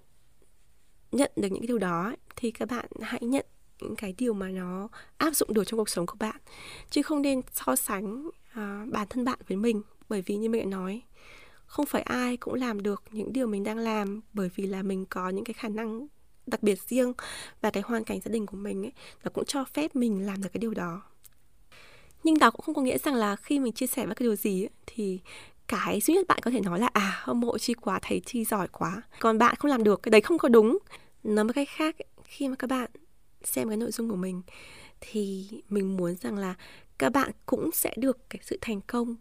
nhận 1.12 1.32
được 1.36 1.48
những 1.52 1.62
cái 1.62 1.68
điều 1.68 1.78
đó 1.78 2.16
thì 2.36 2.52
các 2.52 2.70
bạn 2.70 2.86
hãy 3.02 3.22
nhận 3.22 3.46
những 3.82 3.96
cái 3.96 4.14
điều 4.18 4.34
mà 4.34 4.48
nó 4.48 4.88
áp 5.18 5.36
dụng 5.36 5.54
được 5.54 5.64
trong 5.68 5.78
cuộc 5.78 5.90
sống 5.90 6.06
của 6.06 6.18
bạn. 6.20 6.36
Chứ 6.90 7.02
không 7.02 7.22
nên 7.22 7.42
so 7.54 7.76
sánh 7.76 8.28
uh, 8.28 8.92
bản 8.92 9.08
thân 9.10 9.26
bạn 9.26 9.40
với 9.48 9.58
mình 9.58 9.82
bởi 10.10 10.22
vì 10.22 10.36
như 10.36 10.50
mình 10.50 10.62
đã 10.62 10.78
nói 10.78 11.02
không 11.70 11.86
phải 11.86 12.02
ai 12.02 12.38
cũng 12.38 12.54
làm 12.54 12.84
được 12.84 13.04
những 13.12 13.34
điều 13.34 13.48
mình 13.48 13.64
đang 13.64 13.78
làm 13.78 14.22
bởi 14.34 14.50
vì 14.56 14.68
là 14.68 14.84
mình 14.84 15.06
có 15.06 15.30
những 15.30 15.44
cái 15.44 15.54
khả 15.54 15.70
năng 15.70 16.08
đặc 16.48 16.64
biệt 16.64 16.80
riêng 16.88 17.14
và 17.62 17.72
cái 17.72 17.84
hoàn 17.86 18.04
cảnh 18.04 18.20
gia 18.26 18.32
đình 18.32 18.46
của 18.46 18.58
mình 18.58 18.86
ấy 18.86 18.92
nó 19.24 19.32
cũng 19.34 19.46
cho 19.46 19.64
phép 19.64 19.96
mình 19.96 20.26
làm 20.26 20.44
được 20.44 20.50
cái 20.54 20.60
điều 20.60 20.74
đó. 20.74 21.02
Nhưng 22.24 22.40
đó 22.40 22.52
cũng 22.52 22.62
không 22.62 22.76
có 22.76 22.82
nghĩa 22.82 22.98
rằng 22.98 23.14
là 23.14 23.36
khi 23.36 23.60
mình 23.60 23.74
chia 23.74 23.88
sẻ 23.88 24.06
với 24.06 24.16
cái 24.16 24.24
điều 24.24 24.36
gì 24.36 24.64
ấy, 24.64 24.70
thì 24.86 25.20
cái 25.70 26.00
duy 26.02 26.14
nhất 26.14 26.28
bạn 26.28 26.40
có 26.42 26.52
thể 26.52 26.62
nói 26.62 26.80
là 26.80 26.90
à 26.94 27.20
hâm 27.24 27.40
mộ 27.40 27.58
chi 27.58 27.74
quá 27.74 28.00
thấy 28.02 28.22
chi 28.26 28.46
giỏi 28.46 28.68
quá. 28.68 29.02
Còn 29.20 29.38
bạn 29.38 29.56
không 29.56 29.72
làm 29.72 29.84
được 29.84 30.04
cái 30.04 30.10
đấy 30.10 30.22
không 30.22 30.38
có 30.38 30.50
đúng. 30.50 30.78
Nói 31.24 31.46
một 31.46 31.52
cách 31.56 31.70
khác 31.70 31.96
khi 32.24 32.48
mà 32.48 32.56
các 32.56 32.70
bạn 32.70 32.90
xem 33.44 33.68
cái 33.68 33.78
nội 33.78 33.92
dung 33.92 34.10
của 34.10 34.16
mình 34.16 34.42
thì 35.02 35.48
mình 35.70 35.98
muốn 35.98 36.16
rằng 36.16 36.38
là 36.38 36.56
các 36.98 37.10
bạn 37.10 37.32
cũng 37.46 37.70
sẽ 37.74 37.94
được 37.98 38.30
cái 38.30 38.40
sự 38.44 38.58
thành 38.62 38.82
công 38.82 39.16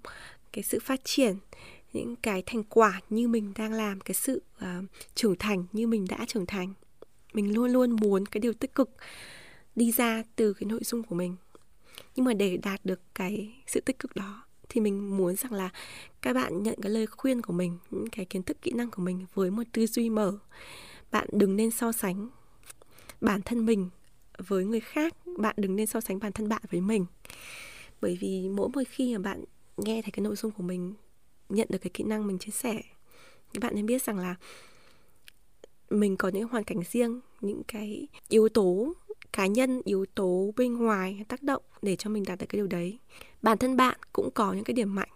cái 0.52 0.62
sự 0.62 0.78
phát 0.80 1.00
triển 1.04 1.36
những 1.92 2.16
cái 2.16 2.42
thành 2.46 2.64
quả 2.64 3.00
như 3.10 3.28
mình 3.28 3.52
đang 3.56 3.72
làm 3.72 4.00
cái 4.00 4.14
sự 4.14 4.42
uh, 4.56 4.84
trưởng 5.14 5.36
thành 5.36 5.64
như 5.72 5.86
mình 5.86 6.06
đã 6.08 6.18
trưởng 6.28 6.46
thành. 6.46 6.74
Mình 7.32 7.54
luôn 7.54 7.70
luôn 7.70 7.96
muốn 8.00 8.26
cái 8.26 8.40
điều 8.40 8.52
tích 8.52 8.74
cực 8.74 8.90
đi 9.76 9.92
ra 9.92 10.22
từ 10.36 10.52
cái 10.52 10.66
nội 10.66 10.80
dung 10.84 11.02
của 11.02 11.14
mình. 11.14 11.36
Nhưng 12.16 12.24
mà 12.24 12.34
để 12.34 12.56
đạt 12.56 12.84
được 12.84 13.00
cái 13.14 13.54
sự 13.66 13.80
tích 13.80 13.98
cực 13.98 14.16
đó 14.16 14.47
thì 14.68 14.80
mình 14.80 15.16
muốn 15.16 15.36
rằng 15.36 15.52
là 15.52 15.70
các 16.22 16.32
bạn 16.32 16.62
nhận 16.62 16.80
cái 16.82 16.92
lời 16.92 17.06
khuyên 17.06 17.42
của 17.42 17.52
mình, 17.52 17.78
những 17.90 18.10
cái 18.10 18.24
kiến 18.24 18.42
thức, 18.42 18.62
kỹ 18.62 18.72
năng 18.72 18.90
của 18.90 19.02
mình 19.02 19.26
với 19.34 19.50
một 19.50 19.62
tư 19.72 19.86
duy 19.86 20.10
mở. 20.10 20.38
Bạn 21.10 21.28
đừng 21.32 21.56
nên 21.56 21.70
so 21.70 21.92
sánh 21.92 22.28
bản 23.20 23.42
thân 23.42 23.66
mình 23.66 23.90
với 24.38 24.64
người 24.64 24.80
khác, 24.80 25.14
bạn 25.38 25.54
đừng 25.58 25.76
nên 25.76 25.86
so 25.86 26.00
sánh 26.00 26.18
bản 26.18 26.32
thân 26.32 26.48
bạn 26.48 26.62
với 26.70 26.80
mình. 26.80 27.06
Bởi 28.00 28.18
vì 28.20 28.48
mỗi 28.48 28.68
một 28.68 28.82
khi 28.88 29.16
mà 29.16 29.22
bạn 29.22 29.44
nghe 29.76 30.02
thấy 30.02 30.10
cái 30.10 30.22
nội 30.22 30.36
dung 30.36 30.52
của 30.52 30.62
mình, 30.62 30.94
nhận 31.48 31.66
được 31.70 31.78
cái 31.78 31.90
kỹ 31.94 32.04
năng 32.04 32.26
mình 32.26 32.38
chia 32.38 32.52
sẻ 32.52 32.82
các 33.54 33.62
bạn 33.62 33.74
nên 33.74 33.86
biết 33.86 34.02
rằng 34.02 34.18
là 34.18 34.34
mình 35.90 36.16
có 36.16 36.28
những 36.28 36.48
hoàn 36.48 36.64
cảnh 36.64 36.82
riêng, 36.90 37.20
những 37.40 37.62
cái 37.68 38.08
yếu 38.28 38.48
tố 38.48 38.92
cá 39.32 39.46
nhân, 39.46 39.82
yếu 39.84 40.06
tố 40.14 40.52
bên 40.56 40.76
ngoài 40.76 41.24
tác 41.28 41.42
động 41.42 41.62
để 41.82 41.96
cho 41.96 42.10
mình 42.10 42.24
đạt 42.26 42.38
được 42.38 42.46
cái 42.48 42.58
điều 42.58 42.66
đấy 42.66 42.98
bản 43.42 43.58
thân 43.58 43.76
bạn 43.76 43.98
cũng 44.12 44.30
có 44.30 44.52
những 44.52 44.64
cái 44.64 44.74
điểm 44.74 44.94
mạnh, 44.94 45.10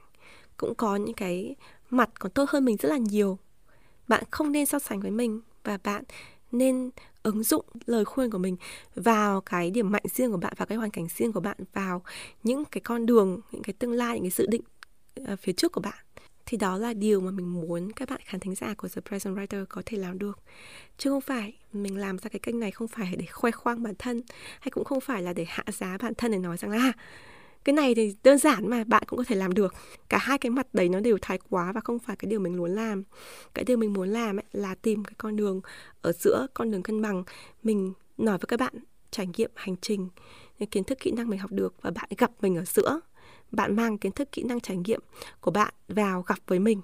cũng 0.57 0.75
có 0.75 0.97
những 0.97 1.15
cái 1.15 1.57
mặt 1.91 2.11
còn 2.19 2.33
tốt 2.33 2.51
hơn 2.51 2.65
mình 2.65 2.77
rất 2.77 2.89
là 2.89 2.97
nhiều. 2.97 3.39
Bạn 4.09 4.25
không 4.31 4.53
nên 4.53 4.67
so 4.67 4.79
sánh 4.79 5.01
với 5.01 5.11
mình 5.11 5.41
và 5.65 5.79
bạn 5.85 6.05
nên 6.53 6.91
ứng 7.23 7.43
dụng 7.43 7.65
lời 7.87 8.05
khuyên 8.05 8.31
của 8.31 8.39
mình 8.39 8.57
vào 8.95 9.41
cái 9.41 9.71
điểm 9.71 9.93
mạnh 9.93 10.05
riêng 10.15 10.31
của 10.31 10.37
bạn 10.37 10.53
và 10.57 10.65
cái 10.65 10.79
hoàn 10.79 10.91
cảnh 10.91 11.07
riêng 11.17 11.33
của 11.33 11.41
bạn, 11.41 11.57
vào 11.73 12.03
những 12.43 12.65
cái 12.65 12.81
con 12.81 13.07
đường, 13.07 13.41
những 13.53 13.63
cái 13.63 13.75
tương 13.79 13.93
lai, 13.93 14.15
những 14.15 14.31
cái 14.31 14.31
dự 14.31 14.47
định 14.47 14.63
ờ, 15.27 15.37
phía 15.37 15.53
trước 15.53 15.73
của 15.73 15.81
bạn. 15.81 16.05
Thì 16.47 16.57
đó 16.57 16.79
là 16.79 16.93
điều 16.93 17.21
mà 17.21 17.31
mình 17.31 17.53
muốn 17.53 17.93
các 17.93 18.09
bạn 18.11 18.21
khán 18.25 18.41
thính 18.41 18.55
giả 18.55 18.75
của 18.75 18.89
The 18.89 19.01
Present 19.01 19.37
Writer 19.37 19.67
có 19.69 19.83
thể 19.87 19.99
làm 19.99 20.19
được. 20.19 20.39
Chứ 20.99 21.11
không 21.11 21.21
phải 21.21 21.57
mình 21.73 21.97
làm 21.97 22.19
ra 22.19 22.29
cái 22.29 22.41
kênh 22.41 22.61
này 22.61 22.71
không 22.71 22.89
phải 22.89 23.17
để 23.19 23.27
khoe 23.27 23.51
khoang 23.51 23.83
bản 23.83 23.95
thân, 23.99 24.23
hay 24.61 24.71
cũng 24.71 24.85
không 24.85 25.01
phải 25.01 25.23
là 25.23 25.33
để 25.33 25.45
hạ 25.49 25.65
giá 25.69 25.99
bản 25.99 26.15
thân 26.15 26.33
để 26.33 26.39
nói 26.39 26.57
rằng 26.57 26.71
là 26.71 26.79
à, 26.79 26.93
cái 27.65 27.73
này 27.73 27.95
thì 27.95 28.15
đơn 28.23 28.39
giản 28.39 28.71
mà, 28.71 28.85
bạn 28.85 29.03
cũng 29.07 29.17
có 29.17 29.25
thể 29.27 29.37
làm 29.37 29.53
được. 29.55 29.75
Cả 30.09 30.19
hai 30.19 30.39
cái 30.39 30.51
mặt 30.51 30.67
đấy 30.73 30.89
nó 30.89 31.01
đều 31.01 31.19
thái 31.23 31.39
quá 31.51 31.73
và 31.73 31.81
không 31.81 31.99
phải 31.99 32.17
cái 32.17 32.31
điều 32.31 32.41
mình 32.41 32.57
muốn 32.57 32.71
làm. 32.71 33.03
Cái 33.55 33.65
điều 33.65 33.77
mình 33.77 33.93
muốn 33.93 34.09
làm 34.09 34.37
ấy 34.37 34.45
là 34.53 34.75
tìm 34.75 35.05
cái 35.05 35.15
con 35.19 35.37
đường 35.37 35.61
ở 36.03 36.13
giữa, 36.13 36.47
con 36.55 36.71
đường 36.71 36.83
cân 36.83 37.03
bằng. 37.03 37.25
Mình 37.63 37.93
nói 38.19 38.39
với 38.39 38.47
các 38.49 38.61
bạn 38.61 38.75
trải 39.11 39.29
nghiệm 39.37 39.51
hành 39.55 39.77
trình, 39.81 40.09
những 40.59 40.69
kiến 40.69 40.85
thức 40.85 40.99
kỹ 41.01 41.11
năng 41.11 41.29
mình 41.29 41.39
học 41.39 41.53
được 41.53 41.75
và 41.83 41.91
bạn 41.91 42.09
gặp 42.19 42.31
mình 42.41 42.57
ở 42.57 42.65
giữa. 42.65 43.01
Bạn 43.51 43.77
mang 43.77 43.99
kiến 43.99 44.13
thức 44.13 44.33
kỹ 44.33 44.43
năng 44.43 44.61
trải 44.61 44.77
nghiệm 44.77 45.01
của 45.41 45.51
bạn 45.51 45.75
vào 45.89 46.23
gặp 46.23 46.39
với 46.47 46.59
mình 46.59 46.81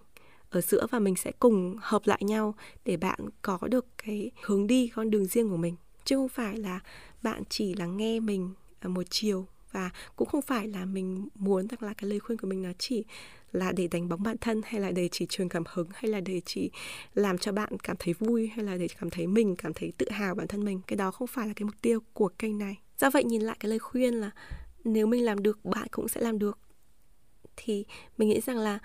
ở 0.50 0.60
giữa 0.60 0.86
và 0.90 0.98
mình 0.98 1.16
sẽ 1.16 1.32
cùng 1.38 1.76
hợp 1.80 2.02
lại 2.04 2.20
nhau 2.24 2.54
để 2.84 2.96
bạn 2.96 3.18
có 3.42 3.58
được 3.70 3.86
cái 4.04 4.30
hướng 4.42 4.66
đi, 4.66 4.90
con 4.94 5.10
đường 5.10 5.24
riêng 5.24 5.50
của 5.50 5.56
mình. 5.56 5.76
Chứ 6.04 6.16
không 6.16 6.28
phải 6.28 6.56
là 6.56 6.80
bạn 7.22 7.42
chỉ 7.48 7.74
là 7.74 7.86
nghe 7.86 8.20
mình 8.20 8.50
ở 8.80 8.88
một 8.88 9.02
chiều 9.10 9.46
và 9.72 9.90
cũng 10.16 10.28
không 10.28 10.42
phải 10.42 10.68
là 10.68 10.84
mình 10.84 11.28
muốn 11.34 11.66
rằng 11.68 11.82
là 11.82 11.94
cái 11.94 12.10
lời 12.10 12.20
khuyên 12.20 12.38
của 12.38 12.46
mình 12.46 12.62
nó 12.62 12.70
chỉ 12.78 13.04
là 13.52 13.72
để 13.72 13.88
đánh 13.88 14.08
bóng 14.08 14.22
bản 14.22 14.36
thân 14.40 14.60
hay 14.64 14.80
là 14.80 14.90
để 14.90 15.08
chỉ 15.12 15.26
truyền 15.26 15.48
cảm 15.48 15.64
hứng 15.66 15.88
hay 15.94 16.10
là 16.10 16.20
để 16.20 16.40
chỉ 16.46 16.70
làm 17.14 17.38
cho 17.38 17.52
bạn 17.52 17.78
cảm 17.82 17.96
thấy 17.98 18.14
vui 18.14 18.46
hay 18.46 18.64
là 18.64 18.76
để 18.76 18.88
cảm 19.00 19.10
thấy 19.10 19.26
mình 19.26 19.56
cảm 19.56 19.74
thấy 19.74 19.92
tự 19.98 20.10
hào 20.10 20.34
bản 20.34 20.48
thân 20.48 20.64
mình. 20.64 20.80
Cái 20.86 20.96
đó 20.96 21.10
không 21.10 21.26
phải 21.26 21.46
là 21.46 21.52
cái 21.56 21.64
mục 21.64 21.74
tiêu 21.82 22.00
của 22.12 22.28
kênh 22.28 22.58
này. 22.58 22.78
Do 22.98 23.10
vậy 23.10 23.24
nhìn 23.24 23.42
lại 23.42 23.56
cái 23.60 23.70
lời 23.70 23.78
khuyên 23.78 24.14
là 24.14 24.30
nếu 24.84 25.06
mình 25.06 25.24
làm 25.24 25.42
được, 25.42 25.64
bạn 25.64 25.88
cũng 25.90 26.08
sẽ 26.08 26.20
làm 26.20 26.38
được. 26.38 26.58
Thì 27.56 27.84
mình 28.18 28.28
nghĩ 28.28 28.40
rằng 28.40 28.58
là 28.58 28.78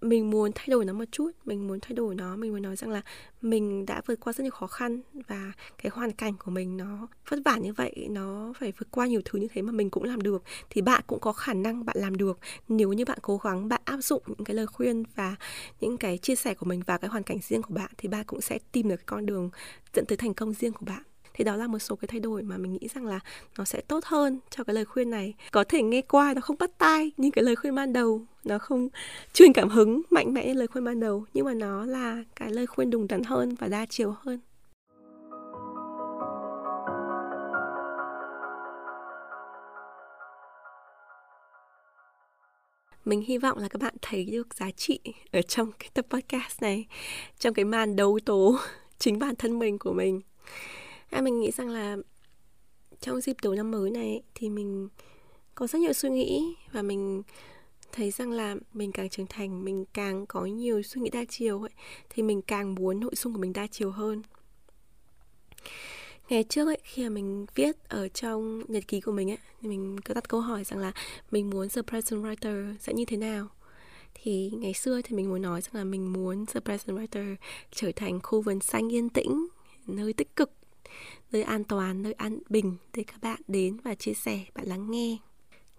mình 0.00 0.30
muốn 0.30 0.50
thay 0.54 0.66
đổi 0.68 0.84
nó 0.84 0.92
một 0.92 1.04
chút, 1.12 1.30
mình 1.44 1.66
muốn 1.66 1.80
thay 1.80 1.92
đổi 1.92 2.14
nó, 2.14 2.36
mình 2.36 2.52
muốn 2.52 2.62
nói 2.62 2.76
rằng 2.76 2.90
là 2.90 3.02
mình 3.42 3.86
đã 3.86 4.02
vượt 4.06 4.20
qua 4.20 4.32
rất 4.32 4.42
nhiều 4.42 4.50
khó 4.50 4.66
khăn 4.66 5.00
và 5.28 5.52
cái 5.78 5.90
hoàn 5.94 6.12
cảnh 6.12 6.34
của 6.38 6.50
mình 6.50 6.76
nó 6.76 7.08
vất 7.28 7.40
vả 7.44 7.56
như 7.56 7.72
vậy, 7.72 8.06
nó 8.10 8.52
phải 8.60 8.72
vượt 8.78 8.88
qua 8.90 9.06
nhiều 9.06 9.20
thứ 9.24 9.38
như 9.38 9.48
thế 9.52 9.62
mà 9.62 9.72
mình 9.72 9.90
cũng 9.90 10.04
làm 10.04 10.20
được, 10.20 10.42
thì 10.70 10.82
bạn 10.82 11.02
cũng 11.06 11.20
có 11.20 11.32
khả 11.32 11.54
năng 11.54 11.84
bạn 11.84 11.96
làm 12.00 12.16
được. 12.16 12.38
Nếu 12.68 12.92
như 12.92 13.04
bạn 13.04 13.18
cố 13.22 13.36
gắng, 13.36 13.68
bạn 13.68 13.80
áp 13.84 13.98
dụng 14.00 14.22
những 14.26 14.44
cái 14.44 14.54
lời 14.54 14.66
khuyên 14.66 15.02
và 15.14 15.36
những 15.80 15.96
cái 15.96 16.18
chia 16.18 16.34
sẻ 16.34 16.54
của 16.54 16.66
mình 16.66 16.82
vào 16.86 16.98
cái 16.98 17.10
hoàn 17.10 17.22
cảnh 17.22 17.38
riêng 17.42 17.62
của 17.62 17.74
bạn, 17.74 17.90
thì 17.98 18.08
bạn 18.08 18.24
cũng 18.26 18.40
sẽ 18.40 18.58
tìm 18.72 18.88
được 18.88 18.96
cái 18.96 19.04
con 19.06 19.26
đường 19.26 19.50
dẫn 19.94 20.06
tới 20.06 20.16
thành 20.16 20.34
công 20.34 20.52
riêng 20.52 20.72
của 20.72 20.86
bạn 20.86 21.02
thì 21.36 21.44
đó 21.44 21.56
là 21.56 21.66
một 21.66 21.78
số 21.78 21.96
cái 21.96 22.08
thay 22.08 22.20
đổi 22.20 22.42
mà 22.42 22.56
mình 22.56 22.72
nghĩ 22.72 22.88
rằng 22.94 23.06
là 23.06 23.20
nó 23.58 23.64
sẽ 23.64 23.80
tốt 23.80 24.04
hơn 24.04 24.38
cho 24.50 24.64
cái 24.64 24.74
lời 24.74 24.84
khuyên 24.84 25.10
này. 25.10 25.34
Có 25.52 25.64
thể 25.64 25.82
nghe 25.82 26.02
qua 26.02 26.34
nó 26.34 26.40
không 26.40 26.56
bắt 26.58 26.70
tai 26.78 27.12
nhưng 27.16 27.30
cái 27.30 27.44
lời 27.44 27.56
khuyên 27.56 27.74
ban 27.74 27.92
đầu, 27.92 28.22
nó 28.44 28.58
không 28.58 28.88
truyền 29.32 29.52
cảm 29.52 29.68
hứng 29.68 30.02
mạnh 30.10 30.34
mẽ 30.34 30.46
như 30.46 30.52
lời 30.52 30.66
khuyên 30.66 30.84
ban 30.84 31.00
đầu, 31.00 31.24
nhưng 31.34 31.44
mà 31.46 31.54
nó 31.54 31.84
là 31.84 32.24
cái 32.36 32.52
lời 32.52 32.66
khuyên 32.66 32.90
đúng 32.90 33.08
đắn 33.08 33.22
hơn 33.22 33.54
và 33.54 33.68
đa 33.68 33.86
chiều 33.86 34.14
hơn. 34.20 34.40
Mình 43.04 43.22
hy 43.26 43.38
vọng 43.38 43.58
là 43.58 43.68
các 43.68 43.82
bạn 43.82 43.94
thấy 44.02 44.24
được 44.24 44.54
giá 44.54 44.70
trị 44.70 45.00
ở 45.32 45.42
trong 45.42 45.72
cái 45.78 45.90
tập 45.94 46.06
podcast 46.10 46.62
này, 46.62 46.86
trong 47.38 47.54
cái 47.54 47.64
màn 47.64 47.96
đấu 47.96 48.18
tố 48.24 48.58
chính 48.98 49.18
bản 49.18 49.36
thân 49.36 49.58
mình 49.58 49.78
của 49.78 49.92
mình 49.92 50.20
à, 51.16 51.20
mình 51.20 51.40
nghĩ 51.40 51.50
rằng 51.50 51.68
là 51.68 51.96
trong 53.00 53.20
dịp 53.20 53.36
đầu 53.42 53.54
năm 53.54 53.70
mới 53.70 53.90
này 53.90 54.22
thì 54.34 54.48
mình 54.48 54.88
có 55.54 55.66
rất 55.66 55.78
nhiều 55.78 55.92
suy 55.92 56.10
nghĩ 56.10 56.54
và 56.72 56.82
mình 56.82 57.22
thấy 57.92 58.10
rằng 58.10 58.30
là 58.30 58.56
mình 58.72 58.92
càng 58.92 59.08
trưởng 59.08 59.26
thành 59.26 59.64
mình 59.64 59.84
càng 59.94 60.26
có 60.26 60.44
nhiều 60.44 60.82
suy 60.82 61.00
nghĩ 61.00 61.10
đa 61.10 61.24
chiều 61.28 61.62
ấy 61.62 61.70
thì 62.10 62.22
mình 62.22 62.42
càng 62.42 62.74
muốn 62.74 63.00
nội 63.00 63.14
dung 63.14 63.32
của 63.32 63.38
mình 63.38 63.52
đa 63.52 63.66
chiều 63.66 63.90
hơn. 63.90 64.22
Ngày 66.28 66.44
trước 66.44 66.66
ấy 66.66 66.78
khi 66.84 67.02
mà 67.02 67.08
mình 67.08 67.46
viết 67.54 67.88
ở 67.88 68.08
trong 68.08 68.62
nhật 68.68 68.88
ký 68.88 69.00
của 69.00 69.12
mình 69.12 69.30
ấy 69.30 69.38
thì 69.60 69.68
mình 69.68 70.00
có 70.00 70.14
đặt 70.14 70.28
câu 70.28 70.40
hỏi 70.40 70.64
rằng 70.64 70.78
là 70.78 70.92
mình 71.30 71.50
muốn 71.50 71.68
the 71.68 71.82
present 71.82 72.22
writer 72.22 72.74
sẽ 72.80 72.94
như 72.94 73.04
thế 73.04 73.16
nào? 73.16 73.48
Thì 74.14 74.50
ngày 74.58 74.74
xưa 74.74 75.00
thì 75.02 75.16
mình 75.16 75.28
muốn 75.28 75.42
nói 75.42 75.60
rằng 75.60 75.74
là 75.74 75.84
mình 75.84 76.12
muốn 76.12 76.46
the 76.46 76.60
present 76.60 76.98
writer 76.98 77.36
trở 77.70 77.92
thành 77.96 78.20
khu 78.22 78.40
vườn 78.40 78.60
xanh 78.60 78.92
yên 78.92 79.08
tĩnh 79.08 79.46
nơi 79.86 80.12
tích 80.12 80.36
cực 80.36 80.50
nơi 81.32 81.42
an 81.42 81.64
toàn, 81.64 82.02
nơi 82.02 82.12
an 82.12 82.38
bình 82.48 82.76
để 82.94 83.04
các 83.06 83.20
bạn 83.22 83.40
đến 83.48 83.76
và 83.84 83.94
chia 83.94 84.14
sẻ, 84.14 84.40
bạn 84.54 84.66
lắng 84.66 84.90
nghe. 84.90 85.16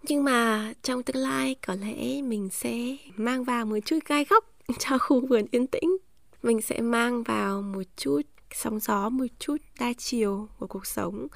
Nhưng 0.02 0.24
mà 0.24 0.72
trong 0.82 1.02
tương 1.02 1.22
lai 1.22 1.54
có 1.66 1.74
lẽ 1.74 2.22
mình 2.22 2.48
sẽ 2.52 2.96
mang 3.16 3.44
vào 3.44 3.66
một 3.66 3.78
chút 3.84 3.98
gai 4.06 4.24
góc 4.24 4.44
cho 4.78 4.98
khu 4.98 5.26
vườn 5.26 5.46
yên 5.50 5.66
tĩnh. 5.66 5.96
Mình 6.42 6.62
sẽ 6.62 6.80
mang 6.80 7.22
vào 7.22 7.62
một 7.62 7.82
chút 7.96 8.20
sóng 8.54 8.80
gió, 8.80 9.08
một 9.08 9.26
chút 9.38 9.56
đa 9.80 9.92
chiều 9.92 10.48
của 10.58 10.66
cuộc 10.66 10.86
sống, 10.86 11.26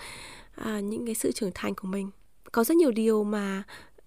à, 0.54 0.80
những 0.80 1.06
cái 1.06 1.14
sự 1.14 1.32
trưởng 1.32 1.50
thành 1.54 1.74
của 1.74 1.88
mình. 1.88 2.10
Có 2.52 2.64
rất 2.64 2.76
nhiều 2.76 2.90
điều 2.90 3.24
mà 3.24 3.62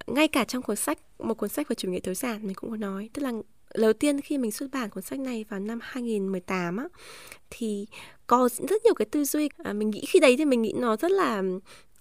ngay 0.08 0.28
cả 0.28 0.44
trong 0.44 0.62
cuốn 0.62 0.76
sách, 0.76 0.98
một 1.20 1.34
cuốn 1.34 1.50
sách 1.50 1.70
về 1.70 1.76
chủ 1.76 1.90
nghĩa 1.90 2.00
tối 2.00 2.16
giản 2.16 2.48
mình 2.48 2.56
cũng 2.56 2.70
có 2.70 2.78
nói, 2.78 3.10
tức 3.14 3.22
là 3.22 3.32
đầu 3.78 3.94
tiên 3.94 4.22
khi 4.22 4.38
mình 4.38 4.52
xuất 4.52 4.68
bản 4.72 4.90
cuốn 4.90 5.04
sách 5.04 5.20
này 5.20 5.46
vào 5.50 5.60
năm 5.60 5.80
2018 5.82 6.78
á 6.78 6.86
thì 7.50 7.86
có 8.28 8.50
rất 8.70 8.86
nhiều 8.86 8.94
cái 8.94 9.06
tư 9.06 9.24
duy. 9.24 9.50
À, 9.64 9.74
mình 9.74 9.90
nghĩ 9.90 10.06
khi 10.08 10.20
đấy 10.20 10.36
thì 10.38 10.46
mình 10.46 10.62
nghĩ 10.62 10.74
nó 10.76 10.98
rất 10.98 11.12
là 11.12 11.44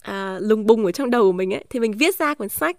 à, 0.03 0.39
lùng 0.41 0.67
bùng 0.67 0.85
ở 0.85 0.93
trong 0.93 1.11
đầu 1.11 1.23
của 1.23 1.33
mình 1.33 1.55
ấy. 1.55 1.65
Thì 1.71 1.81
mình 1.81 1.93
viết 1.93 2.19
ra 2.19 2.35
cuốn 2.35 2.49
sách 2.49 2.77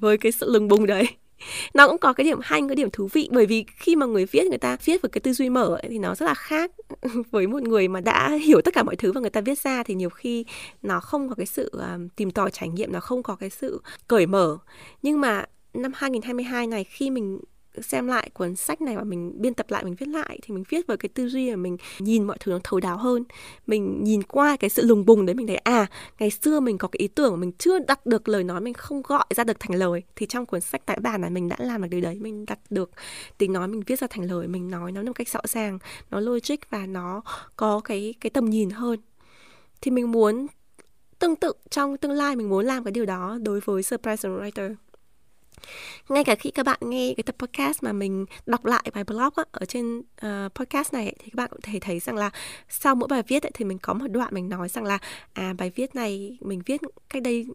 với 0.00 0.18
cái 0.18 0.32
sự 0.32 0.52
lùng 0.52 0.68
bùng 0.68 0.86
đấy. 0.86 1.08
Nó 1.74 1.88
cũng 1.88 1.98
có 1.98 2.12
cái 2.12 2.24
điểm 2.24 2.38
hay 2.42 2.60
cái 2.68 2.76
điểm 2.76 2.90
thú 2.92 3.08
vị 3.12 3.28
bởi 3.32 3.46
vì 3.46 3.64
khi 3.76 3.96
mà 3.96 4.06
người 4.06 4.26
viết 4.26 4.46
người 4.48 4.58
ta 4.58 4.76
viết 4.84 5.02
với 5.02 5.10
cái 5.10 5.20
tư 5.20 5.32
duy 5.32 5.50
mở 5.50 5.66
ấy, 5.66 5.86
thì 5.88 5.98
nó 5.98 6.14
rất 6.14 6.26
là 6.26 6.34
khác 6.34 6.70
với 7.30 7.46
một 7.46 7.62
người 7.62 7.88
mà 7.88 8.00
đã 8.00 8.30
hiểu 8.30 8.60
tất 8.64 8.74
cả 8.74 8.82
mọi 8.82 8.96
thứ 8.96 9.12
và 9.12 9.20
người 9.20 9.30
ta 9.30 9.40
viết 9.40 9.58
ra 9.58 9.82
thì 9.82 9.94
nhiều 9.94 10.10
khi 10.10 10.44
nó 10.82 11.00
không 11.00 11.28
có 11.28 11.34
cái 11.34 11.46
sự 11.46 11.72
uh, 11.76 12.16
tìm 12.16 12.30
tòi 12.30 12.50
trải 12.50 12.68
nghiệm 12.68 12.92
nó 12.92 13.00
không 13.00 13.22
có 13.22 13.36
cái 13.36 13.50
sự 13.50 13.82
cởi 14.08 14.26
mở. 14.26 14.58
Nhưng 15.02 15.20
mà 15.20 15.44
năm 15.74 15.92
2022 15.94 16.66
này 16.66 16.84
khi 16.84 17.10
mình 17.10 17.40
xem 17.82 18.06
lại 18.06 18.30
cuốn 18.34 18.56
sách 18.56 18.80
này 18.80 18.96
và 18.96 19.04
mình 19.04 19.32
biên 19.42 19.54
tập 19.54 19.66
lại, 19.68 19.84
mình 19.84 19.94
viết 19.94 20.08
lại 20.08 20.38
thì 20.42 20.54
mình 20.54 20.64
viết 20.68 20.86
với 20.86 20.96
cái 20.96 21.08
tư 21.08 21.28
duy 21.28 21.50
là 21.50 21.56
mình 21.56 21.76
nhìn 21.98 22.24
mọi 22.24 22.36
thứ 22.40 22.52
nó 22.52 22.58
thấu 22.64 22.80
đáo 22.80 22.96
hơn. 22.96 23.24
Mình 23.66 24.04
nhìn 24.04 24.22
qua 24.22 24.56
cái 24.56 24.70
sự 24.70 24.86
lùng 24.86 25.06
bùng 25.06 25.26
đấy, 25.26 25.34
mình 25.34 25.46
thấy 25.46 25.56
à 25.56 25.86
ngày 26.18 26.30
xưa 26.30 26.60
mình 26.60 26.78
có 26.78 26.88
cái 26.88 26.98
ý 26.98 27.08
tưởng 27.08 27.30
mà 27.30 27.36
mình 27.36 27.52
chưa 27.52 27.78
đặt 27.78 28.06
được 28.06 28.28
lời 28.28 28.44
nói, 28.44 28.60
mình 28.60 28.74
không 28.74 29.02
gọi 29.02 29.24
ra 29.34 29.44
được 29.44 29.60
thành 29.60 29.78
lời. 29.78 30.02
Thì 30.16 30.26
trong 30.26 30.46
cuốn 30.46 30.60
sách 30.60 30.86
tái 30.86 30.98
bản 31.00 31.20
này 31.20 31.30
mình 31.30 31.48
đã 31.48 31.56
làm 31.58 31.82
được 31.82 31.88
điều 31.90 32.00
đấy, 32.00 32.18
mình 32.20 32.46
đặt 32.46 32.58
được 32.70 32.90
tiếng 33.38 33.52
nói, 33.52 33.68
mình 33.68 33.82
viết 33.86 33.98
ra 33.98 34.06
thành 34.10 34.24
lời, 34.24 34.48
mình 34.48 34.70
nói 34.70 34.92
nó 34.92 35.02
một 35.02 35.12
cách 35.14 35.28
rõ 35.28 35.40
ràng, 35.44 35.78
nó 36.10 36.20
logic 36.20 36.70
và 36.70 36.86
nó 36.86 37.22
có 37.56 37.80
cái 37.84 38.14
cái 38.20 38.30
tầm 38.30 38.50
nhìn 38.50 38.70
hơn. 38.70 39.00
Thì 39.80 39.90
mình 39.90 40.12
muốn 40.12 40.46
tương 41.18 41.36
tự, 41.36 41.52
trong 41.70 41.96
tương 41.96 42.12
lai 42.12 42.36
mình 42.36 42.48
muốn 42.48 42.66
làm 42.66 42.84
cái 42.84 42.92
điều 42.92 43.06
đó 43.06 43.38
đối 43.42 43.60
với 43.60 43.82
surprise 43.82 44.28
writer 44.28 44.74
ngay 46.08 46.24
cả 46.24 46.34
khi 46.34 46.50
các 46.50 46.66
bạn 46.66 46.78
nghe 46.80 47.14
cái 47.16 47.24
tập 47.24 47.34
podcast 47.38 47.82
mà 47.82 47.92
mình 47.92 48.26
đọc 48.46 48.64
lại 48.64 48.82
bài 48.94 49.04
blog 49.04 49.32
á, 49.36 49.44
ở 49.52 49.66
trên 49.66 49.98
uh, 49.98 50.54
podcast 50.54 50.92
này 50.92 51.14
thì 51.18 51.30
các 51.30 51.36
bạn 51.36 51.48
cũng 51.50 51.60
thể 51.60 51.78
thấy 51.80 52.00
rằng 52.00 52.16
là 52.16 52.30
sau 52.68 52.94
mỗi 52.94 53.08
bài 53.08 53.22
viết 53.28 53.42
ấy, 53.42 53.50
thì 53.54 53.64
mình 53.64 53.78
có 53.78 53.94
một 53.94 54.06
đoạn 54.10 54.34
mình 54.34 54.48
nói 54.48 54.68
rằng 54.68 54.84
là 54.84 54.98
à 55.32 55.54
bài 55.58 55.70
viết 55.74 55.94
này 55.94 56.38
mình 56.40 56.62
viết 56.66 56.80
cách 57.08 57.22
đây 57.22 57.46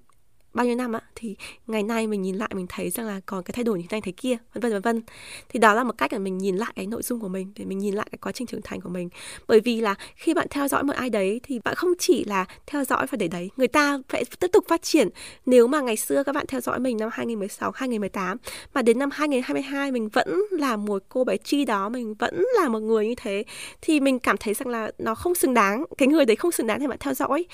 bao 0.56 0.66
nhiêu 0.66 0.76
năm 0.76 0.93
á, 0.93 1.01
thì 1.16 1.36
ngày 1.68 1.84
nay 1.84 2.08
mình 2.08 2.22
nhìn 2.22 2.36
lại 2.36 2.49
mình 2.56 2.66
thấy 2.70 2.89
rằng 2.89 3.08
là 3.08 3.20
còn 3.26 3.43
cái 3.43 3.53
thay 3.53 3.64
đổi 3.64 3.78
như 3.78 3.84
thế 3.89 3.95
này 3.95 4.01
thế 4.01 4.12
kia, 4.12 4.38
vân 4.53 4.62
vân 4.62 4.72
vân 4.72 4.82
vân. 4.82 5.01
Thì 5.49 5.60
đó 5.60 5.74
là 5.74 5.84
một 5.84 5.97
cách 5.97 6.12
để 6.12 6.18
mình 6.18 6.38
nhìn 6.38 6.56
lại 6.56 6.74
cái 6.76 6.88
nội 6.88 7.03
dung 7.03 7.20
của 7.20 7.28
mình, 7.28 7.51
để 7.56 7.66
mình 7.66 7.78
nhìn 7.78 7.93
lại 7.93 8.08
cái 8.12 8.20
quá 8.22 8.32
trình 8.32 8.47
trưởng 8.47 8.62
thành 8.64 8.82
của 8.82 8.89
mình. 8.89 9.10
Bởi 9.47 9.60
vì 9.60 9.82
là 9.82 9.95
khi 10.16 10.34
bạn 10.34 10.47
theo 10.49 10.68
dõi 10.68 10.84
một 10.84 10.93
ai 10.95 11.10
đấy 11.10 11.39
thì 11.43 11.60
bạn 11.64 11.76
không 11.76 11.93
chỉ 11.99 12.24
là 12.24 12.45
theo 12.68 12.84
dõi 12.84 13.08
và 13.12 13.16
để 13.16 13.28
đấy, 13.28 13.49
người 13.58 13.68
ta 13.68 13.99
phải 14.10 14.24
tiếp 14.39 14.47
tục 14.47 14.66
phát 14.68 14.82
triển. 14.82 15.10
Nếu 15.45 15.68
mà 15.68 15.82
ngày 15.82 15.95
xưa 15.95 16.24
các 16.24 16.36
bạn 16.36 16.45
theo 16.47 16.62
dõi 16.62 16.80
mình 16.80 16.97
năm 16.97 17.10
2016 17.14 17.72
2018 17.76 18.38
mà 18.74 18.82
đến 18.82 18.99
năm 18.99 19.10
2022 19.14 19.91
mình 19.91 20.10
vẫn 20.10 20.41
là 20.51 20.78
một 20.78 21.03
cô 21.10 21.24
bé 21.24 21.38
chi 21.38 21.66
đó, 21.66 21.89
mình 21.89 22.14
vẫn 22.14 22.45
là 22.62 22.70
một 22.70 22.80
người 22.80 23.08
như 23.08 23.16
thế, 23.18 23.43
thì 23.82 23.99
mình 23.99 24.20
cảm 24.20 24.38
thấy 24.38 24.53
rằng 24.53 24.68
là 24.68 24.91
nó 24.97 25.16
không 25.16 25.36
xứng 25.36 25.53
đáng, 25.53 25.86
cái 25.97 26.08
người 26.08 26.26
đấy 26.26 26.36
không 26.36 26.51
xứng 26.51 26.68
đáng 26.68 26.80
để 26.80 26.88
bạn 26.88 26.97
theo 26.99 27.14
dõi. 27.14 27.45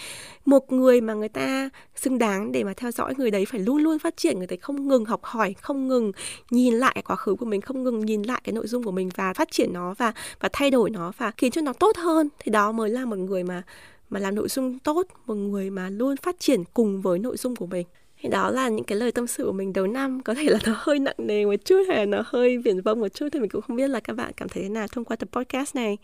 Một 0.45 0.71
người 0.71 1.01
mà 1.01 1.13
người 1.13 1.29
ta 1.29 1.69
xứng 1.95 2.17
đáng 2.17 2.51
để 2.51 2.63
mà 2.63 2.73
theo 2.77 2.90
dõi 2.91 3.13
người 3.17 3.31
đấy 3.31 3.45
phải 3.45 3.59
luôn 3.59 3.77
luôn 3.77 3.99
phát 3.99 4.17
triển, 4.17 4.37
người 4.37 4.47
đấy 4.47 4.57
không 4.57 4.87
ngừng 4.87 5.05
học 5.05 5.23
hỏi, 5.23 5.55
không 5.61 5.87
ngừng 5.87 6.11
nhìn 6.51 6.73
lại 6.73 7.01
quá 7.05 7.15
khứ 7.15 7.35
của 7.35 7.45
mình, 7.45 7.61
không 7.61 7.83
ngừng 7.83 7.99
nhìn 7.99 8.23
lại 8.23 8.41
cái 8.43 8.53
nội 8.53 8.67
dung 8.67 8.83
của 8.83 8.91
mình 8.91 9.09
và 9.15 9.33
phát 9.33 9.51
triển 9.51 9.73
nó 9.73 9.93
và 9.97 10.13
và 10.39 10.49
thay 10.53 10.71
đổi 10.71 10.89
nó 10.89 11.11
và 11.17 11.31
khiến 11.31 11.51
cho 11.51 11.61
nó 11.61 11.73
tốt 11.73 11.97
hơn. 11.97 12.29
Thì 12.39 12.51
đó 12.51 12.71
mới 12.71 12.89
là 12.89 13.05
một 13.05 13.17
người 13.17 13.43
mà 13.43 13.63
mà 14.09 14.19
làm 14.19 14.35
nội 14.35 14.47
dung 14.49 14.79
tốt, 14.79 15.07
một 15.25 15.35
người 15.35 15.69
mà 15.69 15.89
luôn 15.89 16.17
phát 16.17 16.35
triển 16.39 16.63
cùng 16.73 17.01
với 17.01 17.19
nội 17.19 17.37
dung 17.37 17.55
của 17.55 17.65
mình 17.65 17.87
thì 18.21 18.29
đó 18.29 18.51
là 18.51 18.69
những 18.69 18.85
cái 18.85 18.97
lời 18.97 19.11
tâm 19.11 19.27
sự 19.27 19.45
của 19.45 19.51
mình 19.51 19.73
đầu 19.73 19.87
năm. 19.87 20.23
Có 20.23 20.33
thể 20.33 20.43
là 20.43 20.59
nó 20.65 20.73
hơi 20.77 20.99
nặng 20.99 21.15
nề 21.17 21.45
một 21.45 21.55
chút 21.65 21.83
hay 21.87 21.97
là 21.97 22.05
nó 22.05 22.23
hơi 22.25 22.57
viển 22.57 22.81
vông 22.81 22.99
một 22.99 23.07
chút 23.07 23.27
thì 23.31 23.39
mình 23.39 23.49
cũng 23.49 23.61
không 23.61 23.75
biết 23.75 23.87
là 23.87 23.99
các 23.99 24.13
bạn 24.13 24.31
cảm 24.37 24.49
thấy 24.49 24.63
thế 24.63 24.69
nào 24.69 24.87
thông 24.87 25.05
qua 25.05 25.15
tập 25.15 25.29
podcast 25.31 25.75
này. 25.75 25.97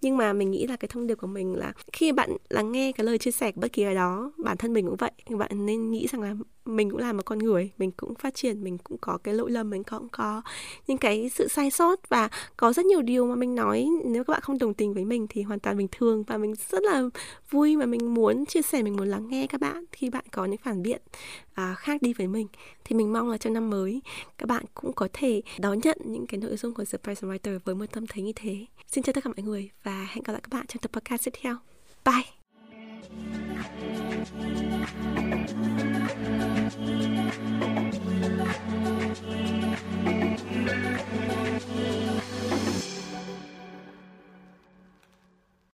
Nhưng 0.00 0.16
mà 0.16 0.32
mình 0.32 0.50
nghĩ 0.50 0.66
là 0.66 0.76
cái 0.76 0.88
thông 0.88 1.06
điệp 1.06 1.14
của 1.14 1.26
mình 1.26 1.56
là 1.56 1.72
khi 1.92 2.12
bạn 2.12 2.36
lắng 2.48 2.72
nghe 2.72 2.92
cái 2.92 3.06
lời 3.06 3.18
chia 3.18 3.30
sẻ 3.30 3.52
của 3.52 3.60
bất 3.60 3.72
kỳ 3.72 3.82
ai 3.82 3.94
đó, 3.94 4.32
bản 4.44 4.56
thân 4.56 4.72
mình 4.72 4.86
cũng 4.86 4.96
vậy. 4.96 5.12
Thì 5.26 5.34
bạn 5.34 5.66
nên 5.66 5.90
nghĩ 5.90 6.06
rằng 6.12 6.22
là 6.22 6.34
mình 6.64 6.90
cũng 6.90 7.00
là 7.00 7.12
một 7.12 7.22
con 7.24 7.38
người 7.38 7.70
mình 7.78 7.90
cũng 7.90 8.14
phát 8.14 8.34
triển 8.34 8.64
mình 8.64 8.78
cũng 8.78 8.98
có 9.00 9.18
cái 9.24 9.34
lỗi 9.34 9.50
lầm 9.50 9.70
mình 9.70 9.84
cũng 9.84 10.08
có 10.08 10.42
những 10.86 10.98
cái 10.98 11.30
sự 11.34 11.48
sai 11.48 11.70
sót 11.70 12.08
và 12.08 12.28
có 12.56 12.72
rất 12.72 12.86
nhiều 12.86 13.02
điều 13.02 13.26
mà 13.26 13.34
mình 13.34 13.54
nói. 13.54 13.88
Nếu 14.04 14.24
các 14.24 14.32
bạn 14.32 14.40
không 14.40 14.58
đồng 14.58 14.74
tình 14.74 14.94
với 14.94 15.04
mình 15.04 15.26
thì 15.28 15.42
hoàn 15.42 15.60
toàn 15.60 15.76
bình 15.76 15.88
thường 15.92 16.22
và 16.22 16.36
mình 16.38 16.54
rất 16.70 16.82
là 16.82 17.02
vui 17.50 17.76
mà 17.76 17.86
mình 17.86 18.14
muốn 18.14 18.46
chia 18.46 18.62
sẻ 18.62 18.82
mình 18.82 18.96
muốn 18.96 19.08
lắng 19.08 19.28
nghe 19.28 19.46
các 19.46 19.60
bạn 19.60 19.84
khi 19.92 20.10
bạn 20.10 20.24
có 20.32 20.44
những 20.44 20.60
phản 20.64 20.82
biện 20.82 21.02
à, 21.54 21.74
khác 21.78 22.02
đi 22.02 22.12
với 22.12 22.26
mình. 22.26 22.46
Thì 22.84 22.96
mình 22.96 23.12
mong 23.12 23.30
là 23.30 23.38
trong 23.38 23.52
năm 23.52 23.70
mới 23.70 24.02
các 24.38 24.46
bạn 24.46 24.64
cũng 24.74 24.92
có 24.92 25.08
thể 25.12 25.42
đón 25.58 25.78
nhận 25.78 25.98
những 26.04 26.26
cái 26.26 26.40
nội 26.40 26.56
dung 26.56 26.74
của 26.74 26.84
Surprise 26.84 27.26
Writer 27.28 27.58
với 27.64 27.74
một 27.74 27.86
tâm 27.92 28.06
thế 28.06 28.22
như 28.22 28.32
thế. 28.36 28.66
Xin 28.86 29.04
chào 29.04 29.12
tất 29.12 29.24
cả 29.24 29.30
mọi 29.36 29.42
người 29.44 29.70
và 29.82 30.06
hẹn 30.10 30.22
gặp 30.24 30.32
lại 30.32 30.42
các 30.42 30.52
bạn 30.52 30.66
trong 30.66 30.80
tập 30.80 30.90
podcast 30.92 31.24
tiếp 31.24 31.32
theo. 31.42 31.56
Bye! 32.04 32.42
Thank 34.24 34.86
you. 38.66 38.71